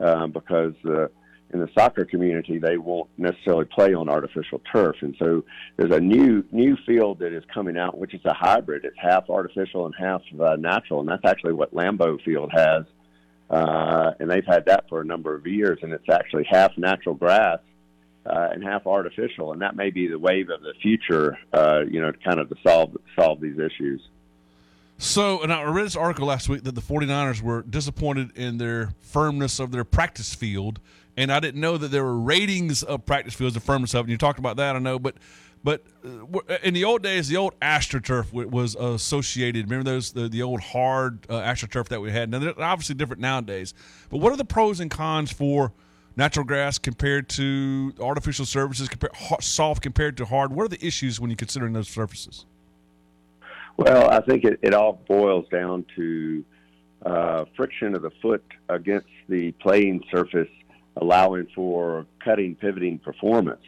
uh, 0.00 0.26
because 0.26 0.74
uh, 0.86 1.06
in 1.54 1.60
the 1.60 1.68
soccer 1.72 2.04
community 2.04 2.58
they 2.58 2.76
won't 2.76 3.08
necessarily 3.16 3.64
play 3.64 3.94
on 3.94 4.08
artificial 4.08 4.60
turf, 4.70 4.96
and 5.00 5.14
so 5.18 5.44
there's 5.76 5.94
a 5.94 6.00
new 6.00 6.44
new 6.52 6.76
field 6.84 7.20
that 7.20 7.32
is 7.32 7.44
coming 7.54 7.78
out, 7.78 7.96
which 7.96 8.12
is 8.12 8.20
a 8.24 8.34
hybrid. 8.34 8.84
It's 8.84 8.96
half 8.98 9.30
artificial 9.30 9.86
and 9.86 9.94
half 9.98 10.20
uh, 10.38 10.56
natural, 10.56 11.00
and 11.00 11.08
that's 11.08 11.24
actually 11.24 11.54
what 11.54 11.72
Lambeau 11.72 12.22
Field 12.24 12.50
has, 12.52 12.84
uh, 13.48 14.10
and 14.18 14.28
they've 14.28 14.44
had 14.44 14.66
that 14.66 14.88
for 14.88 15.00
a 15.00 15.04
number 15.04 15.34
of 15.34 15.46
years, 15.46 15.78
and 15.82 15.92
it's 15.92 16.08
actually 16.10 16.44
half 16.50 16.76
natural 16.76 17.14
grass 17.14 17.60
uh, 18.26 18.48
and 18.52 18.64
half 18.64 18.86
artificial, 18.86 19.52
and 19.52 19.62
that 19.62 19.76
may 19.76 19.90
be 19.90 20.08
the 20.08 20.18
wave 20.18 20.50
of 20.50 20.60
the 20.60 20.74
future. 20.82 21.38
Uh, 21.52 21.82
you 21.88 22.02
know, 22.02 22.12
kind 22.24 22.40
of 22.40 22.48
to 22.48 22.56
solve 22.66 22.96
solve 23.16 23.40
these 23.40 23.58
issues. 23.58 24.02
So, 24.98 25.42
and 25.42 25.52
I 25.52 25.62
read 25.64 25.86
this 25.86 25.96
article 25.96 26.26
last 26.26 26.48
week 26.48 26.62
that 26.64 26.74
the 26.74 26.80
49ers 26.80 27.42
were 27.42 27.62
disappointed 27.62 28.36
in 28.36 28.58
their 28.58 28.94
firmness 29.00 29.58
of 29.58 29.72
their 29.72 29.84
practice 29.84 30.34
field, 30.34 30.78
and 31.16 31.32
I 31.32 31.40
didn't 31.40 31.60
know 31.60 31.76
that 31.76 31.88
there 31.88 32.04
were 32.04 32.18
ratings 32.18 32.82
of 32.82 33.06
practice 33.06 33.34
fields, 33.34 33.56
it. 33.56 33.94
And 33.94 34.08
you 34.08 34.18
talked 34.18 34.38
about 34.38 34.56
that, 34.56 34.76
I 34.76 34.78
know, 34.78 34.98
but 34.98 35.16
but 35.62 35.82
uh, 36.04 36.58
in 36.62 36.74
the 36.74 36.84
old 36.84 37.02
days, 37.02 37.28
the 37.28 37.38
old 37.38 37.58
AstroTurf 37.60 38.32
was 38.32 38.74
associated. 38.74 39.70
Remember 39.70 39.90
those 39.90 40.12
the, 40.12 40.28
the 40.28 40.42
old 40.42 40.60
hard 40.60 41.26
uh, 41.30 41.40
AstroTurf 41.40 41.88
that 41.88 42.00
we 42.02 42.12
had. 42.12 42.30
Now 42.30 42.38
they're 42.38 42.60
obviously 42.60 42.94
different 42.94 43.22
nowadays. 43.22 43.72
But 44.10 44.18
what 44.18 44.32
are 44.32 44.36
the 44.36 44.44
pros 44.44 44.80
and 44.80 44.90
cons 44.90 45.32
for 45.32 45.72
natural 46.16 46.44
grass 46.44 46.78
compared 46.78 47.28
to 47.30 47.94
artificial 47.98 48.44
surfaces, 48.44 48.90
compared, 48.90 49.14
soft 49.40 49.82
compared 49.82 50.18
to 50.18 50.26
hard? 50.26 50.52
What 50.52 50.64
are 50.64 50.68
the 50.68 50.84
issues 50.86 51.18
when 51.18 51.30
you're 51.30 51.36
considering 51.36 51.72
those 51.72 51.88
surfaces? 51.88 52.44
Well, 53.76 54.10
I 54.10 54.20
think 54.20 54.44
it, 54.44 54.60
it 54.62 54.74
all 54.74 55.00
boils 55.08 55.46
down 55.50 55.84
to 55.96 56.44
uh, 57.04 57.44
friction 57.56 57.94
of 57.96 58.02
the 58.02 58.10
foot 58.22 58.44
against 58.68 59.08
the 59.28 59.52
playing 59.52 60.02
surface, 60.14 60.48
allowing 60.96 61.46
for 61.54 62.06
cutting, 62.24 62.54
pivoting 62.54 62.98
performance. 62.98 63.64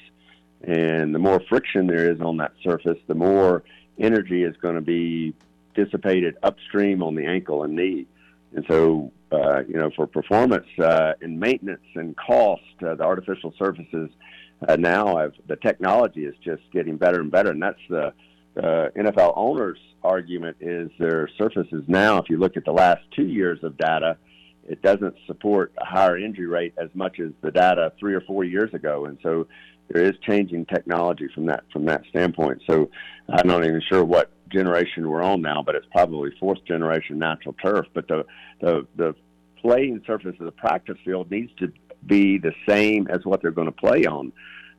And 0.62 1.14
the 1.14 1.18
more 1.18 1.40
friction 1.48 1.86
there 1.86 2.10
is 2.10 2.20
on 2.20 2.38
that 2.38 2.52
surface, 2.62 2.98
the 3.06 3.14
more 3.14 3.62
energy 3.98 4.42
is 4.42 4.56
going 4.56 4.74
to 4.74 4.80
be 4.80 5.34
dissipated 5.74 6.36
upstream 6.42 7.02
on 7.02 7.14
the 7.14 7.26
ankle 7.26 7.62
and 7.62 7.76
knee. 7.76 8.06
And 8.54 8.64
so, 8.68 9.12
uh, 9.30 9.64
you 9.68 9.74
know, 9.74 9.90
for 9.94 10.06
performance 10.06 10.66
uh, 10.78 11.12
and 11.20 11.38
maintenance 11.38 11.84
and 11.94 12.16
cost, 12.16 12.62
uh, 12.86 12.94
the 12.94 13.04
artificial 13.04 13.52
surfaces 13.58 14.10
uh, 14.66 14.76
now 14.76 15.18
have 15.18 15.34
the 15.46 15.56
technology 15.56 16.24
is 16.24 16.34
just 16.42 16.62
getting 16.72 16.96
better 16.96 17.20
and 17.20 17.30
better. 17.30 17.50
And 17.50 17.62
that's 17.62 17.80
the 17.90 18.12
uh, 18.56 18.88
NFL 18.96 19.34
owners' 19.36 19.78
argument 20.02 20.56
is 20.60 20.90
their 20.98 21.28
surfaces 21.36 21.84
now. 21.86 22.18
If 22.18 22.30
you 22.30 22.38
look 22.38 22.56
at 22.56 22.64
the 22.64 22.72
last 22.72 23.02
two 23.14 23.26
years 23.26 23.62
of 23.62 23.76
data, 23.76 24.16
it 24.68 24.82
doesn't 24.82 25.14
support 25.26 25.72
a 25.80 25.84
higher 25.84 26.18
injury 26.18 26.46
rate 26.46 26.74
as 26.78 26.88
much 26.94 27.20
as 27.20 27.30
the 27.40 27.50
data 27.50 27.92
three 27.98 28.14
or 28.14 28.20
four 28.22 28.44
years 28.44 28.72
ago. 28.74 29.06
And 29.06 29.18
so, 29.22 29.46
there 29.88 30.02
is 30.02 30.14
changing 30.26 30.66
technology 30.66 31.28
from 31.34 31.46
that 31.46 31.64
from 31.72 31.84
that 31.86 32.02
standpoint. 32.10 32.62
So, 32.68 32.90
I'm 33.28 33.46
not 33.46 33.64
even 33.64 33.82
sure 33.88 34.04
what 34.04 34.30
generation 34.48 35.08
we're 35.08 35.22
on 35.22 35.42
now, 35.42 35.62
but 35.64 35.74
it's 35.74 35.86
probably 35.90 36.30
fourth 36.38 36.64
generation 36.64 37.18
natural 37.18 37.54
turf. 37.64 37.86
But 37.94 38.08
the 38.08 38.24
the 38.60 38.86
the 38.96 39.14
playing 39.60 40.02
surface 40.06 40.34
of 40.38 40.46
the 40.46 40.52
practice 40.52 40.98
field 41.04 41.30
needs 41.30 41.50
to 41.58 41.72
be 42.04 42.38
the 42.38 42.52
same 42.68 43.08
as 43.08 43.24
what 43.24 43.42
they're 43.42 43.50
going 43.50 43.66
to 43.66 43.72
play 43.72 44.04
on. 44.04 44.32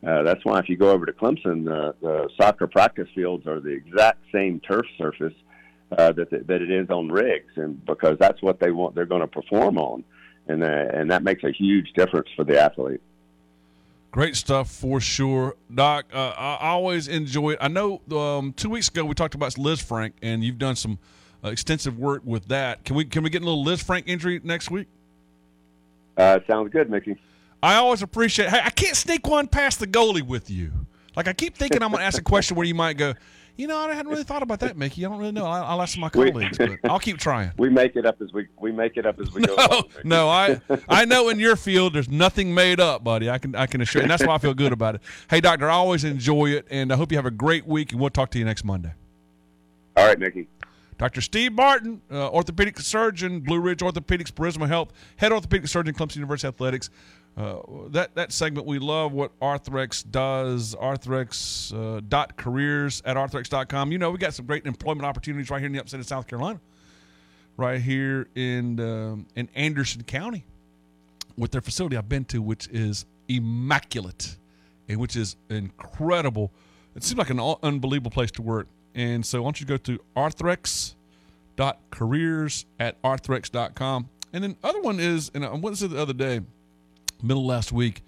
Uh, 0.06 0.24
that's 0.24 0.46
why 0.46 0.60
if 0.60 0.70
you 0.70 0.78
go 0.78 0.92
over 0.92 1.06
to 1.06 1.12
Clemson, 1.12 1.66
the, 1.66 1.96
the 2.02 2.30
soccer 2.40 2.68
practice 2.68 3.08
fields 3.16 3.48
are 3.48 3.60
the 3.60 3.72
exact 3.72 4.20
same 4.32 4.60
turf 4.60 4.86
surface 4.98 5.34
uh, 5.92 6.12
that 6.12 6.30
that 6.30 6.62
it 6.62 6.72
is 6.72 6.90
on 6.90 7.10
Riggs, 7.10 7.54
and 7.56 7.84
because 7.86 8.18
that's 8.20 8.42
what 8.42 8.60
they 8.60 8.72
want, 8.72 8.96
they're 8.96 9.06
going 9.06 9.22
to 9.22 9.28
perform 9.28 9.78
on, 9.78 10.04
and 10.48 10.64
uh, 10.64 10.68
and 10.68 11.12
that 11.12 11.24
makes 11.24 11.44
a 11.44 11.52
huge 11.52 11.94
difference 11.94 12.28
for 12.36 12.44
the 12.44 12.60
athlete. 12.60 13.02
Great 14.12 14.36
stuff 14.36 14.70
for 14.72 15.00
sure, 15.00 15.56
Doc. 15.74 16.06
Uh, 16.14 16.34
I 16.38 16.70
always 16.70 17.08
enjoy 17.08 17.52
it. 17.52 17.60
I 17.62 17.68
know 17.68 18.02
um, 18.12 18.54
two 18.54 18.70
weeks 18.70 18.88
ago 18.88 19.06
we 19.06 19.14
talked 19.14 19.36
about 19.36 19.54
Lisfranc, 19.54 20.14
and 20.22 20.44
you've 20.44 20.58
done 20.58 20.76
some 20.76 20.98
uh, 21.44 21.50
extensive 21.50 22.00
work 22.00 22.22
with 22.26 22.48
that. 22.48 22.84
Can 22.84 22.96
we 22.96 23.06
can 23.06 23.24
we 23.24 23.30
get 23.30 23.42
a 23.42 23.46
little 23.46 23.64
Lisfranc 23.64 24.04
injury 24.08 24.42
next 24.44 24.72
week? 24.72 24.88
Uh, 26.18 26.40
sounds 26.48 26.72
good, 26.72 26.90
Mickey. 26.90 27.18
I 27.62 27.76
always 27.76 28.02
appreciate. 28.02 28.50
Hey, 28.50 28.62
I 28.64 28.70
can't 28.70 28.96
sneak 28.96 29.28
one 29.28 29.48
past 29.48 29.80
the 29.80 29.88
goalie 29.88 30.22
with 30.22 30.50
you. 30.50 30.72
Like 31.16 31.28
I 31.28 31.34
keep 31.34 31.56
thinking 31.56 31.82
I'm 31.82 31.90
going 31.90 32.00
to 32.00 32.06
ask 32.06 32.20
a 32.20 32.24
question 32.24 32.56
where 32.56 32.66
you 32.66 32.76
might 32.76 32.98
go. 32.98 33.14
You 33.58 33.66
know, 33.66 33.78
I 33.78 33.94
hadn't 33.94 34.12
really 34.12 34.24
thought 34.24 34.44
about 34.44 34.60
that, 34.60 34.78
Mickey. 34.78 35.04
I 35.04 35.10
don't 35.10 35.18
really 35.18 35.32
know. 35.32 35.46
I'll, 35.46 35.64
I'll 35.64 35.82
ask 35.82 35.98
my 35.98 36.10
colleagues, 36.10 36.60
but 36.60 36.80
I'll 36.84 37.00
keep 37.00 37.18
trying. 37.18 37.52
We 37.58 37.70
make 37.70 37.96
it 37.96 38.06
up 38.06 38.22
as 38.22 38.32
we 38.32 38.48
we 38.60 38.72
make 38.72 38.98
it 38.98 39.06
up 39.06 39.20
as 39.20 39.34
we 39.34 39.42
no, 39.48 39.56
go. 39.56 39.66
Along, 39.66 39.84
no, 40.04 40.30
I 40.30 40.62
I 40.90 41.06
know 41.06 41.30
in 41.30 41.40
your 41.40 41.56
field 41.56 41.94
there's 41.94 42.10
nothing 42.10 42.54
made 42.54 42.80
up, 42.80 43.04
buddy. 43.04 43.30
I 43.30 43.40
can 43.40 43.56
I 43.56 43.66
can 43.66 43.82
assure, 43.82 44.02
you, 44.02 44.04
and 44.04 44.12
that's 44.12 44.26
why 44.26 44.36
I 44.36 44.38
feel 44.38 44.54
good 44.54 44.72
about 44.72 44.96
it. 44.96 45.02
Hey, 45.30 45.42
doctor, 45.42 45.70
I 45.70 45.74
always 45.74 46.04
enjoy 46.04 46.52
it, 46.52 46.68
and 46.70 46.94
I 46.94 46.96
hope 46.96 47.12
you 47.12 47.18
have 47.18 47.26
a 47.26 47.32
great 47.32 47.66
week, 47.66 47.92
and 47.92 48.00
we'll 48.00 48.12
talk 48.12 48.30
to 48.32 48.40
you 48.40 48.46
next 48.46 48.64
Monday. 48.64 48.94
All 49.96 50.06
right, 50.06 50.20
Mickey. 50.20 50.48
Dr. 50.98 51.22
Steve 51.22 51.54
Martin, 51.54 52.02
uh, 52.12 52.30
orthopedic 52.30 52.80
surgeon, 52.80 53.40
Blue 53.40 53.60
Ridge 53.60 53.80
Orthopedics, 53.80 54.32
Prisma 54.32 54.68
Health, 54.68 54.92
head 55.18 55.32
orthopedic 55.32 55.68
surgeon, 55.68 55.94
Clemson 55.94 56.18
University 56.18 56.48
Athletics. 56.48 56.90
Uh, 57.38 57.60
that 57.90 58.16
that 58.16 58.32
segment 58.32 58.66
we 58.66 58.80
love 58.80 59.14
what 59.14 59.38
Arthrex 59.40 60.10
does. 60.10 60.74
Arthrex 60.76 61.72
uh, 61.72 62.02
dot 62.08 62.36
careers 62.36 63.04
at 63.06 63.16
arthrex.com. 63.16 63.92
You 63.92 64.00
know 64.00 64.10
we 64.10 64.18
got 64.18 64.34
some 64.34 64.48
great 64.48 64.66
employment 64.66 65.06
opportunities 65.06 65.52
right 65.52 65.60
here 65.60 65.68
in 65.68 65.74
the 65.74 65.80
upstate 65.80 66.00
of 66.00 66.08
South 66.08 66.26
Carolina, 66.26 66.60
right 67.56 67.80
here 67.80 68.28
in 68.34 68.80
um, 68.80 69.28
in 69.36 69.50
Anderson 69.54 70.04
County, 70.04 70.46
with 71.38 71.52
their 71.52 71.62
facility 71.62 71.96
I've 71.96 72.10
been 72.10 72.26
to, 72.26 72.42
which 72.42 72.68
is 72.70 73.06
immaculate, 73.28 74.36
and 74.90 75.00
which 75.00 75.16
is 75.16 75.36
incredible. 75.50 76.52
It 76.96 77.04
seems 77.04 77.20
like 77.20 77.30
an 77.30 77.40
unbelievable 77.62 78.10
place 78.10 78.32
to 78.32 78.42
work. 78.42 78.68
And 78.96 79.24
so, 79.24 79.44
why 79.44 79.48
don't 79.48 79.62
you 79.62 79.68
go 79.68 79.78
to 79.78 80.00
arthrex 80.16 80.96
dot 81.56 81.80
careers 81.92 82.66
at 82.80 83.00
arthrex.com. 83.04 84.10
And 84.34 84.44
then 84.44 84.58
other 84.64 84.82
one 84.82 85.00
is, 85.00 85.30
and 85.36 85.46
I 85.46 85.54
went 85.54 85.78
to 85.78 85.88
the 85.88 86.02
other 86.02 86.14
day 86.14 86.42
middle 87.22 87.46
last 87.46 87.72
week. 87.72 88.02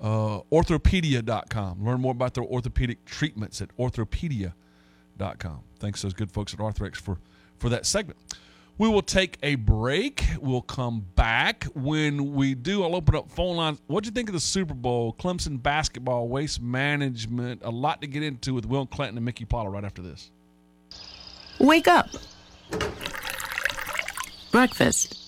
uh, 0.00 0.40
orthopedia.com. 0.50 1.84
Learn 1.84 2.00
more 2.00 2.10
about 2.12 2.34
their 2.34 2.44
orthopedic 2.44 3.04
treatments 3.04 3.62
at 3.62 3.68
orthopedia.com. 3.76 5.60
Thanks 5.78 6.00
to 6.00 6.06
those 6.06 6.14
good 6.14 6.32
folks 6.32 6.52
at 6.52 6.58
Arthrex 6.60 6.96
for, 6.96 7.18
for 7.58 7.68
that 7.68 7.86
segment. 7.86 8.18
We 8.78 8.88
will 8.88 9.02
take 9.02 9.38
a 9.44 9.54
break. 9.56 10.24
We'll 10.40 10.62
come 10.62 11.06
back. 11.14 11.64
When 11.74 12.32
we 12.34 12.54
do, 12.54 12.82
I'll 12.82 12.96
open 12.96 13.14
up 13.14 13.30
phone 13.30 13.56
lines. 13.56 13.80
What'd 13.86 14.06
you 14.06 14.12
think 14.12 14.28
of 14.28 14.32
the 14.32 14.40
Super 14.40 14.74
Bowl? 14.74 15.12
Clemson 15.12 15.62
basketball, 15.62 16.26
waste 16.26 16.60
management, 16.60 17.60
a 17.62 17.70
lot 17.70 18.00
to 18.00 18.08
get 18.08 18.22
into 18.24 18.54
with 18.54 18.64
Will 18.66 18.86
Clinton 18.86 19.18
and 19.18 19.24
Mickey 19.24 19.44
Plyler 19.44 19.70
right 19.72 19.84
after 19.84 20.02
this. 20.02 20.30
Wake 21.60 21.86
up. 21.86 22.08
Breakfast. 24.50 25.18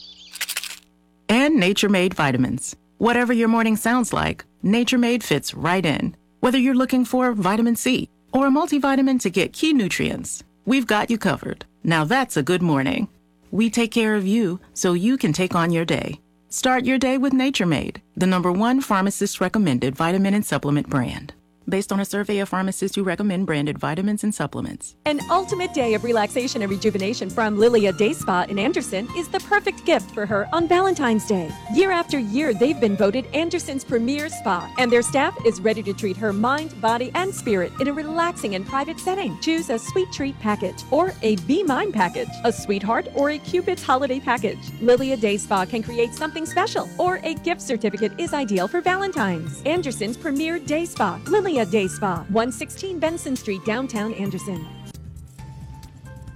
And 1.28 1.56
Nature 1.56 1.88
Made 1.88 2.14
vitamins. 2.14 2.74
Whatever 2.98 3.32
your 3.32 3.48
morning 3.48 3.74
sounds 3.76 4.12
like, 4.12 4.44
Nature 4.62 4.98
Made 4.98 5.24
fits 5.24 5.52
right 5.52 5.84
in. 5.84 6.16
Whether 6.40 6.58
you're 6.58 6.76
looking 6.76 7.04
for 7.04 7.32
vitamin 7.32 7.74
C 7.74 8.08
or 8.32 8.46
a 8.46 8.50
multivitamin 8.50 9.20
to 9.20 9.30
get 9.30 9.52
key 9.52 9.72
nutrients, 9.72 10.44
we've 10.64 10.86
got 10.86 11.10
you 11.10 11.18
covered. 11.18 11.66
Now 11.82 12.04
that's 12.04 12.36
a 12.36 12.42
good 12.42 12.62
morning. 12.62 13.08
We 13.50 13.68
take 13.68 13.90
care 13.90 14.14
of 14.14 14.26
you 14.26 14.60
so 14.74 14.92
you 14.92 15.18
can 15.18 15.32
take 15.32 15.56
on 15.56 15.72
your 15.72 15.84
day. 15.84 16.20
Start 16.50 16.84
your 16.84 16.98
day 16.98 17.18
with 17.18 17.32
Nature 17.32 17.66
Made, 17.66 18.00
the 18.16 18.28
number 18.28 18.52
one 18.52 18.80
pharmacist 18.80 19.40
recommended 19.40 19.96
vitamin 19.96 20.34
and 20.34 20.46
supplement 20.46 20.88
brand. 20.88 21.34
Based 21.66 21.92
on 21.92 22.00
a 22.00 22.04
survey 22.04 22.40
of 22.40 22.50
pharmacists 22.50 22.94
who 22.94 23.02
recommend 23.02 23.46
branded 23.46 23.78
vitamins 23.78 24.22
and 24.22 24.34
supplements. 24.34 24.96
An 25.06 25.20
ultimate 25.30 25.72
day 25.72 25.94
of 25.94 26.04
relaxation 26.04 26.60
and 26.60 26.70
rejuvenation 26.70 27.30
from 27.30 27.58
Lilia 27.58 27.90
Day 27.90 28.12
Spa 28.12 28.44
in 28.50 28.58
Anderson 28.58 29.08
is 29.16 29.28
the 29.28 29.40
perfect 29.40 29.86
gift 29.86 30.10
for 30.10 30.26
her 30.26 30.46
on 30.52 30.68
Valentine's 30.68 31.26
Day. 31.26 31.50
Year 31.74 31.90
after 31.90 32.18
year, 32.18 32.52
they've 32.52 32.78
been 32.78 32.96
voted 32.96 33.24
Anderson's 33.32 33.82
premier 33.82 34.28
spa, 34.28 34.70
and 34.76 34.92
their 34.92 35.00
staff 35.00 35.34
is 35.46 35.58
ready 35.60 35.82
to 35.84 35.94
treat 35.94 36.18
her 36.18 36.34
mind, 36.34 36.78
body, 36.82 37.10
and 37.14 37.34
spirit 37.34 37.72
in 37.80 37.88
a 37.88 37.92
relaxing 37.92 38.56
and 38.56 38.66
private 38.66 39.00
setting. 39.00 39.38
Choose 39.40 39.70
a 39.70 39.78
sweet 39.78 40.12
treat 40.12 40.38
package 40.40 40.82
or 40.90 41.14
a 41.22 41.36
Be 41.46 41.62
Mine 41.62 41.92
package, 41.92 42.28
a 42.44 42.52
sweetheart 42.52 43.08
or 43.14 43.30
a 43.30 43.38
Cupid's 43.38 43.82
holiday 43.82 44.20
package. 44.20 44.70
Lilia 44.82 45.16
Day 45.16 45.38
Spa 45.38 45.64
can 45.64 45.82
create 45.82 46.12
something 46.12 46.44
special, 46.44 46.90
or 46.98 47.20
a 47.22 47.32
gift 47.36 47.62
certificate 47.62 48.12
is 48.20 48.34
ideal 48.34 48.68
for 48.68 48.82
Valentine's. 48.82 49.62
Anderson's 49.62 50.18
premier 50.18 50.58
day 50.58 50.84
spa, 50.84 51.18
Lilia 51.26 51.53
Day 51.54 51.86
Spa, 51.86 52.24
116 52.30 52.98
Benson 52.98 53.36
Street, 53.36 53.64
downtown 53.64 54.12
Anderson. 54.14 54.66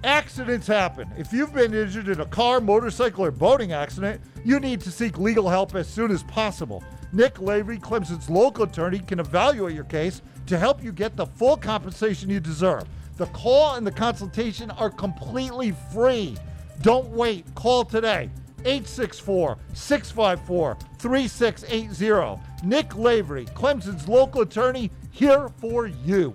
Accidents 0.04 0.68
happen. 0.68 1.10
If 1.18 1.32
you've 1.32 1.52
been 1.52 1.74
injured 1.74 2.06
in 2.06 2.20
a 2.20 2.26
car, 2.26 2.60
motorcycle, 2.60 3.24
or 3.24 3.32
boating 3.32 3.72
accident, 3.72 4.20
you 4.44 4.60
need 4.60 4.80
to 4.82 4.92
seek 4.92 5.18
legal 5.18 5.48
help 5.48 5.74
as 5.74 5.88
soon 5.88 6.12
as 6.12 6.22
possible. 6.22 6.84
Nick 7.12 7.40
Lavery, 7.40 7.78
Clemson's 7.78 8.30
local 8.30 8.62
attorney, 8.62 9.00
can 9.00 9.18
evaluate 9.18 9.74
your 9.74 9.84
case 9.84 10.22
to 10.46 10.56
help 10.56 10.84
you 10.84 10.92
get 10.92 11.16
the 11.16 11.26
full 11.26 11.56
compensation 11.56 12.30
you 12.30 12.38
deserve. 12.38 12.84
The 13.16 13.26
call 13.26 13.74
and 13.74 13.84
the 13.84 13.90
consultation 13.90 14.70
are 14.70 14.90
completely 14.90 15.74
free. 15.92 16.36
Don't 16.82 17.08
wait. 17.08 17.52
Call 17.56 17.84
today. 17.84 18.30
864 18.64 19.58
654 19.72 20.78
3680. 20.98 22.40
Nick 22.64 22.96
Lavery, 22.96 23.46
Clemson's 23.46 24.08
local 24.08 24.42
attorney, 24.42 24.90
here 25.10 25.48
for 25.60 25.86
you. 25.86 26.34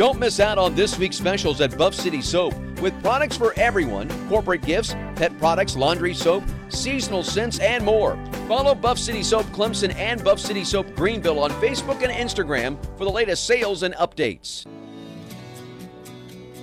Don't 0.00 0.18
miss 0.18 0.40
out 0.40 0.56
on 0.56 0.74
this 0.74 0.98
week's 0.98 1.18
specials 1.18 1.60
at 1.60 1.76
Buff 1.76 1.94
City 1.94 2.22
Soap 2.22 2.54
with 2.80 2.98
products 3.02 3.36
for 3.36 3.52
everyone, 3.58 4.08
corporate 4.30 4.62
gifts, 4.62 4.94
pet 5.14 5.38
products, 5.38 5.76
laundry 5.76 6.14
soap, 6.14 6.42
seasonal 6.70 7.22
scents, 7.22 7.58
and 7.58 7.84
more. 7.84 8.18
Follow 8.48 8.74
Buff 8.74 8.98
City 8.98 9.22
Soap 9.22 9.44
Clemson 9.48 9.94
and 9.96 10.24
Buff 10.24 10.40
City 10.40 10.64
Soap 10.64 10.94
Greenville 10.94 11.38
on 11.38 11.50
Facebook 11.60 12.02
and 12.02 12.10
Instagram 12.10 12.82
for 12.96 13.04
the 13.04 13.10
latest 13.10 13.44
sales 13.44 13.82
and 13.82 13.92
updates. 13.96 14.64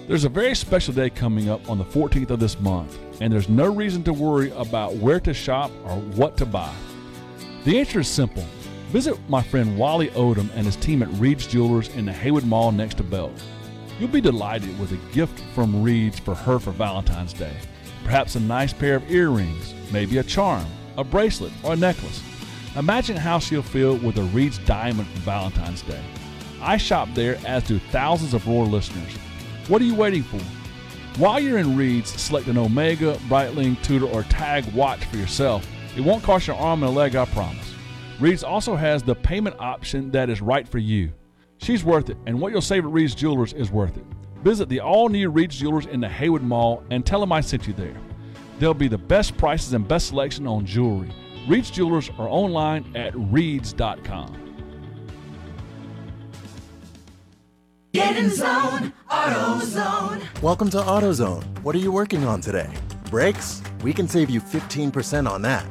There's 0.08 0.26
a 0.26 0.30
very 0.30 0.56
special 0.56 0.96
day 0.96 1.12
coming 1.12 1.48
up 1.48 1.70
on 1.70 1.78
the 1.78 1.86
14th 1.86 2.32
of 2.32 2.40
this 2.40 2.60
month, 2.60 2.98
and 3.22 3.32
there's 3.32 3.50
no 3.50 3.72
reason 3.72 4.04
to 4.06 4.14
worry 4.14 4.50
about 4.56 4.96
where 4.96 5.20
to 5.20 5.32
shop 5.36 5.70
or 5.84 5.98
what 6.16 6.38
to 6.38 6.48
buy. 6.48 6.74
The 7.66 7.78
answer 7.78 8.00
is 8.00 8.08
simple. 8.08 8.48
Visit 8.90 9.18
my 9.28 9.44
friend 9.44 9.78
Wally 9.78 10.08
Odom 10.12 10.50
and 10.56 10.66
his 10.66 10.78
team 10.78 11.04
at 11.04 11.12
Reed's 11.20 11.46
Jewelers 11.46 11.90
in 11.90 12.06
the 12.06 12.14
Haywood 12.14 12.46
Mall 12.46 12.72
next 12.72 12.96
to 12.98 13.04
Belk. 13.04 13.34
You'll 14.00 14.08
be 14.08 14.22
delighted 14.22 14.80
with 14.80 14.94
a 14.94 15.14
gift 15.14 15.44
from 15.54 15.84
Reed's 15.84 16.20
for 16.20 16.34
her 16.34 16.58
for 16.58 16.72
Valentine's 16.72 17.34
Day. 17.34 17.52
Perhaps 18.06 18.36
a 18.36 18.40
nice 18.40 18.72
pair 18.72 18.96
of 18.96 19.12
earrings, 19.12 19.74
maybe 19.92 20.20
a 20.20 20.24
charm, 20.24 20.66
a 20.98 21.04
bracelet, 21.04 21.52
or 21.64 21.74
a 21.74 21.76
necklace. 21.76 22.24
Imagine 22.78 23.18
how 23.18 23.40
she'll 23.40 23.62
feel 23.62 23.98
with 23.98 24.18
a 24.20 24.24
Reed's 24.24 24.60
diamond 24.60 25.10
for 25.10 25.20
Valentine's 25.20 25.82
Day. 25.82 26.04
I 26.62 26.78
shop 26.78 27.10
there 27.14 27.38
as 27.46 27.64
do 27.64 27.80
thousands 27.80 28.34
of 28.34 28.48
Roar 28.48 28.66
listeners. 28.66 29.12
What 29.68 29.82
are 29.82 29.86
you 29.86 29.96
waiting 29.96 30.24
for? 30.24 30.40
While 31.20 31.42
you're 31.42 31.58
in 31.58 31.76
Reed's, 31.76 32.10
select 32.10 32.48
an 32.48 32.58
Omega, 32.58 33.16
Breitling, 33.28 33.82
Tudor, 33.82 34.06
or 34.06 34.24
Tag 34.24 34.64
watch 34.74 35.04
for 35.06 35.18
yourself. 35.18 35.68
It 35.98 36.02
won't 36.02 36.24
cost 36.24 36.48
your 36.48 36.56
arm 36.56 36.84
and 36.84 36.92
a 36.92 36.96
leg, 36.96 37.16
I 37.16 37.26
promise. 37.26 37.67
Reed's 38.20 38.44
also 38.44 38.76
has 38.76 39.04
the 39.04 39.14
payment 39.14 39.56
option 39.60 40.10
that 40.10 40.28
is 40.28 40.42
right 40.42 40.68
for 40.68 40.80
you. 40.80 41.12
She's 41.60 41.84
worth 41.84 42.10
it, 42.10 42.18
and 42.26 42.42
what 42.42 42.52
you'll 42.52 42.62
save 42.62 42.84
at 42.84 42.92
Reed's 42.92 43.14
Jewelers 43.14 43.54
is 43.54 43.70
worth 43.70 43.96
it. 43.96 44.06
Visit 44.44 44.70
the 44.70 44.80
all 44.80 45.08
new 45.08 45.30
Reed's 45.30 45.60
Jewelers 45.60 45.86
in 45.86 46.00
the 46.00 46.10
Haywood 46.10 46.42
Mall 46.42 46.84
and 46.90 47.06
tell 47.06 47.20
them 47.20 47.32
I 47.32 47.42
sent 47.42 47.68
you 47.68 47.74
there. 47.74 47.96
There'll 48.58 48.74
be 48.74 48.88
the 48.88 48.98
best 48.98 49.38
prices 49.38 49.74
and 49.74 49.88
best 49.88 50.08
selection 50.08 50.48
on 50.48 50.66
jewelry. 50.66 51.12
Reed's 51.48 51.70
Jewelers 51.70 52.10
are 52.18 52.28
online 52.28 52.92
at 52.96 53.14
reeds.com. 53.16 54.36
Get 57.94 58.18
in 58.18 58.32
zone, 58.32 58.94
AutoZone. 59.12 60.42
Welcome 60.42 60.72
to 60.72 60.78
AutoZone. 60.78 61.44
What 61.60 61.76
are 61.76 61.80
you 61.80 61.92
working 61.92 62.24
on 62.26 62.42
today? 62.42 62.74
Brakes? 63.12 63.62
We 63.84 63.94
can 63.94 64.08
save 64.08 64.32
you 64.32 64.42
15% 64.42 65.30
on 65.30 65.44
that. 65.44 65.66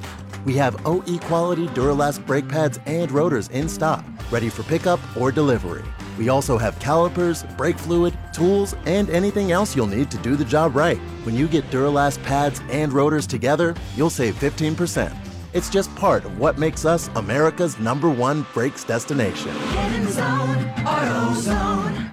We 0.47 0.55
have 0.59 0.87
OE 0.87 1.19
quality 1.23 1.67
Duralast 1.67 2.25
brake 2.25 2.47
pads 2.47 2.79
and 2.87 3.11
rotors 3.11 3.49
in 3.49 3.69
stock, 3.69 4.05
ready 4.31 4.49
for 4.49 4.63
pickup 4.63 5.01
or 5.17 5.33
delivery. 5.33 5.83
We 6.17 6.29
also 6.29 6.57
have 6.57 6.79
calipers, 6.79 7.43
brake 7.59 7.77
fluid, 7.77 8.17
tools, 8.33 8.77
and 8.87 9.11
anything 9.11 9.51
else 9.51 9.75
you'll 9.75 9.89
need 9.89 10.09
to 10.13 10.19
do 10.19 10.37
the 10.37 10.45
job 10.45 10.77
right. 10.77 10.99
When 11.25 11.35
you 11.35 11.49
get 11.49 11.69
Duralast 11.73 12.23
pads 12.23 12.63
and 12.71 12.93
rotors 12.93 13.27
together, 13.27 13.75
you'll 13.97 14.09
save 14.09 14.37
15%. 14.37 15.13
It's 15.53 15.69
just 15.69 15.93
part 15.97 16.25
of 16.25 16.39
what 16.39 16.59
makes 16.59 16.85
us 16.85 17.11
America's 17.17 17.81
number 17.81 18.09
one 18.09 18.47
brakes 18.55 18.85
destination. 18.85 19.53
Get 19.73 19.93
in 19.97 20.09
zone, 20.13 20.59
AutoZone. 20.85 22.11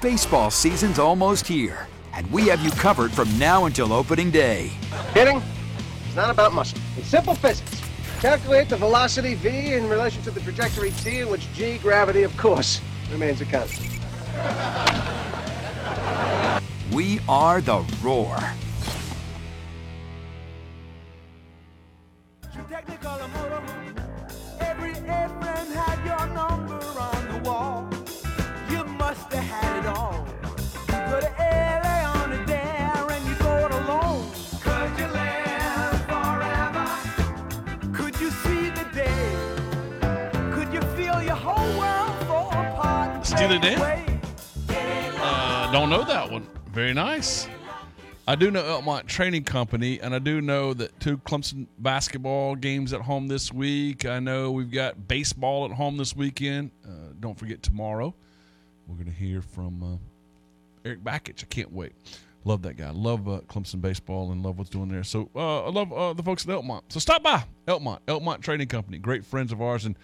Baseball 0.00 0.50
season's 0.50 0.98
almost 0.98 1.46
here, 1.46 1.88
and 2.14 2.30
we 2.30 2.46
have 2.46 2.60
you 2.60 2.70
covered 2.70 3.12
from 3.12 3.38
now 3.38 3.66
until 3.66 3.92
opening 3.92 4.30
day. 4.30 4.70
Hitting? 5.12 5.42
Not 6.16 6.30
about 6.30 6.54
muscle. 6.54 6.78
It's 6.96 7.08
simple 7.08 7.34
physics. 7.34 7.82
Calculate 8.20 8.70
the 8.70 8.76
velocity 8.78 9.34
v 9.34 9.74
in 9.74 9.86
relation 9.86 10.22
to 10.22 10.30
the 10.30 10.40
trajectory 10.40 10.90
t, 10.92 11.18
in 11.18 11.28
which 11.28 11.52
g, 11.52 11.76
gravity, 11.76 12.22
of 12.22 12.34
course, 12.38 12.80
remains 13.12 13.42
a 13.42 13.44
constant. 13.44 14.00
We 16.90 17.20
are 17.28 17.60
the 17.60 17.84
Roar. 18.02 18.38
In? 43.46 43.80
Uh, 44.68 45.70
don't 45.70 45.88
know 45.88 46.02
that 46.02 46.32
one. 46.32 46.48
Very 46.72 46.92
nice. 46.92 47.46
I 48.26 48.34
do 48.34 48.50
know 48.50 48.60
Elkmont 48.60 49.06
Trading 49.06 49.44
Company, 49.44 50.00
and 50.00 50.12
I 50.12 50.18
do 50.18 50.40
know 50.40 50.74
that 50.74 50.98
two 50.98 51.18
Clemson 51.18 51.68
basketball 51.78 52.56
games 52.56 52.92
at 52.92 53.02
home 53.02 53.28
this 53.28 53.52
week. 53.52 54.04
I 54.04 54.18
know 54.18 54.50
we've 54.50 54.70
got 54.70 55.06
baseball 55.06 55.64
at 55.64 55.70
home 55.70 55.96
this 55.96 56.16
weekend. 56.16 56.72
Uh, 56.84 57.12
don't 57.20 57.38
forget 57.38 57.62
tomorrow. 57.62 58.12
We're 58.88 58.96
going 58.96 59.06
to 59.06 59.12
hear 59.12 59.42
from 59.42 59.80
uh, 59.80 60.88
Erik 60.88 61.04
Bakich. 61.04 61.44
I 61.44 61.46
can't 61.46 61.72
wait. 61.72 61.92
Love 62.44 62.62
that 62.62 62.74
guy. 62.74 62.90
Love 62.90 63.28
uh, 63.28 63.42
Clemson 63.46 63.80
baseball 63.80 64.32
and 64.32 64.42
love 64.42 64.58
what's 64.58 64.70
doing 64.70 64.88
there. 64.88 65.04
So 65.04 65.30
uh, 65.36 65.66
I 65.66 65.70
love 65.70 65.92
uh, 65.92 66.14
the 66.14 66.22
folks 66.24 66.44
at 66.48 66.50
Elkmont. 66.50 66.82
So 66.88 66.98
stop 66.98 67.22
by 67.22 67.44
Elkmont, 67.68 68.00
Elkmont 68.08 68.40
Trading 68.40 68.66
Company. 68.66 68.98
Great 68.98 69.24
friends 69.24 69.52
of 69.52 69.62
ours, 69.62 69.84
and 69.84 69.96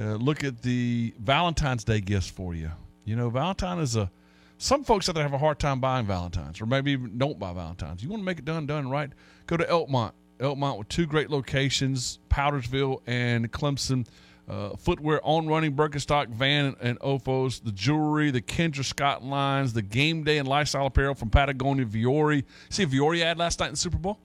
uh, 0.00 0.14
look 0.14 0.44
at 0.44 0.62
the 0.62 1.12
Valentine's 1.18 1.84
Day 1.84 2.00
gifts 2.00 2.30
for 2.30 2.54
you. 2.54 2.70
You 3.06 3.16
know, 3.16 3.30
Valentine 3.30 3.78
is 3.78 3.96
a 3.96 4.10
some 4.58 4.84
folks 4.84 5.08
out 5.08 5.14
there 5.14 5.22
have 5.22 5.32
a 5.32 5.38
hard 5.38 5.58
time 5.58 5.80
buying 5.80 6.06
Valentines, 6.06 6.60
or 6.60 6.66
maybe 6.66 6.92
even 6.92 7.18
don't 7.18 7.38
buy 7.38 7.52
Valentines. 7.52 8.02
You 8.02 8.08
want 8.08 8.20
to 8.20 8.24
make 8.24 8.38
it 8.38 8.44
done, 8.44 8.66
done 8.66 8.90
right? 8.90 9.10
Go 9.46 9.56
to 9.56 9.64
Elkmont. 9.64 10.12
Elkmont 10.40 10.78
with 10.78 10.88
two 10.88 11.06
great 11.06 11.30
locations, 11.30 12.18
Powdersville 12.28 13.00
and 13.06 13.50
Clemson. 13.50 14.06
Uh, 14.48 14.76
footwear 14.76 15.20
on 15.24 15.46
running 15.46 15.74
Birkenstock, 15.74 16.28
Van, 16.28 16.76
and 16.80 17.00
Oofos, 17.00 17.62
the 17.62 17.72
jewelry, 17.72 18.30
the 18.30 18.40
Kendra 18.40 18.84
Scott 18.84 19.24
lines, 19.24 19.72
the 19.72 19.82
game 19.82 20.22
day 20.22 20.38
and 20.38 20.46
lifestyle 20.46 20.86
apparel 20.86 21.14
from 21.14 21.30
Patagonia, 21.30 21.84
Vuori. 21.84 22.44
See 22.68 22.86
Vuori 22.86 23.22
ad 23.22 23.38
last 23.38 23.58
night 23.58 23.66
in 23.66 23.72
the 23.72 23.78
Super 23.78 23.98
Bowl? 23.98 24.18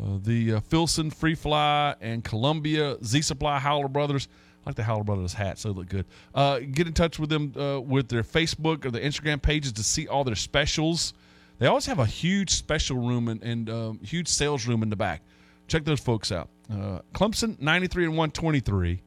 Uh, 0.00 0.18
the 0.22 0.54
uh, 0.54 0.60
Filson, 0.60 1.10
Free 1.10 1.34
Fly, 1.34 1.94
and 2.00 2.24
Columbia, 2.24 2.96
Z 3.04 3.22
Supply, 3.22 3.58
Howler 3.58 3.88
Brothers. 3.88 4.28
Like 4.66 4.76
the 4.76 4.82
Howler 4.82 5.04
Brothers 5.04 5.34
hats; 5.34 5.62
they 5.64 5.70
look 5.70 5.88
good. 5.88 6.06
Uh, 6.34 6.60
get 6.60 6.86
in 6.86 6.92
touch 6.94 7.18
with 7.18 7.28
them 7.30 7.52
uh, 7.56 7.80
with 7.80 8.08
their 8.08 8.22
Facebook 8.22 8.84
or 8.84 8.90
their 8.90 9.02
Instagram 9.02 9.42
pages 9.42 9.72
to 9.72 9.84
see 9.84 10.08
all 10.08 10.24
their 10.24 10.34
specials. 10.34 11.12
They 11.58 11.66
always 11.66 11.86
have 11.86 11.98
a 11.98 12.06
huge 12.06 12.50
special 12.50 12.96
room 12.96 13.28
and, 13.28 13.42
and 13.42 13.70
um, 13.70 14.00
huge 14.02 14.28
sales 14.28 14.66
room 14.66 14.82
in 14.82 14.90
the 14.90 14.96
back. 14.96 15.22
Check 15.68 15.84
those 15.84 16.00
folks 16.00 16.32
out. 16.32 16.48
Uh, 16.70 17.00
Clemson 17.14 17.60
ninety 17.60 17.86
three 17.86 18.04
and 18.04 18.16
one 18.16 18.30
twenty 18.30 18.60
three, 18.60 19.02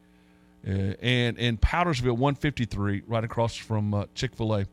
uh, 0.67 0.71
and 1.01 1.37
in 1.37 1.57
Powdersville 1.57 2.17
one 2.17 2.35
fifty 2.35 2.65
three, 2.65 3.01
right 3.07 3.23
across 3.23 3.55
from 3.55 3.93
uh, 3.93 4.05
Chick 4.15 4.35
fil 4.35 4.55
A. 4.55 4.65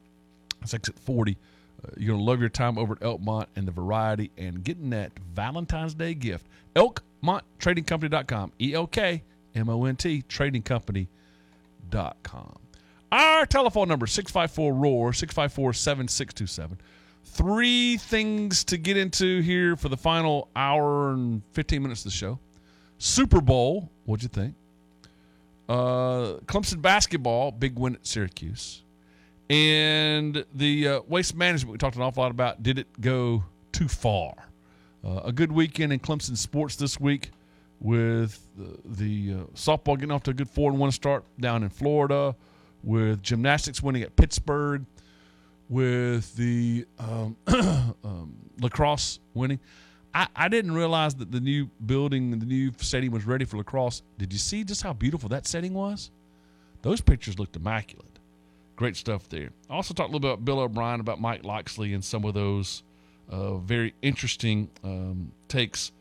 That's 0.60 0.74
exit 0.74 0.98
forty. 0.98 1.38
Uh, 1.82 1.90
you're 1.96 2.14
gonna 2.14 2.24
love 2.24 2.40
your 2.40 2.48
time 2.50 2.78
over 2.78 2.94
at 2.94 3.00
Elkmont 3.00 3.46
and 3.56 3.66
the 3.66 3.72
variety 3.72 4.30
and 4.36 4.62
getting 4.62 4.90
that 4.90 5.12
Valentine's 5.34 5.94
Day 5.94 6.14
gift. 6.14 6.46
ElkMontTradingCompany.com. 6.76 8.52
E 8.60 8.74
L 8.74 8.86
K 8.86 9.22
M 9.54 9.68
O 9.68 9.84
N 9.84 9.96
T 9.96 10.24
tradingcompany.com. 10.28 12.58
Our 13.12 13.46
telephone 13.46 13.88
number 13.88 14.08
654 14.08 14.74
ROAR 14.74 15.12
654 15.12 15.72
7627. 15.72 16.80
Three 17.24 17.96
things 17.96 18.64
to 18.64 18.76
get 18.76 18.96
into 18.96 19.40
here 19.40 19.76
for 19.76 19.88
the 19.88 19.96
final 19.96 20.48
hour 20.56 21.12
and 21.12 21.42
15 21.52 21.82
minutes 21.82 22.00
of 22.00 22.06
the 22.06 22.10
show. 22.10 22.40
Super 22.98 23.40
Bowl, 23.40 23.90
what'd 24.04 24.22
you 24.22 24.28
think? 24.28 24.54
Uh, 25.68 26.38
Clemson 26.46 26.82
basketball, 26.82 27.50
big 27.50 27.78
win 27.78 27.94
at 27.94 28.06
Syracuse. 28.06 28.82
And 29.48 30.44
the 30.54 30.88
uh, 30.88 31.00
waste 31.06 31.34
management 31.34 31.72
we 31.72 31.78
talked 31.78 31.96
an 31.96 32.02
awful 32.02 32.22
lot 32.22 32.30
about. 32.30 32.62
Did 32.62 32.78
it 32.78 33.00
go 33.00 33.44
too 33.72 33.88
far? 33.88 34.34
Uh, 35.04 35.20
a 35.24 35.32
good 35.32 35.52
weekend 35.52 35.92
in 35.92 36.00
Clemson 36.00 36.36
sports 36.36 36.76
this 36.76 36.98
week 36.98 37.30
with 37.84 38.48
the, 38.56 38.78
the 38.86 39.34
uh, 39.34 39.44
softball 39.54 39.94
getting 39.94 40.10
off 40.10 40.22
to 40.22 40.30
a 40.30 40.34
good 40.34 40.48
four 40.48 40.70
and 40.70 40.80
one 40.80 40.90
start 40.90 41.22
down 41.38 41.62
in 41.62 41.68
Florida, 41.68 42.34
with 42.82 43.22
gymnastics 43.22 43.82
winning 43.82 44.02
at 44.02 44.16
Pittsburgh, 44.16 44.86
with 45.68 46.34
the 46.34 46.86
um, 46.98 47.36
um, 47.46 48.34
lacrosse 48.58 49.20
winning. 49.34 49.60
I, 50.14 50.28
I 50.34 50.48
didn't 50.48 50.72
realize 50.72 51.14
that 51.16 51.30
the 51.30 51.40
new 51.40 51.68
building, 51.84 52.38
the 52.38 52.46
new 52.46 52.72
stadium 52.78 53.12
was 53.12 53.26
ready 53.26 53.44
for 53.44 53.58
lacrosse. 53.58 54.02
Did 54.16 54.32
you 54.32 54.38
see 54.38 54.64
just 54.64 54.82
how 54.82 54.94
beautiful 54.94 55.28
that 55.28 55.46
setting 55.46 55.74
was? 55.74 56.10
Those 56.80 57.02
pictures 57.02 57.38
looked 57.38 57.54
immaculate. 57.54 58.18
Great 58.76 58.96
stuff 58.96 59.28
there. 59.28 59.50
I 59.68 59.74
also 59.74 59.92
talked 59.92 60.08
a 60.08 60.12
little 60.12 60.20
bit 60.20 60.32
about 60.32 60.44
Bill 60.46 60.60
O'Brien, 60.60 61.00
about 61.00 61.20
Mike 61.20 61.44
Locksley, 61.44 61.92
and 61.92 62.02
some 62.02 62.24
of 62.24 62.32
those 62.32 62.82
uh, 63.28 63.56
very 63.56 63.94
interesting 64.00 64.70
um, 64.82 65.32
takes 65.48 65.92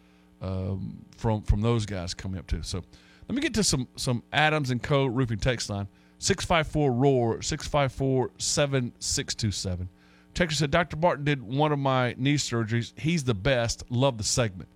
um, 0.44 1.06
from 1.18 1.42
from 1.42 1.62
those 1.62 1.86
guys 1.86 2.14
coming 2.14 2.38
up 2.38 2.46
too. 2.48 2.62
So 2.62 2.84
let 3.28 3.36
me 3.36 3.42
get 3.42 3.54
to 3.56 3.64
some 3.64 3.88
some 3.96 4.22
Adams 4.32 4.70
and 4.70 4.84
Co. 4.84 5.06
roofing 5.06 5.40
text 5.40 5.70
line 5.70 5.88
654 6.20 6.92
roar 6.92 7.42
654 7.42 8.32
7627. 8.38 9.90
Texas 10.34 10.60
said 10.60 10.72
Dr. 10.72 10.96
Barton 10.98 11.26
did 11.26 11.44
one 11.44 11.72
of 11.72 11.80
my 11.80 12.16
knee 12.18 12.36
surgeries. 12.36 12.98
He's 13.00 13.24
the 13.24 13.36
best. 13.36 13.84
Love 13.90 14.18
the 14.18 14.24
segment. 14.24 14.70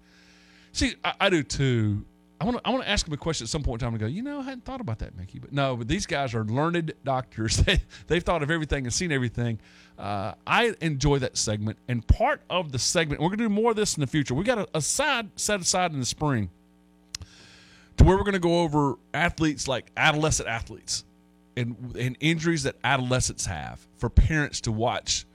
See, 0.71 0.95
I, 1.03 1.13
I 1.21 1.29
do 1.29 1.43
too. 1.43 2.05
I 2.39 2.45
want 2.45 2.57
to 2.57 2.67
I 2.67 2.69
want 2.69 2.83
to 2.83 2.89
ask 2.89 3.07
him 3.07 3.13
a 3.13 3.17
question 3.17 3.45
at 3.45 3.49
some 3.49 3.63
point 3.63 3.81
in 3.81 3.85
time 3.87 3.93
and 3.95 3.99
go, 3.99 4.05
you 4.05 4.21
know, 4.21 4.39
I 4.39 4.43
hadn't 4.43 4.63
thought 4.63 4.79
about 4.79 4.99
that, 4.99 5.17
Mickey. 5.17 5.39
But 5.39 5.51
no, 5.51 5.75
but 5.75 5.87
these 5.87 6.05
guys 6.05 6.35
are 6.35 6.45
learned 6.45 6.93
doctors. 7.03 7.61
They, 7.67 7.81
they've 8.05 8.23
thought 8.23 8.43
of 8.43 8.51
everything 8.51 8.85
and 8.85 8.93
seen 8.93 9.11
everything. 9.11 9.59
Uh, 9.97 10.33
I 10.45 10.73
enjoy 10.79 11.19
that 11.19 11.35
segment. 11.35 11.77
And 11.87 12.05
part 12.07 12.41
of 12.49 12.71
the 12.71 12.79
segment, 12.79 13.19
we're 13.19 13.29
going 13.29 13.39
to 13.39 13.45
do 13.45 13.49
more 13.49 13.71
of 13.71 13.75
this 13.75 13.97
in 13.97 14.01
the 14.01 14.07
future. 14.07 14.33
We 14.35 14.43
got 14.45 14.59
a, 14.59 14.67
a 14.75 14.81
side 14.81 15.31
set 15.35 15.59
aside 15.59 15.91
in 15.91 15.99
the 15.99 16.05
spring 16.05 16.49
to 17.97 18.03
where 18.03 18.15
we're 18.15 18.23
going 18.23 18.33
to 18.33 18.39
go 18.39 18.61
over 18.61 18.95
athletes 19.13 19.67
like 19.67 19.91
adolescent 19.97 20.47
athletes 20.47 21.03
and, 21.57 21.95
and 21.99 22.15
injuries 22.19 22.63
that 22.63 22.75
adolescents 22.83 23.45
have 23.47 23.85
for 23.97 24.09
parents 24.09 24.61
to 24.61 24.71
watch 24.71 25.25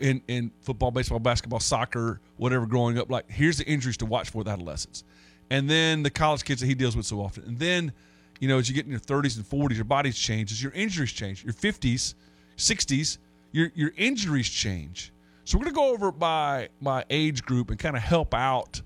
in, 0.00 0.22
in 0.26 0.50
football, 0.62 0.90
baseball, 0.90 1.18
basketball, 1.18 1.60
soccer, 1.60 2.20
whatever 2.38 2.66
growing 2.66 2.98
up. 2.98 3.10
Like, 3.10 3.30
here's 3.30 3.58
the 3.58 3.66
injuries 3.66 3.98
to 3.98 4.06
watch 4.06 4.30
for 4.30 4.38
with 4.38 4.48
adolescents 4.48 5.04
and 5.52 5.68
then 5.68 6.02
the 6.02 6.08
college 6.08 6.44
kids 6.44 6.62
that 6.62 6.66
he 6.66 6.74
deals 6.74 6.96
with 6.96 7.04
so 7.04 7.20
often. 7.20 7.44
And 7.44 7.58
then, 7.58 7.92
you 8.40 8.48
know, 8.48 8.56
as 8.56 8.70
you 8.70 8.74
get 8.74 8.86
in 8.86 8.90
your 8.90 9.00
30s 9.00 9.36
and 9.36 9.44
40s, 9.44 9.74
your 9.74 9.84
bodies 9.84 10.18
changes, 10.18 10.62
your 10.62 10.72
injuries 10.72 11.12
change. 11.12 11.44
Your 11.44 11.52
50s, 11.52 12.14
60s, 12.56 13.18
your 13.52 13.70
your 13.74 13.92
injuries 13.98 14.48
change. 14.48 15.12
So 15.44 15.58
we're 15.58 15.64
going 15.64 15.74
to 15.74 15.78
go 15.78 15.92
over 15.92 16.10
by 16.10 16.70
my 16.80 17.04
age 17.10 17.42
group 17.42 17.68
and 17.68 17.78
kind 17.78 17.96
of 17.96 18.02
help 18.02 18.32
out 18.32 18.80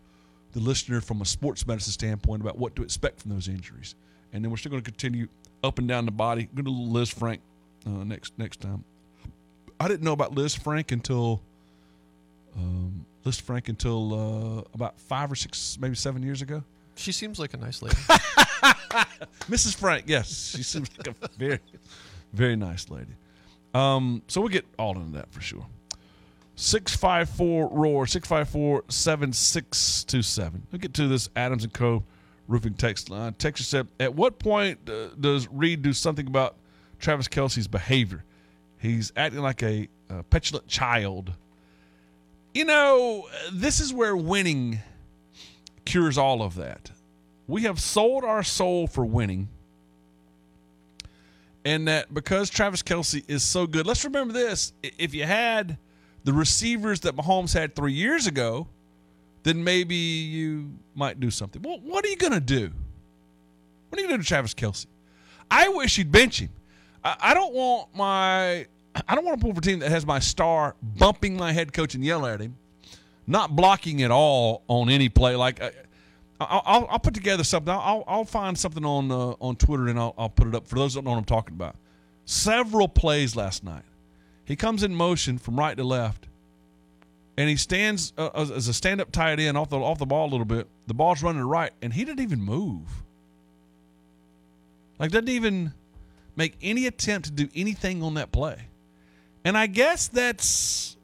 the 0.54 0.58
listener 0.58 1.00
from 1.00 1.20
a 1.20 1.24
sports 1.24 1.64
medicine 1.68 1.92
standpoint 1.92 2.42
about 2.42 2.58
what 2.58 2.74
to 2.74 2.82
expect 2.82 3.20
from 3.20 3.30
those 3.30 3.46
injuries. 3.46 3.94
And 4.32 4.44
then 4.44 4.50
we're 4.50 4.56
still 4.56 4.70
going 4.70 4.82
to 4.82 4.90
continue 4.90 5.28
up 5.62 5.78
and 5.78 5.86
down 5.86 6.04
the 6.04 6.10
body. 6.10 6.48
Going 6.52 6.64
to 6.64 6.72
Lisfranc 6.72 7.38
uh, 7.86 8.02
next 8.02 8.32
next 8.38 8.60
time. 8.60 8.82
I 9.78 9.86
didn't 9.86 10.02
know 10.02 10.12
about 10.12 10.34
Lisfranc 10.34 10.90
until 10.90 11.42
um, 12.56 13.05
Lisfranc 13.26 13.68
until 13.68 14.14
uh, 14.58 14.62
about 14.72 14.98
five 15.00 15.30
or 15.30 15.34
six, 15.34 15.76
maybe 15.80 15.94
seven 15.94 16.22
years 16.22 16.42
ago. 16.42 16.62
She 16.94 17.12
seems 17.12 17.38
like 17.38 17.52
a 17.52 17.58
nice 17.58 17.82
lady. 17.82 17.96
Mrs. 19.50 19.76
Frank, 19.76 20.04
yes, 20.06 20.54
she 20.56 20.62
seems 20.62 20.88
like 20.96 21.08
a 21.08 21.28
very, 21.36 21.60
very 22.32 22.56
nice 22.56 22.88
lady. 22.88 23.12
Um, 23.74 24.22
so 24.28 24.40
we'll 24.40 24.48
get 24.48 24.64
all 24.78 24.96
into 24.96 25.18
that 25.18 25.30
for 25.30 25.42
sure. 25.42 25.66
654 26.56 27.68
roar 27.68 28.06
654 28.06 28.84
7627 28.88 30.66
we'll 30.72 30.78
get 30.78 30.94
to 30.94 31.06
this 31.06 31.28
adams 31.36 31.64
and 31.64 31.72
co 31.74 32.02
roofing 32.48 32.72
text 32.72 33.10
line 33.10 33.34
texas 33.34 33.68
said 33.68 33.86
at 34.00 34.14
what 34.14 34.38
point 34.38 34.78
uh, 34.88 35.08
does 35.20 35.46
reed 35.52 35.82
do 35.82 35.92
something 35.92 36.26
about 36.26 36.56
travis 36.98 37.28
kelce's 37.28 37.68
behavior 37.68 38.24
he's 38.78 39.12
acting 39.16 39.40
like 39.40 39.62
a, 39.62 39.86
a 40.08 40.22
petulant 40.22 40.66
child 40.66 41.34
you 42.56 42.64
know, 42.64 43.28
this 43.52 43.80
is 43.80 43.92
where 43.92 44.16
winning 44.16 44.80
cures 45.84 46.16
all 46.16 46.42
of 46.42 46.54
that. 46.54 46.90
We 47.46 47.64
have 47.64 47.78
sold 47.78 48.24
our 48.24 48.42
soul 48.42 48.86
for 48.86 49.04
winning. 49.04 49.48
And 51.66 51.86
that 51.86 52.14
because 52.14 52.48
Travis 52.48 52.82
Kelce 52.82 53.22
is 53.28 53.42
so 53.42 53.66
good, 53.66 53.86
let's 53.86 54.04
remember 54.06 54.32
this. 54.32 54.72
If 54.82 55.12
you 55.12 55.24
had 55.24 55.76
the 56.24 56.32
receivers 56.32 57.00
that 57.00 57.14
Mahomes 57.14 57.52
had 57.52 57.76
three 57.76 57.92
years 57.92 58.26
ago, 58.26 58.68
then 59.42 59.62
maybe 59.62 59.94
you 59.94 60.70
might 60.94 61.20
do 61.20 61.30
something. 61.30 61.60
Well, 61.60 61.78
what 61.82 62.06
are 62.06 62.08
you 62.08 62.16
going 62.16 62.32
to 62.32 62.40
do? 62.40 62.70
What 63.90 63.98
are 63.98 64.02
you 64.02 64.08
going 64.08 64.18
to 64.18 64.22
do 64.22 64.22
to 64.22 64.28
Travis 64.28 64.54
Kelce? 64.54 64.86
I 65.50 65.68
wish 65.68 65.98
you'd 65.98 66.10
bench 66.10 66.40
him. 66.40 66.50
I 67.04 67.34
don't 67.34 67.52
want 67.52 67.94
my 67.94 68.66
I 69.08 69.14
don't 69.14 69.24
want 69.24 69.38
to 69.38 69.44
pull 69.44 69.54
for 69.54 69.58
a 69.58 69.62
team 69.62 69.80
that 69.80 69.90
has 69.90 70.06
my 70.06 70.18
star 70.18 70.74
bumping 70.82 71.36
my 71.36 71.52
head 71.52 71.72
coach 71.72 71.94
and 71.94 72.04
yelling 72.04 72.32
at 72.32 72.40
him, 72.40 72.56
not 73.26 73.54
blocking 73.54 74.02
at 74.02 74.10
all 74.10 74.62
on 74.68 74.88
any 74.88 75.08
play. 75.08 75.36
Like 75.36 75.62
uh, 75.62 75.70
I'll, 76.40 76.62
I'll, 76.64 76.86
I'll 76.90 76.98
put 76.98 77.14
together 77.14 77.44
something. 77.44 77.72
I'll, 77.72 78.04
I'll 78.06 78.24
find 78.24 78.58
something 78.58 78.84
on 78.84 79.10
uh, 79.10 79.34
on 79.40 79.56
Twitter 79.56 79.88
and 79.88 79.98
I'll, 79.98 80.14
I'll 80.16 80.28
put 80.28 80.48
it 80.48 80.54
up 80.54 80.66
for 80.66 80.76
those 80.76 80.94
that 80.94 81.00
don't 81.00 81.04
know 81.06 81.10
what 81.12 81.18
I'm 81.18 81.24
talking 81.24 81.54
about. 81.54 81.76
Several 82.24 82.88
plays 82.88 83.36
last 83.36 83.64
night. 83.64 83.84
He 84.44 84.56
comes 84.56 84.82
in 84.82 84.94
motion 84.94 85.38
from 85.38 85.58
right 85.58 85.76
to 85.76 85.84
left, 85.84 86.28
and 87.36 87.48
he 87.48 87.56
stands 87.56 88.12
uh, 88.16 88.30
as 88.34 88.68
a 88.68 88.74
stand-up 88.74 89.10
tight 89.12 89.40
end 89.40 89.58
off 89.58 89.68
the 89.70 89.78
off 89.78 89.98
the 89.98 90.06
ball 90.06 90.28
a 90.28 90.30
little 90.30 90.46
bit. 90.46 90.68
The 90.86 90.94
ball's 90.94 91.22
running 91.22 91.42
to 91.42 91.46
right, 91.46 91.72
and 91.82 91.92
he 91.92 92.04
didn't 92.04 92.20
even 92.20 92.40
move. 92.40 93.02
Like 94.98 95.10
doesn't 95.10 95.28
even 95.28 95.74
make 96.36 96.56
any 96.62 96.86
attempt 96.86 97.26
to 97.26 97.32
do 97.32 97.48
anything 97.54 98.02
on 98.02 98.14
that 98.14 98.32
play. 98.32 98.56
And 99.46 99.56
I 99.56 99.68
guess 99.68 100.08
that's 100.08 100.96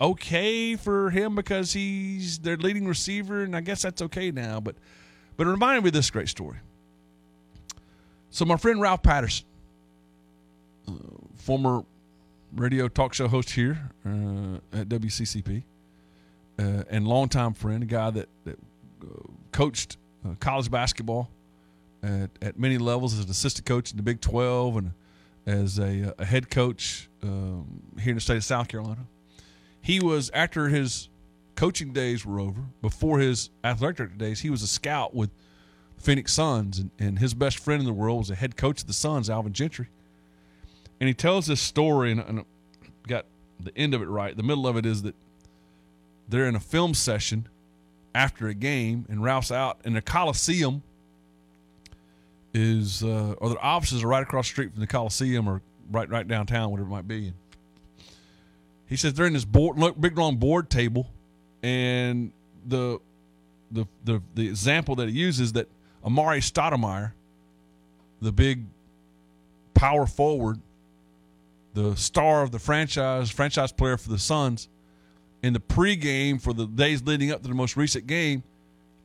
okay 0.00 0.74
for 0.74 1.08
him 1.10 1.36
because 1.36 1.72
he's 1.72 2.40
their 2.40 2.56
leading 2.56 2.88
receiver, 2.88 3.44
and 3.44 3.54
I 3.54 3.60
guess 3.60 3.82
that's 3.82 4.02
okay 4.02 4.32
now. 4.32 4.58
But 4.58 4.74
but 5.36 5.46
it 5.46 5.50
reminded 5.50 5.84
me 5.84 5.90
of 5.90 5.94
this 5.94 6.10
great 6.10 6.28
story. 6.28 6.56
So 8.30 8.44
my 8.44 8.56
friend 8.56 8.80
Ralph 8.80 9.04
Patterson, 9.04 9.46
uh, 10.88 10.94
former 11.36 11.84
radio 12.56 12.88
talk 12.88 13.14
show 13.14 13.28
host 13.28 13.50
here 13.50 13.78
uh, 14.04 14.80
at 14.80 14.88
WCCP, 14.88 15.62
uh, 16.58 16.82
and 16.90 17.06
longtime 17.06 17.54
friend, 17.54 17.84
a 17.84 17.86
guy 17.86 18.10
that, 18.10 18.28
that 18.46 18.58
uh, 19.00 19.28
coached 19.52 19.96
uh, 20.24 20.34
college 20.40 20.72
basketball 20.72 21.30
at, 22.02 22.30
at 22.42 22.58
many 22.58 22.78
levels 22.78 23.16
as 23.16 23.26
an 23.26 23.30
assistant 23.30 23.64
coach 23.64 23.92
in 23.92 23.96
the 23.96 24.02
Big 24.02 24.20
12 24.20 24.76
and 24.76 24.90
as 25.46 25.78
a, 25.78 26.14
a 26.18 26.24
head 26.24 26.50
coach 26.50 27.08
um, 27.22 27.82
here 28.00 28.10
in 28.10 28.16
the 28.16 28.20
state 28.20 28.36
of 28.36 28.44
South 28.44 28.68
Carolina. 28.68 29.06
He 29.80 30.00
was, 30.00 30.30
after 30.34 30.68
his 30.68 31.08
coaching 31.54 31.92
days 31.92 32.26
were 32.26 32.40
over, 32.40 32.62
before 32.82 33.20
his 33.20 33.50
athletic 33.62 34.18
days, 34.18 34.40
he 34.40 34.50
was 34.50 34.62
a 34.62 34.66
scout 34.66 35.14
with 35.14 35.30
Phoenix 35.98 36.32
Suns, 36.32 36.78
and, 36.78 36.90
and 36.98 37.18
his 37.18 37.34
best 37.34 37.58
friend 37.58 37.80
in 37.80 37.86
the 37.86 37.92
world 37.92 38.18
was 38.18 38.28
the 38.28 38.34
head 38.34 38.56
coach 38.56 38.82
of 38.82 38.86
the 38.86 38.92
Suns, 38.92 39.30
Alvin 39.30 39.52
Gentry. 39.52 39.88
And 41.00 41.08
he 41.08 41.14
tells 41.14 41.46
this 41.46 41.60
story, 41.60 42.12
and, 42.12 42.20
and 42.20 42.44
got 43.06 43.26
the 43.60 43.76
end 43.76 43.94
of 43.94 44.02
it 44.02 44.06
right. 44.08 44.36
The 44.36 44.42
middle 44.42 44.66
of 44.66 44.76
it 44.76 44.84
is 44.84 45.02
that 45.02 45.14
they're 46.28 46.46
in 46.46 46.56
a 46.56 46.60
film 46.60 46.92
session 46.94 47.48
after 48.14 48.48
a 48.48 48.54
game, 48.54 49.06
and 49.08 49.22
Ralph's 49.22 49.52
out 49.52 49.78
in 49.84 49.94
the 49.94 50.02
Coliseum. 50.02 50.82
Is 52.58 53.04
uh, 53.04 53.34
or 53.36 53.50
their 53.50 53.62
offices 53.62 54.02
are 54.02 54.08
right 54.08 54.22
across 54.22 54.46
the 54.46 54.52
street 54.52 54.72
from 54.72 54.80
the 54.80 54.86
Coliseum, 54.86 55.46
or 55.46 55.60
right 55.90 56.08
right 56.08 56.26
downtown, 56.26 56.70
whatever 56.70 56.88
it 56.88 56.92
might 56.92 57.06
be. 57.06 57.26
And 57.26 57.34
he 58.88 58.96
says 58.96 59.12
they're 59.12 59.26
in 59.26 59.34
this 59.34 59.44
board, 59.44 59.76
big 60.00 60.16
long 60.16 60.36
board 60.36 60.70
table, 60.70 61.06
and 61.62 62.32
the 62.66 62.98
the 63.70 63.84
the 64.04 64.22
the 64.34 64.48
example 64.48 64.94
that 64.96 65.10
he 65.10 65.14
uses 65.14 65.52
that 65.52 65.68
Amar'e 66.02 66.38
Stoudemire, 66.38 67.12
the 68.22 68.32
big 68.32 68.64
power 69.74 70.06
forward, 70.06 70.58
the 71.74 71.94
star 71.94 72.42
of 72.42 72.52
the 72.52 72.58
franchise, 72.58 73.30
franchise 73.30 73.70
player 73.70 73.98
for 73.98 74.08
the 74.08 74.18
Suns, 74.18 74.68
in 75.42 75.52
the 75.52 75.60
pregame 75.60 76.40
for 76.40 76.54
the 76.54 76.66
days 76.66 77.02
leading 77.02 77.30
up 77.30 77.42
to 77.42 77.48
the 77.48 77.54
most 77.54 77.76
recent 77.76 78.06
game, 78.06 78.44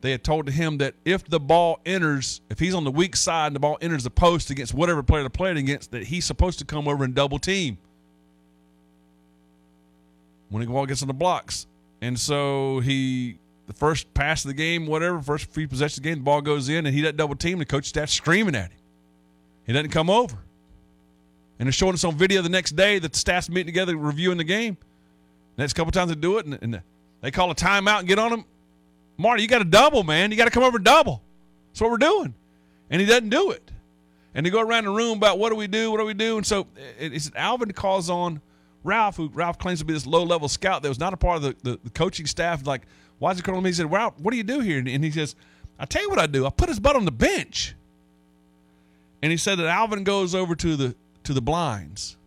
they 0.02 0.12
had 0.12 0.24
told 0.24 0.50
him 0.50 0.80
that 0.80 0.96
if 1.06 1.24
the 1.26 1.40
ball 1.40 1.80
enters, 1.86 2.42
if 2.50 2.60
he's 2.60 2.74
on 2.74 2.84
the 2.84 2.92
weak 2.92 3.16
side 3.16 3.48
and 3.48 3.56
the 3.56 3.60
ball 3.60 3.78
enters 3.82 4.04
the 4.04 4.10
post 4.10 4.50
against 4.50 4.74
whatever 4.74 5.04
player 5.04 5.22
they're 5.22 5.30
playing 5.30 5.58
against, 5.58 5.92
that 5.92 6.04
he's 6.04 6.26
supposed 6.26 6.60
to 6.60 6.66
come 6.66 6.88
over 6.88 7.04
and 7.04 7.14
double 7.14 7.40
team 7.40 7.78
when 10.50 10.66
the 10.66 10.72
ball 10.72 10.86
gets 10.86 11.02
on 11.02 11.08
the 11.08 11.14
blocks. 11.14 11.68
And 12.02 12.20
so 12.20 12.80
he, 12.80 13.38
the 13.68 13.74
first 13.74 14.12
pass 14.14 14.44
of 14.44 14.50
the 14.50 14.56
game, 14.56 14.88
whatever, 14.88 15.22
first 15.22 15.46
few 15.52 15.68
possessions 15.68 16.00
of 16.00 16.04
the 16.04 16.10
game, 16.10 16.18
the 16.20 16.24
ball 16.24 16.42
goes 16.42 16.68
in 16.68 16.86
and 16.86 16.96
he 16.96 17.02
doesn't 17.02 17.18
double 17.18 17.36
team. 17.36 17.60
The 17.60 17.66
coach 17.66 17.86
starts 17.86 18.12
screaming 18.12 18.56
at 18.56 18.72
him. 18.72 18.80
He 19.68 19.74
doesn't 19.74 19.92
come 19.92 20.10
over. 20.10 20.38
And 21.60 21.68
they're 21.68 21.72
showing 21.72 21.94
us 21.94 22.04
on 22.04 22.18
video 22.18 22.42
the 22.42 22.50
next 22.50 22.76
day 22.76 22.98
that 22.98 23.14
the 23.14 23.20
staff's 23.20 23.50
meeting 23.50 23.68
together 23.68 23.96
reviewing 23.96 24.40
the 24.40 24.44
game. 24.44 24.78
Next 25.58 25.74
couple 25.74 25.92
times 25.92 26.10
they 26.10 26.16
do 26.16 26.40
it, 26.40 26.46
and, 26.48 26.58
and 26.60 26.82
they 27.22 27.30
call 27.30 27.52
a 27.52 27.56
timeout 27.56 28.00
and 28.00 28.08
get 28.08 28.18
on 28.18 28.34
him. 28.34 28.46
Marty, 29.22 29.42
you 29.42 29.48
got 29.48 29.60
to 29.60 29.66
double, 29.66 30.04
man. 30.04 30.32
You 30.32 30.38
got 30.38 30.46
to 30.46 30.52
come 30.52 30.64
over 30.64 30.78
and 30.78 30.86
double. 30.86 31.22
That's 31.70 31.82
what 31.82 31.92
we're 31.92 31.98
doing. 31.98 32.34
And 32.90 33.00
he 33.00 33.08
doesn't 33.08 33.30
do 33.30 33.52
it. 33.52 33.72
And 34.34 34.46
they 34.46 34.50
go 34.50 34.62
around 34.62 34.86
the 34.86 34.92
room 34.92 35.18
about 35.18 35.40
what 35.40 35.50
do 35.50 35.56
we 35.56 35.68
do, 35.68 35.92
what 35.92 35.98
do 35.98 36.06
we 36.06 36.14
do. 36.14 36.38
And 36.38 36.46
so 36.46 36.68
it's 36.98 37.32
Alvin 37.36 37.72
calls 37.72 38.10
on 38.10 38.42
Ralph, 38.84 39.18
who 39.18 39.30
Ralph 39.34 39.60
claims 39.60 39.80
to 39.80 39.86
be 39.86 39.94
this 39.94 40.06
low 40.06 40.24
level 40.24 40.48
scout 40.48 40.84
that 40.84 40.90
was 40.90 41.00
not 41.00 41.14
a 41.14 41.18
part 41.18 41.38
of 41.38 41.44
the, 41.44 41.56
the, 41.64 41.80
the 41.84 41.90
coaching 41.90 42.26
staff. 42.26 42.66
Like, 42.66 42.84
why 43.20 43.32
is 43.32 43.38
he 43.38 43.44
calling 43.44 43.64
me? 43.64 43.70
He 43.70 43.74
said, 43.74 43.92
Ralph, 43.92 44.18
what 44.20 44.32
do 44.32 44.38
you 44.38 44.44
do 44.44 44.60
here? 44.62 44.80
And, 44.80 44.88
and 44.88 45.04
he 45.04 45.12
says, 45.12 45.36
I 45.80 45.86
tell 45.86 46.02
you 46.02 46.10
what 46.10 46.20
I 46.20 46.28
do. 46.28 46.46
I 46.46 46.50
put 46.50 46.70
his 46.70 46.80
butt 46.80 46.96
on 46.96 47.06
the 47.06 47.12
bench. 47.12 47.76
And 49.22 49.32
he 49.32 49.38
said 49.38 49.60
that 49.60 49.68
Alvin 49.68 50.04
goes 50.04 50.34
over 50.34 50.56
to 50.56 50.76
the 50.76 50.96
to 51.24 51.34
the 51.34 51.42
blinds 51.42 52.18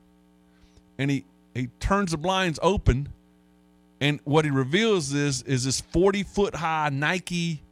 and 0.99 1.11
he 1.11 1.25
he 1.55 1.69
turns 1.81 2.11
the 2.11 2.17
blinds 2.17 2.59
open 2.63 3.09
and 4.05 4.21
what 4.25 4.45
he 4.45 4.51
reveals 4.51 5.15
is 5.15 5.43
is 5.43 5.65
this 5.65 5.81
40 5.81 6.25
foot 6.25 6.55
high 6.55 6.91
Nike 6.93 7.63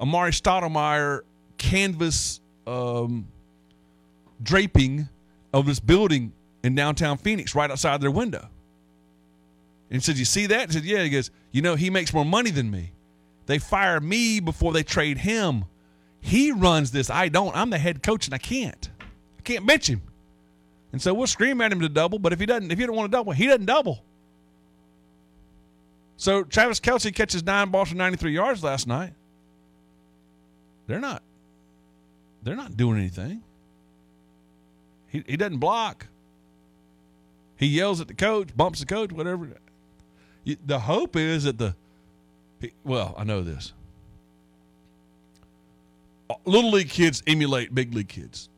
Amar'e 0.00 0.30
Stoudemire 0.30 1.20
canvas 1.58 2.40
um, 2.66 3.28
draping 4.42 5.10
of 5.52 5.66
this 5.66 5.80
building 5.80 6.32
in 6.62 6.74
downtown 6.74 7.18
Phoenix 7.18 7.54
right 7.54 7.70
outside 7.70 8.00
their 8.00 8.10
window. 8.10 8.48
And 9.90 10.00
he 10.00 10.00
said, 10.00 10.16
You 10.16 10.24
see 10.24 10.46
that? 10.46 10.70
He 10.70 10.72
said, 10.72 10.84
Yeah. 10.84 11.02
He 11.02 11.10
goes, 11.10 11.30
You 11.52 11.60
know, 11.60 11.74
he 11.74 11.90
makes 11.90 12.14
more 12.14 12.24
money 12.24 12.50
than 12.50 12.70
me. 12.70 12.92
They 13.44 13.58
fire 13.58 14.00
me 14.00 14.40
before 14.40 14.72
they 14.72 14.82
trade 14.82 15.18
him. 15.18 15.66
He 16.18 16.50
runs 16.50 16.92
this. 16.92 17.10
I 17.10 17.28
don't. 17.28 17.54
I'm 17.54 17.68
the 17.68 17.76
head 17.76 18.02
coach 18.02 18.26
and 18.26 18.34
I 18.34 18.38
can't. 18.38 18.88
I 19.38 19.42
can't 19.42 19.66
bench 19.66 19.86
him. 19.86 20.00
And 20.92 21.02
so 21.02 21.12
we'll 21.12 21.26
scream 21.26 21.60
at 21.60 21.70
him 21.70 21.80
to 21.80 21.90
double, 21.90 22.18
but 22.18 22.32
if 22.32 22.40
he 22.40 22.46
doesn't, 22.46 22.70
if 22.70 22.78
he 22.78 22.86
don't 22.86 22.96
want 22.96 23.12
to 23.12 23.14
double, 23.14 23.32
he 23.32 23.46
doesn't 23.46 23.66
double. 23.66 24.02
So 26.16 26.44
Travis 26.44 26.80
Kelce 26.80 27.14
catches 27.14 27.42
nine 27.42 27.70
balls 27.70 27.88
for 27.88 27.96
93 27.96 28.32
yards 28.32 28.62
last 28.62 28.86
night. 28.86 29.12
They're 30.86 31.00
not. 31.00 31.22
They're 32.42 32.56
not 32.56 32.76
doing 32.76 32.98
anything. 32.98 33.42
He 35.08 35.24
he 35.26 35.36
doesn't 35.36 35.58
block. 35.58 36.06
He 37.56 37.66
yells 37.66 38.00
at 38.00 38.08
the 38.08 38.14
coach, 38.14 38.54
bumps 38.56 38.80
the 38.80 38.86
coach, 38.86 39.12
whatever. 39.12 39.48
The 40.66 40.78
hope 40.80 41.16
is 41.16 41.44
that 41.44 41.58
the 41.58 41.74
well, 42.84 43.14
I 43.16 43.24
know 43.24 43.42
this. 43.42 43.72
Little 46.44 46.70
league 46.70 46.88
kids 46.88 47.22
emulate 47.26 47.74
big 47.74 47.94
league 47.94 48.08
kids. 48.08 48.48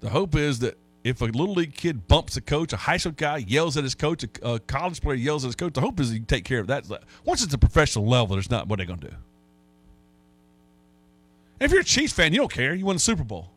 The 0.00 0.10
hope 0.10 0.34
is 0.34 0.58
that 0.60 0.76
if 1.04 1.20
a 1.20 1.26
little 1.26 1.54
league 1.54 1.74
kid 1.74 2.08
bumps 2.08 2.36
a 2.38 2.40
coach, 2.40 2.72
a 2.72 2.78
high 2.78 2.96
school 2.96 3.12
guy 3.12 3.36
yells 3.36 3.76
at 3.76 3.84
his 3.84 3.94
coach, 3.94 4.24
a, 4.24 4.48
a 4.48 4.58
college 4.58 5.02
player 5.02 5.16
yells 5.16 5.44
at 5.44 5.48
his 5.48 5.54
coach, 5.54 5.74
the 5.74 5.82
hope 5.82 6.00
is 6.00 6.10
he 6.10 6.16
can 6.16 6.26
take 6.26 6.44
care 6.44 6.60
of 6.60 6.66
that. 6.68 6.86
Once 7.24 7.44
it's 7.44 7.52
a 7.52 7.58
professional 7.58 8.06
level, 8.06 8.34
there's 8.34 8.50
not 8.50 8.66
what 8.66 8.78
they're 8.78 8.86
going 8.86 9.00
to 9.00 9.08
do. 9.08 9.16
if 11.60 11.70
you're 11.70 11.82
a 11.82 11.84
Chiefs 11.84 12.14
fan, 12.14 12.32
you 12.32 12.38
don't 12.38 12.52
care. 12.52 12.74
You 12.74 12.86
won 12.86 12.96
the 12.96 13.00
Super 13.00 13.22
Bowl. 13.22 13.50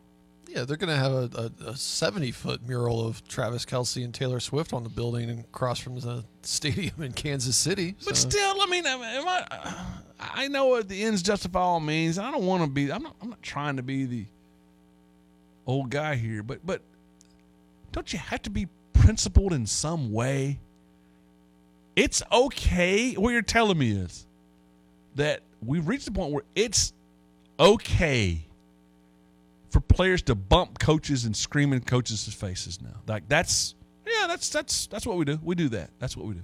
Yeah, 0.50 0.66
they're 0.66 0.78
going 0.78 0.90
to 0.90 0.96
have 0.96 1.12
a, 1.12 1.52
a, 1.66 1.70
a 1.70 1.78
70 1.78 2.32
foot 2.32 2.68
mural 2.68 3.06
of 3.06 3.26
Travis 3.28 3.66
Kelce 3.66 4.04
and 4.04 4.14
Taylor 4.14 4.40
Swift 4.40 4.74
on 4.74 4.84
the 4.84 4.90
building 4.90 5.30
and 5.30 5.40
across 5.42 5.80
from 5.80 6.00
the 6.00 6.26
stadium 6.42 7.02
in 7.02 7.14
Kansas 7.14 7.56
City. 7.56 7.96
But 8.06 8.18
still, 8.18 8.62
I 8.62 8.66
mean, 8.66 8.86
am 8.86 9.02
I, 9.02 9.86
I 10.20 10.48
know 10.48 10.66
what 10.68 10.90
the 10.90 11.04
ends 11.04 11.22
justify 11.22 11.60
all 11.60 11.80
means. 11.80 12.18
I 12.18 12.32
don't 12.32 12.44
want 12.46 12.64
to 12.64 12.70
be. 12.70 12.92
I'm 12.92 13.04
not. 13.04 13.16
I'm 13.22 13.30
not 13.30 13.42
trying 13.42 13.78
to 13.78 13.84
be 13.84 14.06
the 14.06 14.26
old 15.66 15.90
guy 15.90 16.16
here, 16.16 16.44
but 16.44 16.66
but 16.66 16.82
don't 17.98 18.14
you 18.14 18.20
have 18.20 18.44
to 18.44 18.52
be 18.52 18.68
principled 18.94 19.54
in 19.54 19.66
some 19.66 20.14
way? 20.14 20.60
It's 21.96 22.22
okay. 22.32 23.16
What 23.16 23.32
you're 23.32 23.42
telling 23.42 23.80
me 23.80 23.90
is 23.90 24.28
that 25.16 25.42
we've 25.66 25.88
reached 25.88 26.06
the 26.06 26.12
point 26.12 26.32
where 26.32 26.44
it's 26.54 26.94
okay 27.60 28.46
for 29.72 29.80
players 29.80 30.22
to 30.24 30.36
bump 30.36 30.78
coaches 30.78 31.26
and 31.26 31.36
scream 31.36 31.74
in 31.74 31.82
coaches' 31.82 32.32
faces 32.32 32.80
now. 32.84 33.02
Like 33.08 33.28
that's 33.28 33.74
yeah, 34.06 34.28
that's 34.28 34.50
that's 34.52 34.86
that's 34.86 35.08
what 35.08 35.18
we 35.18 35.26
do. 35.26 35.40
We 35.42 35.56
do 35.56 35.68
that. 35.70 35.90
That's 35.98 36.16
what 36.16 36.28
we 36.28 36.36
do. 36.36 36.44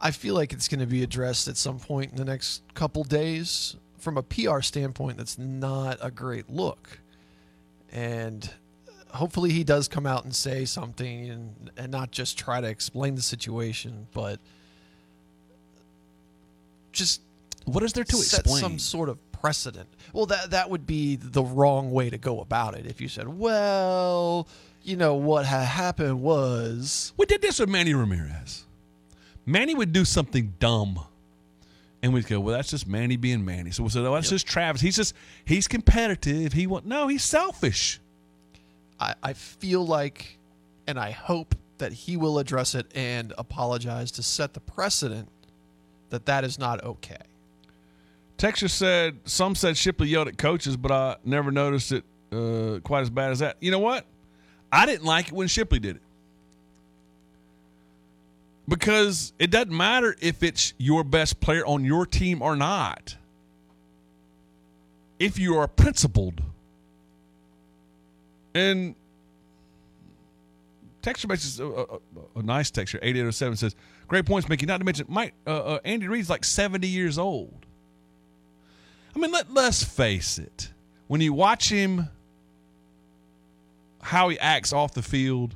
I 0.00 0.10
feel 0.10 0.34
like 0.34 0.52
it's 0.52 0.66
going 0.66 0.80
to 0.80 0.86
be 0.86 1.04
addressed 1.04 1.46
at 1.46 1.56
some 1.56 1.78
point 1.78 2.10
in 2.10 2.16
the 2.16 2.24
next 2.24 2.62
couple 2.74 3.04
days. 3.04 3.76
From 3.98 4.16
a 4.16 4.24
PR 4.24 4.62
standpoint, 4.62 5.18
that's 5.18 5.38
not 5.38 5.98
a 6.02 6.10
great 6.10 6.50
look. 6.50 6.98
And 7.92 8.50
hopefully 9.10 9.50
he 9.50 9.64
does 9.64 9.88
come 9.88 10.06
out 10.06 10.24
and 10.24 10.34
say 10.34 10.64
something 10.64 11.30
and, 11.30 11.70
and 11.76 11.90
not 11.92 12.10
just 12.10 12.38
try 12.38 12.60
to 12.60 12.68
explain 12.68 13.14
the 13.14 13.22
situation, 13.22 14.06
but 14.12 14.38
just 16.92 17.20
what 17.64 17.82
is 17.82 17.92
there 17.92 18.04
to 18.04 18.16
set 18.16 18.40
explain? 18.40 18.60
some 18.60 18.78
sort 18.78 19.08
of 19.08 19.18
precedent. 19.32 19.88
Well, 20.12 20.26
that 20.26 20.50
that 20.50 20.70
would 20.70 20.86
be 20.86 21.16
the 21.16 21.42
wrong 21.42 21.90
way 21.90 22.10
to 22.10 22.18
go 22.18 22.40
about 22.40 22.76
it. 22.76 22.86
If 22.86 23.00
you 23.00 23.08
said, 23.08 23.28
"Well, 23.28 24.48
you 24.82 24.96
know 24.96 25.14
what 25.14 25.46
ha- 25.46 25.60
happened 25.62 26.22
was," 26.22 27.12
We 27.16 27.26
did 27.26 27.42
this 27.42 27.58
with 27.58 27.68
Manny 27.68 27.94
Ramirez. 27.94 28.64
Manny 29.46 29.74
would 29.74 29.92
do 29.92 30.04
something 30.04 30.54
dumb. 30.58 31.00
And 32.00 32.14
we'd 32.14 32.28
go, 32.28 32.38
well, 32.38 32.54
that's 32.54 32.70
just 32.70 32.86
Manny 32.86 33.16
being 33.16 33.44
Manny. 33.44 33.72
So 33.72 33.82
we 33.82 33.88
said, 33.88 34.04
oh, 34.04 34.14
that's 34.14 34.30
just 34.30 34.46
Travis. 34.46 34.80
He's 34.80 34.94
just, 34.94 35.14
he's 35.44 35.66
competitive. 35.66 36.52
He 36.52 36.68
want, 36.68 36.86
no, 36.86 37.08
he's 37.08 37.24
selfish. 37.24 37.98
I, 39.00 39.14
I 39.22 39.32
feel 39.32 39.86
like, 39.86 40.38
and 40.86 40.98
I 40.98 41.10
hope 41.10 41.54
that 41.78 41.92
he 41.92 42.16
will 42.16 42.38
address 42.38 42.74
it 42.74 42.86
and 42.94 43.32
apologize 43.38 44.10
to 44.12 44.22
set 44.22 44.54
the 44.54 44.60
precedent 44.60 45.28
that 46.10 46.26
that 46.26 46.44
is 46.44 46.58
not 46.58 46.82
okay. 46.82 47.18
Texas 48.36 48.72
said, 48.72 49.18
some 49.24 49.54
said 49.54 49.76
Shipley 49.76 50.08
yelled 50.08 50.28
at 50.28 50.38
coaches, 50.38 50.76
but 50.76 50.90
I 50.90 51.16
never 51.24 51.50
noticed 51.50 51.92
it 51.92 52.04
uh, 52.32 52.80
quite 52.82 53.02
as 53.02 53.10
bad 53.10 53.30
as 53.30 53.40
that. 53.40 53.56
You 53.60 53.70
know 53.70 53.78
what? 53.78 54.06
I 54.70 54.86
didn't 54.86 55.04
like 55.04 55.28
it 55.28 55.32
when 55.32 55.48
Shipley 55.48 55.78
did 55.78 55.96
it. 55.96 56.02
because 58.68 59.32
it 59.38 59.50
doesn't 59.50 59.74
matter 59.74 60.14
if 60.20 60.42
it's 60.42 60.74
your 60.76 61.02
best 61.02 61.40
player 61.40 61.64
on 61.66 61.84
your 61.84 62.04
team 62.04 62.42
or 62.42 62.54
not. 62.54 63.16
If 65.18 65.38
you 65.38 65.56
are 65.56 65.66
principled, 65.66 66.42
and 68.54 68.94
texture 71.02 71.28
makes 71.28 71.58
a, 71.58 71.64
a, 71.64 71.98
a 72.36 72.42
nice 72.42 72.70
texture. 72.70 72.98
Eight 73.02 73.16
eight 73.16 73.20
zero 73.20 73.30
seven 73.30 73.56
says, 73.56 73.74
"Great 74.06 74.26
points, 74.26 74.48
Mickey." 74.48 74.66
Not 74.66 74.78
to 74.78 74.84
mention, 74.84 75.06
Mike 75.08 75.34
uh, 75.46 75.50
uh, 75.50 75.78
Andy 75.84 76.08
Reid's 76.08 76.30
like 76.30 76.44
seventy 76.44 76.88
years 76.88 77.18
old. 77.18 77.66
I 79.14 79.18
mean, 79.18 79.32
let 79.32 79.52
let's 79.52 79.82
face 79.82 80.38
it. 80.38 80.72
When 81.06 81.20
you 81.20 81.32
watch 81.32 81.70
him, 81.70 82.08
how 84.02 84.28
he 84.28 84.38
acts 84.38 84.72
off 84.72 84.94
the 84.94 85.02
field, 85.02 85.54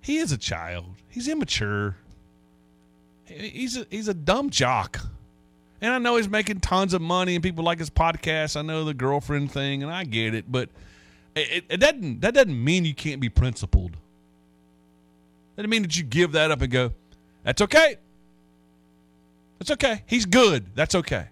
he 0.00 0.18
is 0.18 0.32
a 0.32 0.38
child. 0.38 0.86
He's 1.08 1.28
immature. 1.28 1.96
He's 3.24 3.76
a 3.76 3.86
he's 3.90 4.08
a 4.08 4.14
dumb 4.14 4.50
jock. 4.50 5.00
And 5.80 5.92
I 5.92 5.98
know 5.98 6.16
he's 6.16 6.28
making 6.28 6.60
tons 6.60 6.94
of 6.94 7.02
money, 7.02 7.34
and 7.34 7.42
people 7.42 7.64
like 7.64 7.78
his 7.78 7.90
podcast. 7.90 8.56
I 8.56 8.62
know 8.62 8.84
the 8.84 8.94
girlfriend 8.94 9.52
thing, 9.52 9.82
and 9.82 9.92
I 9.92 10.04
get 10.04 10.34
it, 10.34 10.50
but 10.50 10.70
it, 11.36 11.64
it 11.68 11.76
doesn't 11.78 12.20
that 12.20 12.34
doesn't 12.34 12.64
mean 12.64 12.84
you 12.84 12.94
can't 12.94 13.20
be 13.20 13.28
principled. 13.28 13.92
That 15.54 15.62
doesn't 15.62 15.70
mean 15.70 15.82
that 15.82 15.96
you 15.96 16.02
give 16.02 16.32
that 16.32 16.50
up 16.50 16.62
and 16.62 16.72
go, 16.72 16.92
"That's 17.44 17.62
okay. 17.62 17.96
That's 19.58 19.70
okay. 19.72 20.02
He's 20.06 20.26
good. 20.26 20.74
That's 20.74 20.94
okay." 20.94 21.28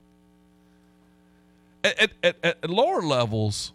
At, 1.83 2.13
at, 2.23 2.37
at, 2.43 2.71
lower 2.71 3.03
levels, 3.03 3.73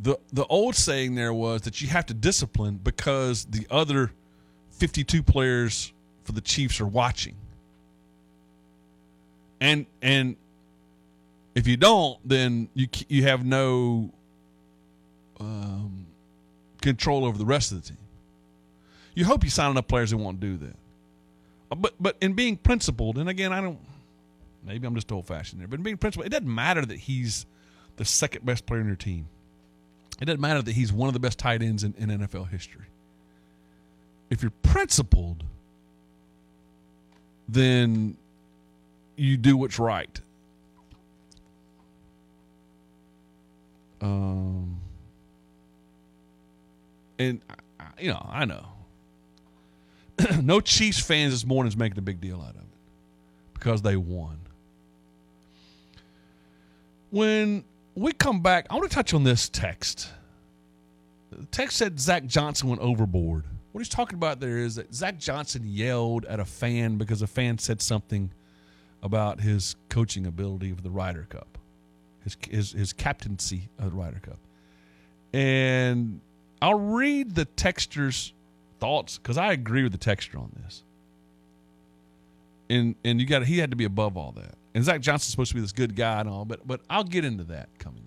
the 0.00 0.18
the 0.32 0.44
old 0.46 0.74
saying 0.74 1.14
there 1.14 1.34
was 1.34 1.62
that 1.62 1.80
you 1.80 1.88
have 1.88 2.06
to 2.06 2.14
discipline 2.14 2.80
because 2.82 3.44
the 3.44 3.66
other 3.70 4.12
52 4.70 5.22
players 5.22 5.92
for 6.24 6.32
the 6.32 6.40
Chiefs 6.40 6.80
are 6.80 6.86
watching. 6.86 7.36
And 9.60 9.86
and 10.00 10.36
if 11.54 11.66
you 11.66 11.76
don't, 11.76 12.18
then 12.24 12.68
you 12.74 12.88
you 13.08 13.24
have 13.24 13.44
no 13.44 14.10
um, 15.40 16.06
control 16.80 17.24
over 17.24 17.36
the 17.36 17.44
rest 17.44 17.72
of 17.72 17.82
the 17.82 17.88
team. 17.88 17.98
You 19.14 19.24
hope 19.24 19.44
you 19.44 19.50
sign 19.50 19.70
enough 19.70 19.88
players 19.88 20.10
that 20.10 20.16
won't 20.16 20.40
do 20.40 20.56
that. 20.56 20.76
Uh, 21.70 21.74
But 21.74 21.94
but 22.00 22.16
in 22.20 22.32
being 22.34 22.56
principled, 22.56 23.18
and 23.18 23.28
again, 23.28 23.52
I 23.52 23.60
don't. 23.60 23.78
Maybe 24.64 24.86
I'm 24.86 24.94
just 24.94 25.10
old 25.10 25.26
fashioned 25.26 25.60
there, 25.60 25.68
but 25.68 25.80
in 25.80 25.82
being 25.82 25.96
principled, 25.96 26.26
it 26.26 26.30
doesn't 26.30 26.52
matter 26.52 26.86
that 26.86 26.98
he's 26.98 27.46
the 27.96 28.04
second 28.04 28.46
best 28.46 28.64
player 28.64 28.80
in 28.80 28.86
your 28.86 28.96
team. 28.96 29.26
It 30.20 30.26
doesn't 30.26 30.40
matter 30.40 30.62
that 30.62 30.72
he's 30.72 30.92
one 30.92 31.08
of 31.08 31.14
the 31.14 31.20
best 31.20 31.38
tight 31.38 31.62
ends 31.62 31.82
in, 31.82 31.94
in 31.98 32.10
NFL 32.10 32.48
history. 32.48 32.84
If 34.30 34.40
you're 34.40 34.52
principled, 34.62 35.42
then 37.48 38.16
you 39.16 39.36
do 39.36 39.56
what's 39.56 39.80
right. 39.80 40.20
Um, 44.02 44.80
and 47.18 47.40
you 47.98 48.10
know, 48.10 48.26
I 48.28 48.44
know. 48.44 48.66
no 50.42 50.60
Chiefs 50.60 51.00
fans 51.00 51.32
this 51.32 51.46
morning 51.46 51.68
is 51.68 51.76
making 51.76 51.98
a 51.98 52.02
big 52.02 52.20
deal 52.20 52.40
out 52.40 52.50
of 52.50 52.56
it 52.56 52.66
because 53.54 53.82
they 53.82 53.96
won. 53.96 54.38
When 57.10 57.64
we 57.94 58.12
come 58.12 58.40
back, 58.40 58.66
I 58.70 58.74
want 58.74 58.90
to 58.90 58.94
touch 58.94 59.14
on 59.14 59.22
this 59.22 59.48
text. 59.48 60.08
The 61.30 61.46
text 61.46 61.76
said 61.76 62.00
Zach 62.00 62.26
Johnson 62.26 62.68
went 62.68 62.80
overboard. 62.80 63.44
What 63.72 63.80
he's 63.80 63.88
talking 63.88 64.16
about 64.16 64.40
there 64.40 64.58
is 64.58 64.74
that 64.74 64.92
Zach 64.94 65.18
Johnson 65.18 65.62
yelled 65.66 66.24
at 66.26 66.40
a 66.40 66.44
fan 66.44 66.98
because 66.98 67.22
a 67.22 67.26
fan 67.26 67.58
said 67.58 67.80
something 67.80 68.30
about 69.02 69.40
his 69.40 69.76
coaching 69.88 70.26
ability 70.26 70.70
of 70.70 70.82
the 70.82 70.90
Ryder 70.90 71.26
Cup, 71.28 71.58
his 72.24 72.36
his, 72.48 72.72
his 72.72 72.92
captaincy 72.92 73.68
of 73.78 73.92
the 73.92 73.96
Ryder 73.96 74.20
Cup. 74.20 74.38
And 75.32 76.20
I'll 76.60 76.78
read 76.78 77.34
the 77.34 77.46
texter's 77.46 78.32
thoughts 78.78 79.18
because 79.18 79.38
I 79.38 79.52
agree 79.52 79.82
with 79.82 79.92
the 79.92 79.98
texture 79.98 80.38
on 80.38 80.52
this. 80.62 80.82
And 82.68 82.94
and 83.04 83.20
you 83.20 83.26
got 83.26 83.44
he 83.44 83.58
had 83.58 83.70
to 83.70 83.76
be 83.76 83.84
above 83.84 84.16
all 84.16 84.32
that. 84.32 84.54
And 84.74 84.84
Zach 84.84 85.00
Johnson's 85.00 85.30
supposed 85.30 85.50
to 85.50 85.54
be 85.54 85.60
this 85.60 85.72
good 85.72 85.94
guy 85.96 86.20
and 86.20 86.28
all, 86.28 86.44
but 86.44 86.66
but 86.66 86.80
I'll 86.88 87.04
get 87.04 87.24
into 87.24 87.44
that 87.44 87.68
coming. 87.78 88.01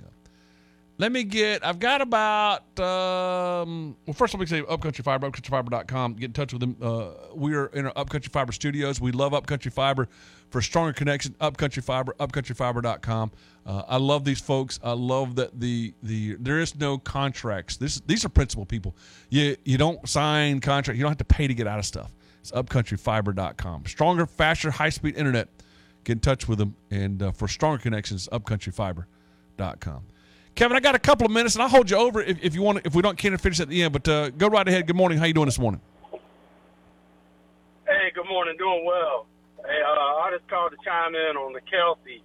Let 0.98 1.12
me 1.12 1.24
get. 1.26 1.66
I've 1.66 1.80
got 1.80 2.02
about. 2.02 2.62
Um, 2.80 3.98
well, 4.06 4.14
first 4.14 4.34
let 4.34 4.40
me 4.40 4.46
say 4.46 4.62
Upcountry 4.62 5.04
Fiber, 5.04 5.30
upcountryfiber.com. 5.30 6.14
Get 6.14 6.26
in 6.26 6.34
touch 6.34 6.54
with 6.54 6.62
them. 6.62 6.78
Uh, 6.82 7.10
we 7.34 7.54
are 7.54 7.66
in 7.68 7.86
our 7.88 7.94
Upcountry 7.98 8.30
Fiber 8.30 8.54
studios. 8.54 9.02
We 9.02 9.12
love 9.12 9.34
Upcountry 9.34 9.72
Fiber 9.72 10.08
for 10.52 10.62
stronger 10.62 10.94
connection. 10.94 11.36
Upcountry 11.42 11.84
Fiber, 11.84 12.16
upcountryfiber.com. 12.20 13.32
Uh, 13.66 13.84
I 13.90 13.98
love 13.98 14.24
these 14.24 14.40
folks. 14.40 14.80
I 14.84 14.94
love 14.94 15.36
that 15.36 15.60
the 15.60 15.94
the 16.02 16.36
there 16.40 16.62
is 16.62 16.76
no 16.76 16.98
contracts. 16.98 17.76
This 17.76 18.00
these 18.06 18.24
are 18.24 18.30
principal 18.30 18.66
people. 18.66 18.96
You 19.30 19.58
you 19.66 19.78
don't 19.78 20.08
sign 20.08 20.62
contract. 20.62 20.98
You 20.98 21.04
don't 21.04 21.12
have 21.12 21.18
to 21.18 21.26
pay 21.26 21.48
to 21.48 21.54
get 21.54 21.68
out 21.68 21.80
of 21.80 21.86
stuff. 21.86 22.14
It's 22.40 22.54
upcountryfiber.com. 22.54 23.86
Stronger, 23.88 24.26
faster, 24.26 24.72
high 24.72 24.90
speed 24.90 25.18
internet. 25.18 25.50
Get 26.06 26.14
in 26.14 26.20
touch 26.20 26.48
with 26.48 26.60
them. 26.60 26.76
And 26.90 27.22
uh, 27.22 27.32
for 27.32 27.50
stronger 27.50 27.82
connections, 27.82 28.30
upcountryfiber.com. 28.32 30.04
Kevin, 30.56 30.78
I 30.78 30.80
got 30.80 30.96
a 30.96 31.00
couple 31.00 31.26
of 31.26 31.34
minutes, 31.34 31.56
and 31.56 31.64
I'll 31.64 31.70
hold 31.70 31.92
you 31.92 31.98
over 31.98 32.22
if, 32.22 32.42
if 32.42 32.56
you 32.56 32.62
want. 32.62 32.86
If 32.86 32.96
we 32.96 33.02
don't 33.02 33.18
can't 33.18 33.40
finish 33.40 33.60
at 33.60 33.68
the 33.68 33.84
end, 33.84 33.92
but 33.92 34.08
uh, 34.08 34.30
go 34.30 34.48
right 34.48 34.66
ahead. 34.66 34.88
Good 34.88 34.96
morning. 34.96 35.18
How 35.18 35.26
you 35.26 35.34
doing 35.34 35.48
this 35.48 35.60
morning? 35.60 35.82
Hey, 37.86 38.12
good 38.16 38.28
morning. 38.28 38.56
Doing 38.58 38.86
well. 38.86 39.28
Hey, 39.58 39.82
uh, 39.84 40.24
I 40.24 40.32
just 40.32 40.48
called 40.48 40.72
to 40.72 40.78
chime 40.84 41.14
in 41.14 41.36
on 41.36 41.52
the 41.52 41.60
Kelce 41.60 42.22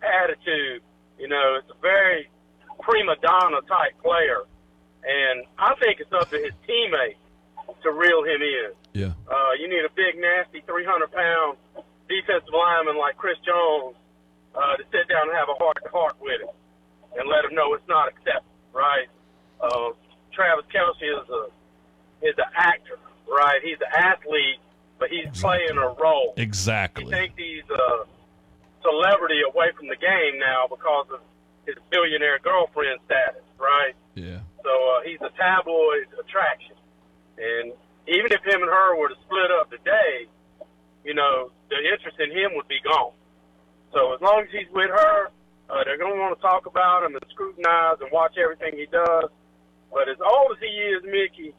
attitude. 0.00 0.82
You 1.18 1.26
know, 1.26 1.58
it's 1.58 1.68
a 1.68 1.80
very 1.82 2.30
prima 2.80 3.16
donna 3.20 3.60
type 3.66 3.98
player, 4.04 4.46
and 5.02 5.44
I 5.58 5.74
think 5.82 5.98
it's 5.98 6.12
up 6.12 6.30
to 6.30 6.38
his 6.38 6.54
teammates 6.64 7.18
to 7.82 7.90
reel 7.90 8.22
him 8.22 8.40
in. 8.40 8.70
Yeah. 8.94 9.12
Uh, 9.26 9.52
you 9.58 9.66
need 9.68 9.82
a 9.82 9.90
big, 9.96 10.14
nasty, 10.14 10.62
300 10.64 11.10
pound 11.10 11.58
defensive 12.08 12.54
lineman 12.54 12.96
like 12.96 13.16
Chris 13.16 13.36
Jones 13.44 13.96
uh, 14.54 14.76
to 14.76 14.84
sit 14.92 15.08
down 15.10 15.26
and 15.26 15.36
have 15.36 15.48
a 15.50 15.58
heart 15.58 15.76
to 15.82 15.90
heart 15.90 16.14
with 16.20 16.40
him 16.40 16.54
and 17.16 17.28
let 17.28 17.44
him 17.44 17.54
know 17.54 17.74
it's 17.74 17.88
not 17.88 18.08
acceptable, 18.08 18.44
right? 18.72 19.08
Uh, 19.60 19.90
Travis 20.32 20.64
Kelce 20.74 21.02
is 21.02 21.28
a 21.28 21.42
is 22.20 22.34
an 22.38 22.50
actor, 22.56 22.98
right? 23.28 23.60
He's 23.62 23.78
an 23.80 23.92
athlete, 23.94 24.58
but 24.98 25.08
he's 25.10 25.28
playing 25.40 25.76
a 25.78 25.94
role. 26.00 26.34
Exactly. 26.36 27.04
He 27.04 27.10
takes 27.10 27.34
these 27.36 27.64
uh, 27.70 28.04
celebrity 28.82 29.40
away 29.46 29.70
from 29.76 29.88
the 29.88 29.96
game 29.96 30.38
now 30.38 30.66
because 30.68 31.06
of 31.12 31.20
his 31.66 31.76
billionaire 31.90 32.38
girlfriend 32.42 33.00
status, 33.06 33.42
right? 33.58 33.94
Yeah. 34.14 34.40
So 34.62 34.70
uh, 34.70 35.02
he's 35.04 35.20
a 35.20 35.30
tabloid 35.36 36.06
attraction, 36.18 36.76
and 37.38 37.72
even 38.06 38.32
if 38.32 38.42
him 38.42 38.62
and 38.62 38.70
her 38.70 38.96
were 38.96 39.08
to 39.08 39.16
split 39.26 39.50
up 39.50 39.70
today, 39.70 40.26
you 41.04 41.14
know 41.14 41.50
the 41.70 41.76
interest 41.76 42.18
in 42.18 42.30
him 42.30 42.52
would 42.56 42.68
be 42.68 42.80
gone. 42.82 43.12
So 43.92 44.14
as 44.14 44.20
long 44.20 44.42
as 44.42 44.48
he's 44.52 44.70
with 44.72 44.90
her, 44.90 45.30
uh, 45.70 45.84
they're 45.84 45.98
going 45.98 46.14
to 46.14 46.20
want 46.20 46.36
to 46.38 46.42
talk 46.42 46.66
about 46.66 47.04
him 47.04 47.14
and 47.14 47.24
scrutinize 47.30 47.96
and 48.00 48.10
watch 48.12 48.34
everything 48.42 48.78
he 48.78 48.86
does. 48.86 49.30
But 49.92 50.08
as 50.08 50.16
old 50.20 50.52
as 50.52 50.58
he 50.60 50.66
is, 50.68 51.02
Mickey, 51.04 51.54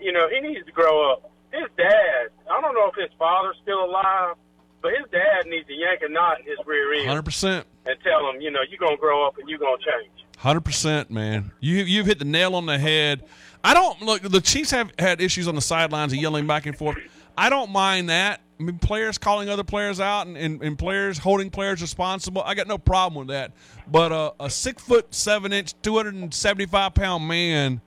you 0.00 0.12
know 0.12 0.28
he 0.28 0.40
needs 0.40 0.64
to 0.66 0.72
grow 0.72 1.12
up. 1.12 1.30
His 1.52 1.68
dad, 1.76 2.28
I 2.50 2.60
don't 2.60 2.74
know 2.74 2.88
if 2.88 2.94
his 2.96 3.10
father's 3.18 3.56
still 3.62 3.84
alive, 3.84 4.36
but 4.80 4.92
his 4.92 5.10
dad 5.10 5.46
needs 5.46 5.66
to 5.68 5.74
yank 5.74 6.00
a 6.02 6.08
knot 6.08 6.40
in 6.40 6.46
his 6.46 6.58
rear 6.66 6.94
end 6.94 7.06
Hundred 7.08 7.24
percent. 7.24 7.66
and 7.86 7.96
tell 8.02 8.28
him, 8.30 8.40
you 8.40 8.50
know, 8.50 8.60
you're 8.68 8.78
going 8.78 8.96
to 8.96 9.00
grow 9.00 9.26
up 9.26 9.36
and 9.38 9.48
you're 9.48 9.58
going 9.58 9.78
to 9.78 9.84
change. 9.84 10.26
Hundred 10.38 10.62
percent, 10.62 11.10
man. 11.10 11.52
You 11.60 11.76
you've 11.76 12.06
hit 12.06 12.18
the 12.18 12.24
nail 12.24 12.54
on 12.54 12.66
the 12.66 12.78
head. 12.78 13.24
I 13.62 13.74
don't 13.74 14.00
look. 14.02 14.22
The 14.22 14.40
Chiefs 14.40 14.70
have 14.72 14.90
had 14.98 15.20
issues 15.20 15.46
on 15.46 15.54
the 15.54 15.60
sidelines 15.60 16.12
of 16.12 16.18
yelling 16.18 16.46
back 16.46 16.66
and 16.66 16.76
forth. 16.76 16.96
I 17.36 17.48
don't 17.48 17.70
mind 17.70 18.08
that. 18.10 18.40
I 18.62 18.64
mean, 18.64 18.78
players 18.78 19.18
calling 19.18 19.48
other 19.48 19.64
players 19.64 19.98
out 19.98 20.28
and, 20.28 20.36
and, 20.36 20.62
and 20.62 20.78
players 20.78 21.18
holding 21.18 21.50
players 21.50 21.82
responsible. 21.82 22.42
I 22.42 22.54
got 22.54 22.68
no 22.68 22.78
problem 22.78 23.26
with 23.26 23.34
that. 23.34 23.50
But 23.88 24.12
uh, 24.12 24.32
a 24.38 24.48
six 24.48 24.82
foot 24.82 25.12
seven 25.12 25.52
inch, 25.52 25.74
two 25.82 25.96
hundred 25.96 26.14
and 26.14 26.32
seventy 26.32 26.66
five 26.66 26.94
pound 26.94 27.26
man, 27.26 27.80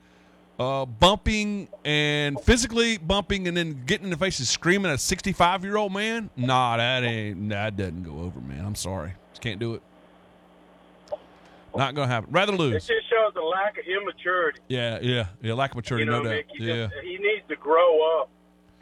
uh, 0.59 0.85
bumping 0.85 1.69
and 1.85 2.37
physically 2.41 2.97
bumping 2.97 3.47
and 3.47 3.55
then 3.55 3.83
getting 3.85 4.05
in 4.05 4.09
the 4.09 4.17
face 4.17 4.37
and 4.39 4.47
screaming 4.47 4.91
at 4.91 4.95
a 4.95 4.97
sixty 4.97 5.31
five 5.31 5.63
year 5.63 5.77
old 5.77 5.93
man. 5.93 6.29
Nah, 6.35 6.75
that 6.75 7.03
ain't 7.05 7.47
that 7.49 7.77
doesn't 7.77 8.03
go 8.03 8.19
over, 8.19 8.41
man. 8.41 8.65
I'm 8.65 8.75
sorry, 8.75 9.13
just 9.31 9.41
can't 9.41 9.59
do 9.59 9.75
it. 9.75 9.81
Not 11.73 11.95
gonna 11.95 12.07
happen. 12.07 12.31
Rather 12.31 12.51
lose. 12.51 12.75
It 12.75 12.93
just 12.93 13.09
shows 13.09 13.33
a 13.37 13.41
lack 13.41 13.77
of 13.77 13.85
immaturity. 13.85 14.59
Yeah, 14.67 14.99
yeah, 15.01 15.27
yeah. 15.41 15.53
Lack 15.53 15.71
of 15.71 15.77
maturity, 15.77 16.05
you 16.05 16.11
know, 16.11 16.21
no 16.21 16.29
doubt. 16.29 16.43
Mickey, 16.51 16.63
Yeah. 16.63 16.87
just- 16.87 16.95
he 17.03 17.17
needs 17.17 17.45
to 17.49 17.55
grow 17.55 18.19
up 18.21 18.29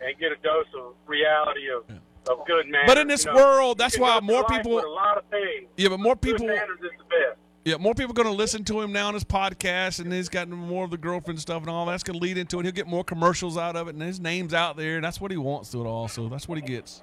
and 0.06 0.18
get 0.20 0.32
a 0.32 0.36
dose 0.43 0.66
of 0.78 0.93
reality 1.08 1.70
of, 1.70 1.84
of 2.30 2.45
good 2.47 2.68
manners. 2.68 2.88
But 2.88 2.97
in 2.97 3.08
this 3.08 3.26
you 3.26 3.34
know. 3.34 3.38
world, 3.38 3.78
that's 3.78 3.97
why 3.97 4.20
more 4.20 4.43
people- 4.45 4.80
a 4.80 4.88
lot 4.88 5.18
of 5.18 5.26
things. 5.26 5.68
Yeah, 5.78 5.89
but 5.89 5.99
more 5.99 6.16
people. 6.16 6.47
manners 6.47 6.80
is 6.82 6.91
the 6.97 7.04
best. 7.06 7.39
Yeah, 7.66 7.78
more 7.78 7.93
people 7.93 8.12
are 8.12 8.22
going 8.22 8.28
to 8.28 8.34
listen 8.34 8.66
to 8.66 8.82
him 8.82 8.91
now 8.91 9.08
on 9.08 9.14
his 9.14 9.24
podcast, 9.24 10.01
and 10.01 10.12
he's 10.12 10.28
got 10.28 10.49
more 10.49 10.84
of 10.84 10.91
the 10.91 10.97
girlfriend 10.97 11.39
stuff 11.39 11.62
and 11.62 11.70
all 11.70 11.86
that's 11.86 12.04
going 12.04 12.20
to 12.20 12.24
lead 12.24 12.38
into 12.38 12.60
it. 12.60 12.64
He'll 12.64 12.74
get 12.74 12.88
more 12.88 13.06
commercials 13.06 13.58
out 13.58 13.78
of 13.78 13.88
it, 13.88 13.95
and 13.95 14.04
his 14.04 14.20
name's 14.20 14.54
out 14.54 14.76
there, 14.76 14.95
and 14.95 15.04
that's 15.04 15.22
what 15.22 15.32
he 15.32 15.38
wants 15.38 15.70
to 15.72 15.80
it 15.80 15.88
all. 15.88 16.10
So 16.10 16.28
that's 16.28 16.45
what 16.45 16.58
he 16.58 16.62
gets. 16.62 17.01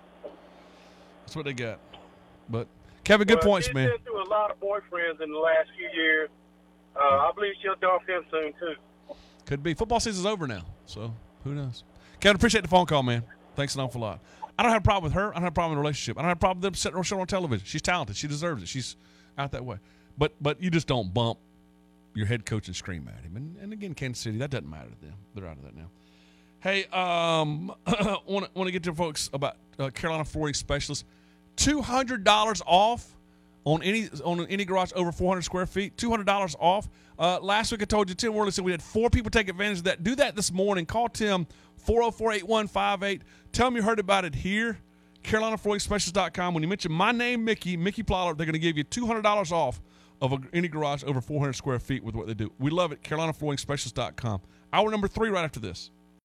That's 1.22 1.34
what 1.34 1.46
they 1.46 1.54
got. 1.54 1.78
But 2.50 2.66
Kevin, 3.04 3.26
good 3.26 3.38
well, 3.38 3.52
points, 3.52 3.68
she's 3.68 3.74
man. 3.74 3.88
been 3.88 3.98
through 4.04 4.22
a 4.22 4.28
lot 4.28 4.50
of 4.50 4.60
boyfriends 4.60 5.22
in 5.22 5.32
the 5.32 5.38
last 5.38 5.68
few 5.78 5.88
years. 5.98 6.28
Uh, 6.94 6.98
I 7.00 7.30
believe 7.34 7.54
she'll 7.62 7.76
dump 7.76 8.06
him 8.06 8.22
soon 8.30 8.52
too. 8.60 9.14
Could 9.46 9.62
be. 9.62 9.72
Football 9.74 10.00
season's 10.00 10.26
over 10.26 10.46
now, 10.46 10.66
so 10.84 11.14
who 11.44 11.54
knows? 11.54 11.84
Kevin, 12.20 12.36
appreciate 12.36 12.60
the 12.60 12.68
phone 12.68 12.86
call, 12.86 13.02
man. 13.02 13.22
Thanks 13.56 13.74
an 13.74 13.80
awful 13.80 14.02
lot. 14.02 14.20
I 14.58 14.62
don't 14.62 14.72
have 14.72 14.82
a 14.82 14.84
problem 14.84 15.04
with 15.04 15.14
her. 15.14 15.30
I 15.30 15.34
don't 15.34 15.42
have 15.42 15.52
a 15.52 15.54
problem 15.54 15.72
with 15.72 15.78
the 15.78 15.82
relationship. 15.82 16.18
I 16.18 16.22
don't 16.22 16.28
have 16.28 16.36
a 16.36 16.40
problem 16.40 16.58
with 16.58 16.64
them 16.64 16.74
setting 16.74 16.98
her 16.98 17.04
show 17.04 17.18
on 17.18 17.26
television. 17.26 17.64
She's 17.64 17.80
talented. 17.80 18.16
She 18.16 18.28
deserves 18.28 18.62
it. 18.62 18.68
She's 18.68 18.96
out 19.38 19.52
that 19.52 19.64
way. 19.64 19.78
But 20.18 20.34
but 20.40 20.62
you 20.62 20.70
just 20.70 20.86
don't 20.86 21.14
bump 21.14 21.38
your 22.14 22.26
head 22.26 22.44
coach 22.44 22.66
and 22.66 22.76
scream 22.76 23.08
at 23.08 23.24
him. 23.24 23.36
And, 23.36 23.56
and 23.56 23.72
again, 23.72 23.94
Kansas 23.94 24.22
City, 24.22 24.36
that 24.38 24.50
doesn't 24.50 24.68
matter 24.68 24.90
to 24.90 25.06
them. 25.06 25.14
They're 25.34 25.46
out 25.46 25.56
of 25.56 25.62
that 25.62 25.74
now. 25.76 25.88
Hey, 26.60 26.84
um, 26.86 27.72
want 28.26 28.52
to 28.54 28.70
get 28.70 28.82
to 28.82 28.94
folks 28.94 29.30
about 29.32 29.56
uh, 29.78 29.88
Carolina 29.88 30.24
Flooring 30.24 30.52
Specialists. 30.52 31.04
Two 31.56 31.80
hundred 31.80 32.24
dollars 32.24 32.60
off 32.66 33.16
on 33.64 33.82
any 33.82 34.08
on 34.24 34.46
any 34.46 34.64
garage 34.64 34.92
over 34.94 35.12
four 35.12 35.28
hundred 35.30 35.42
square 35.42 35.66
feet. 35.66 35.96
Two 35.96 36.10
hundred 36.10 36.26
dollars 36.26 36.56
off. 36.58 36.88
Uh, 37.18 37.38
last 37.40 37.70
week 37.70 37.82
I 37.82 37.84
told 37.84 38.08
you 38.08 38.14
Tim 38.14 38.32
Worley 38.32 38.50
said 38.50 38.64
we 38.64 38.72
had 38.72 38.82
four 38.82 39.10
people 39.10 39.30
take 39.30 39.48
advantage 39.48 39.78
of 39.78 39.84
that. 39.84 40.02
Do 40.02 40.14
that 40.16 40.36
this 40.36 40.50
morning. 40.50 40.86
Call 40.86 41.08
Tim 41.08 41.46
404-8158. 41.86 43.20
Tell 43.52 43.68
him 43.68 43.76
you 43.76 43.82
heard 43.82 43.98
about 43.98 44.24
it 44.24 44.34
here. 44.34 44.78
CarolinaFlooringSpecialist.com. 45.24 46.54
When 46.54 46.62
you 46.62 46.68
mention 46.68 46.92
my 46.92 47.12
name, 47.12 47.44
Mickey, 47.44 47.76
Mickey 47.76 48.02
Plyler, 48.02 48.36
they're 48.36 48.46
going 48.46 48.54
to 48.54 48.58
give 48.58 48.78
you 48.78 48.84
$200 48.84 49.52
off 49.52 49.80
of 50.22 50.32
a, 50.32 50.38
any 50.52 50.68
garage 50.68 51.04
over 51.04 51.20
400 51.20 51.52
square 51.52 51.78
feet 51.78 52.02
with 52.02 52.14
what 52.14 52.26
they 52.26 52.34
do. 52.34 52.50
We 52.58 52.70
love 52.70 52.92
it. 52.92 53.02
CarolinaFlooringSpecialist.com. 53.02 54.40
Hour 54.72 54.90
number 54.90 55.08
three 55.08 55.30
right 55.30 55.44
after 55.44 55.60
this. 55.60 55.90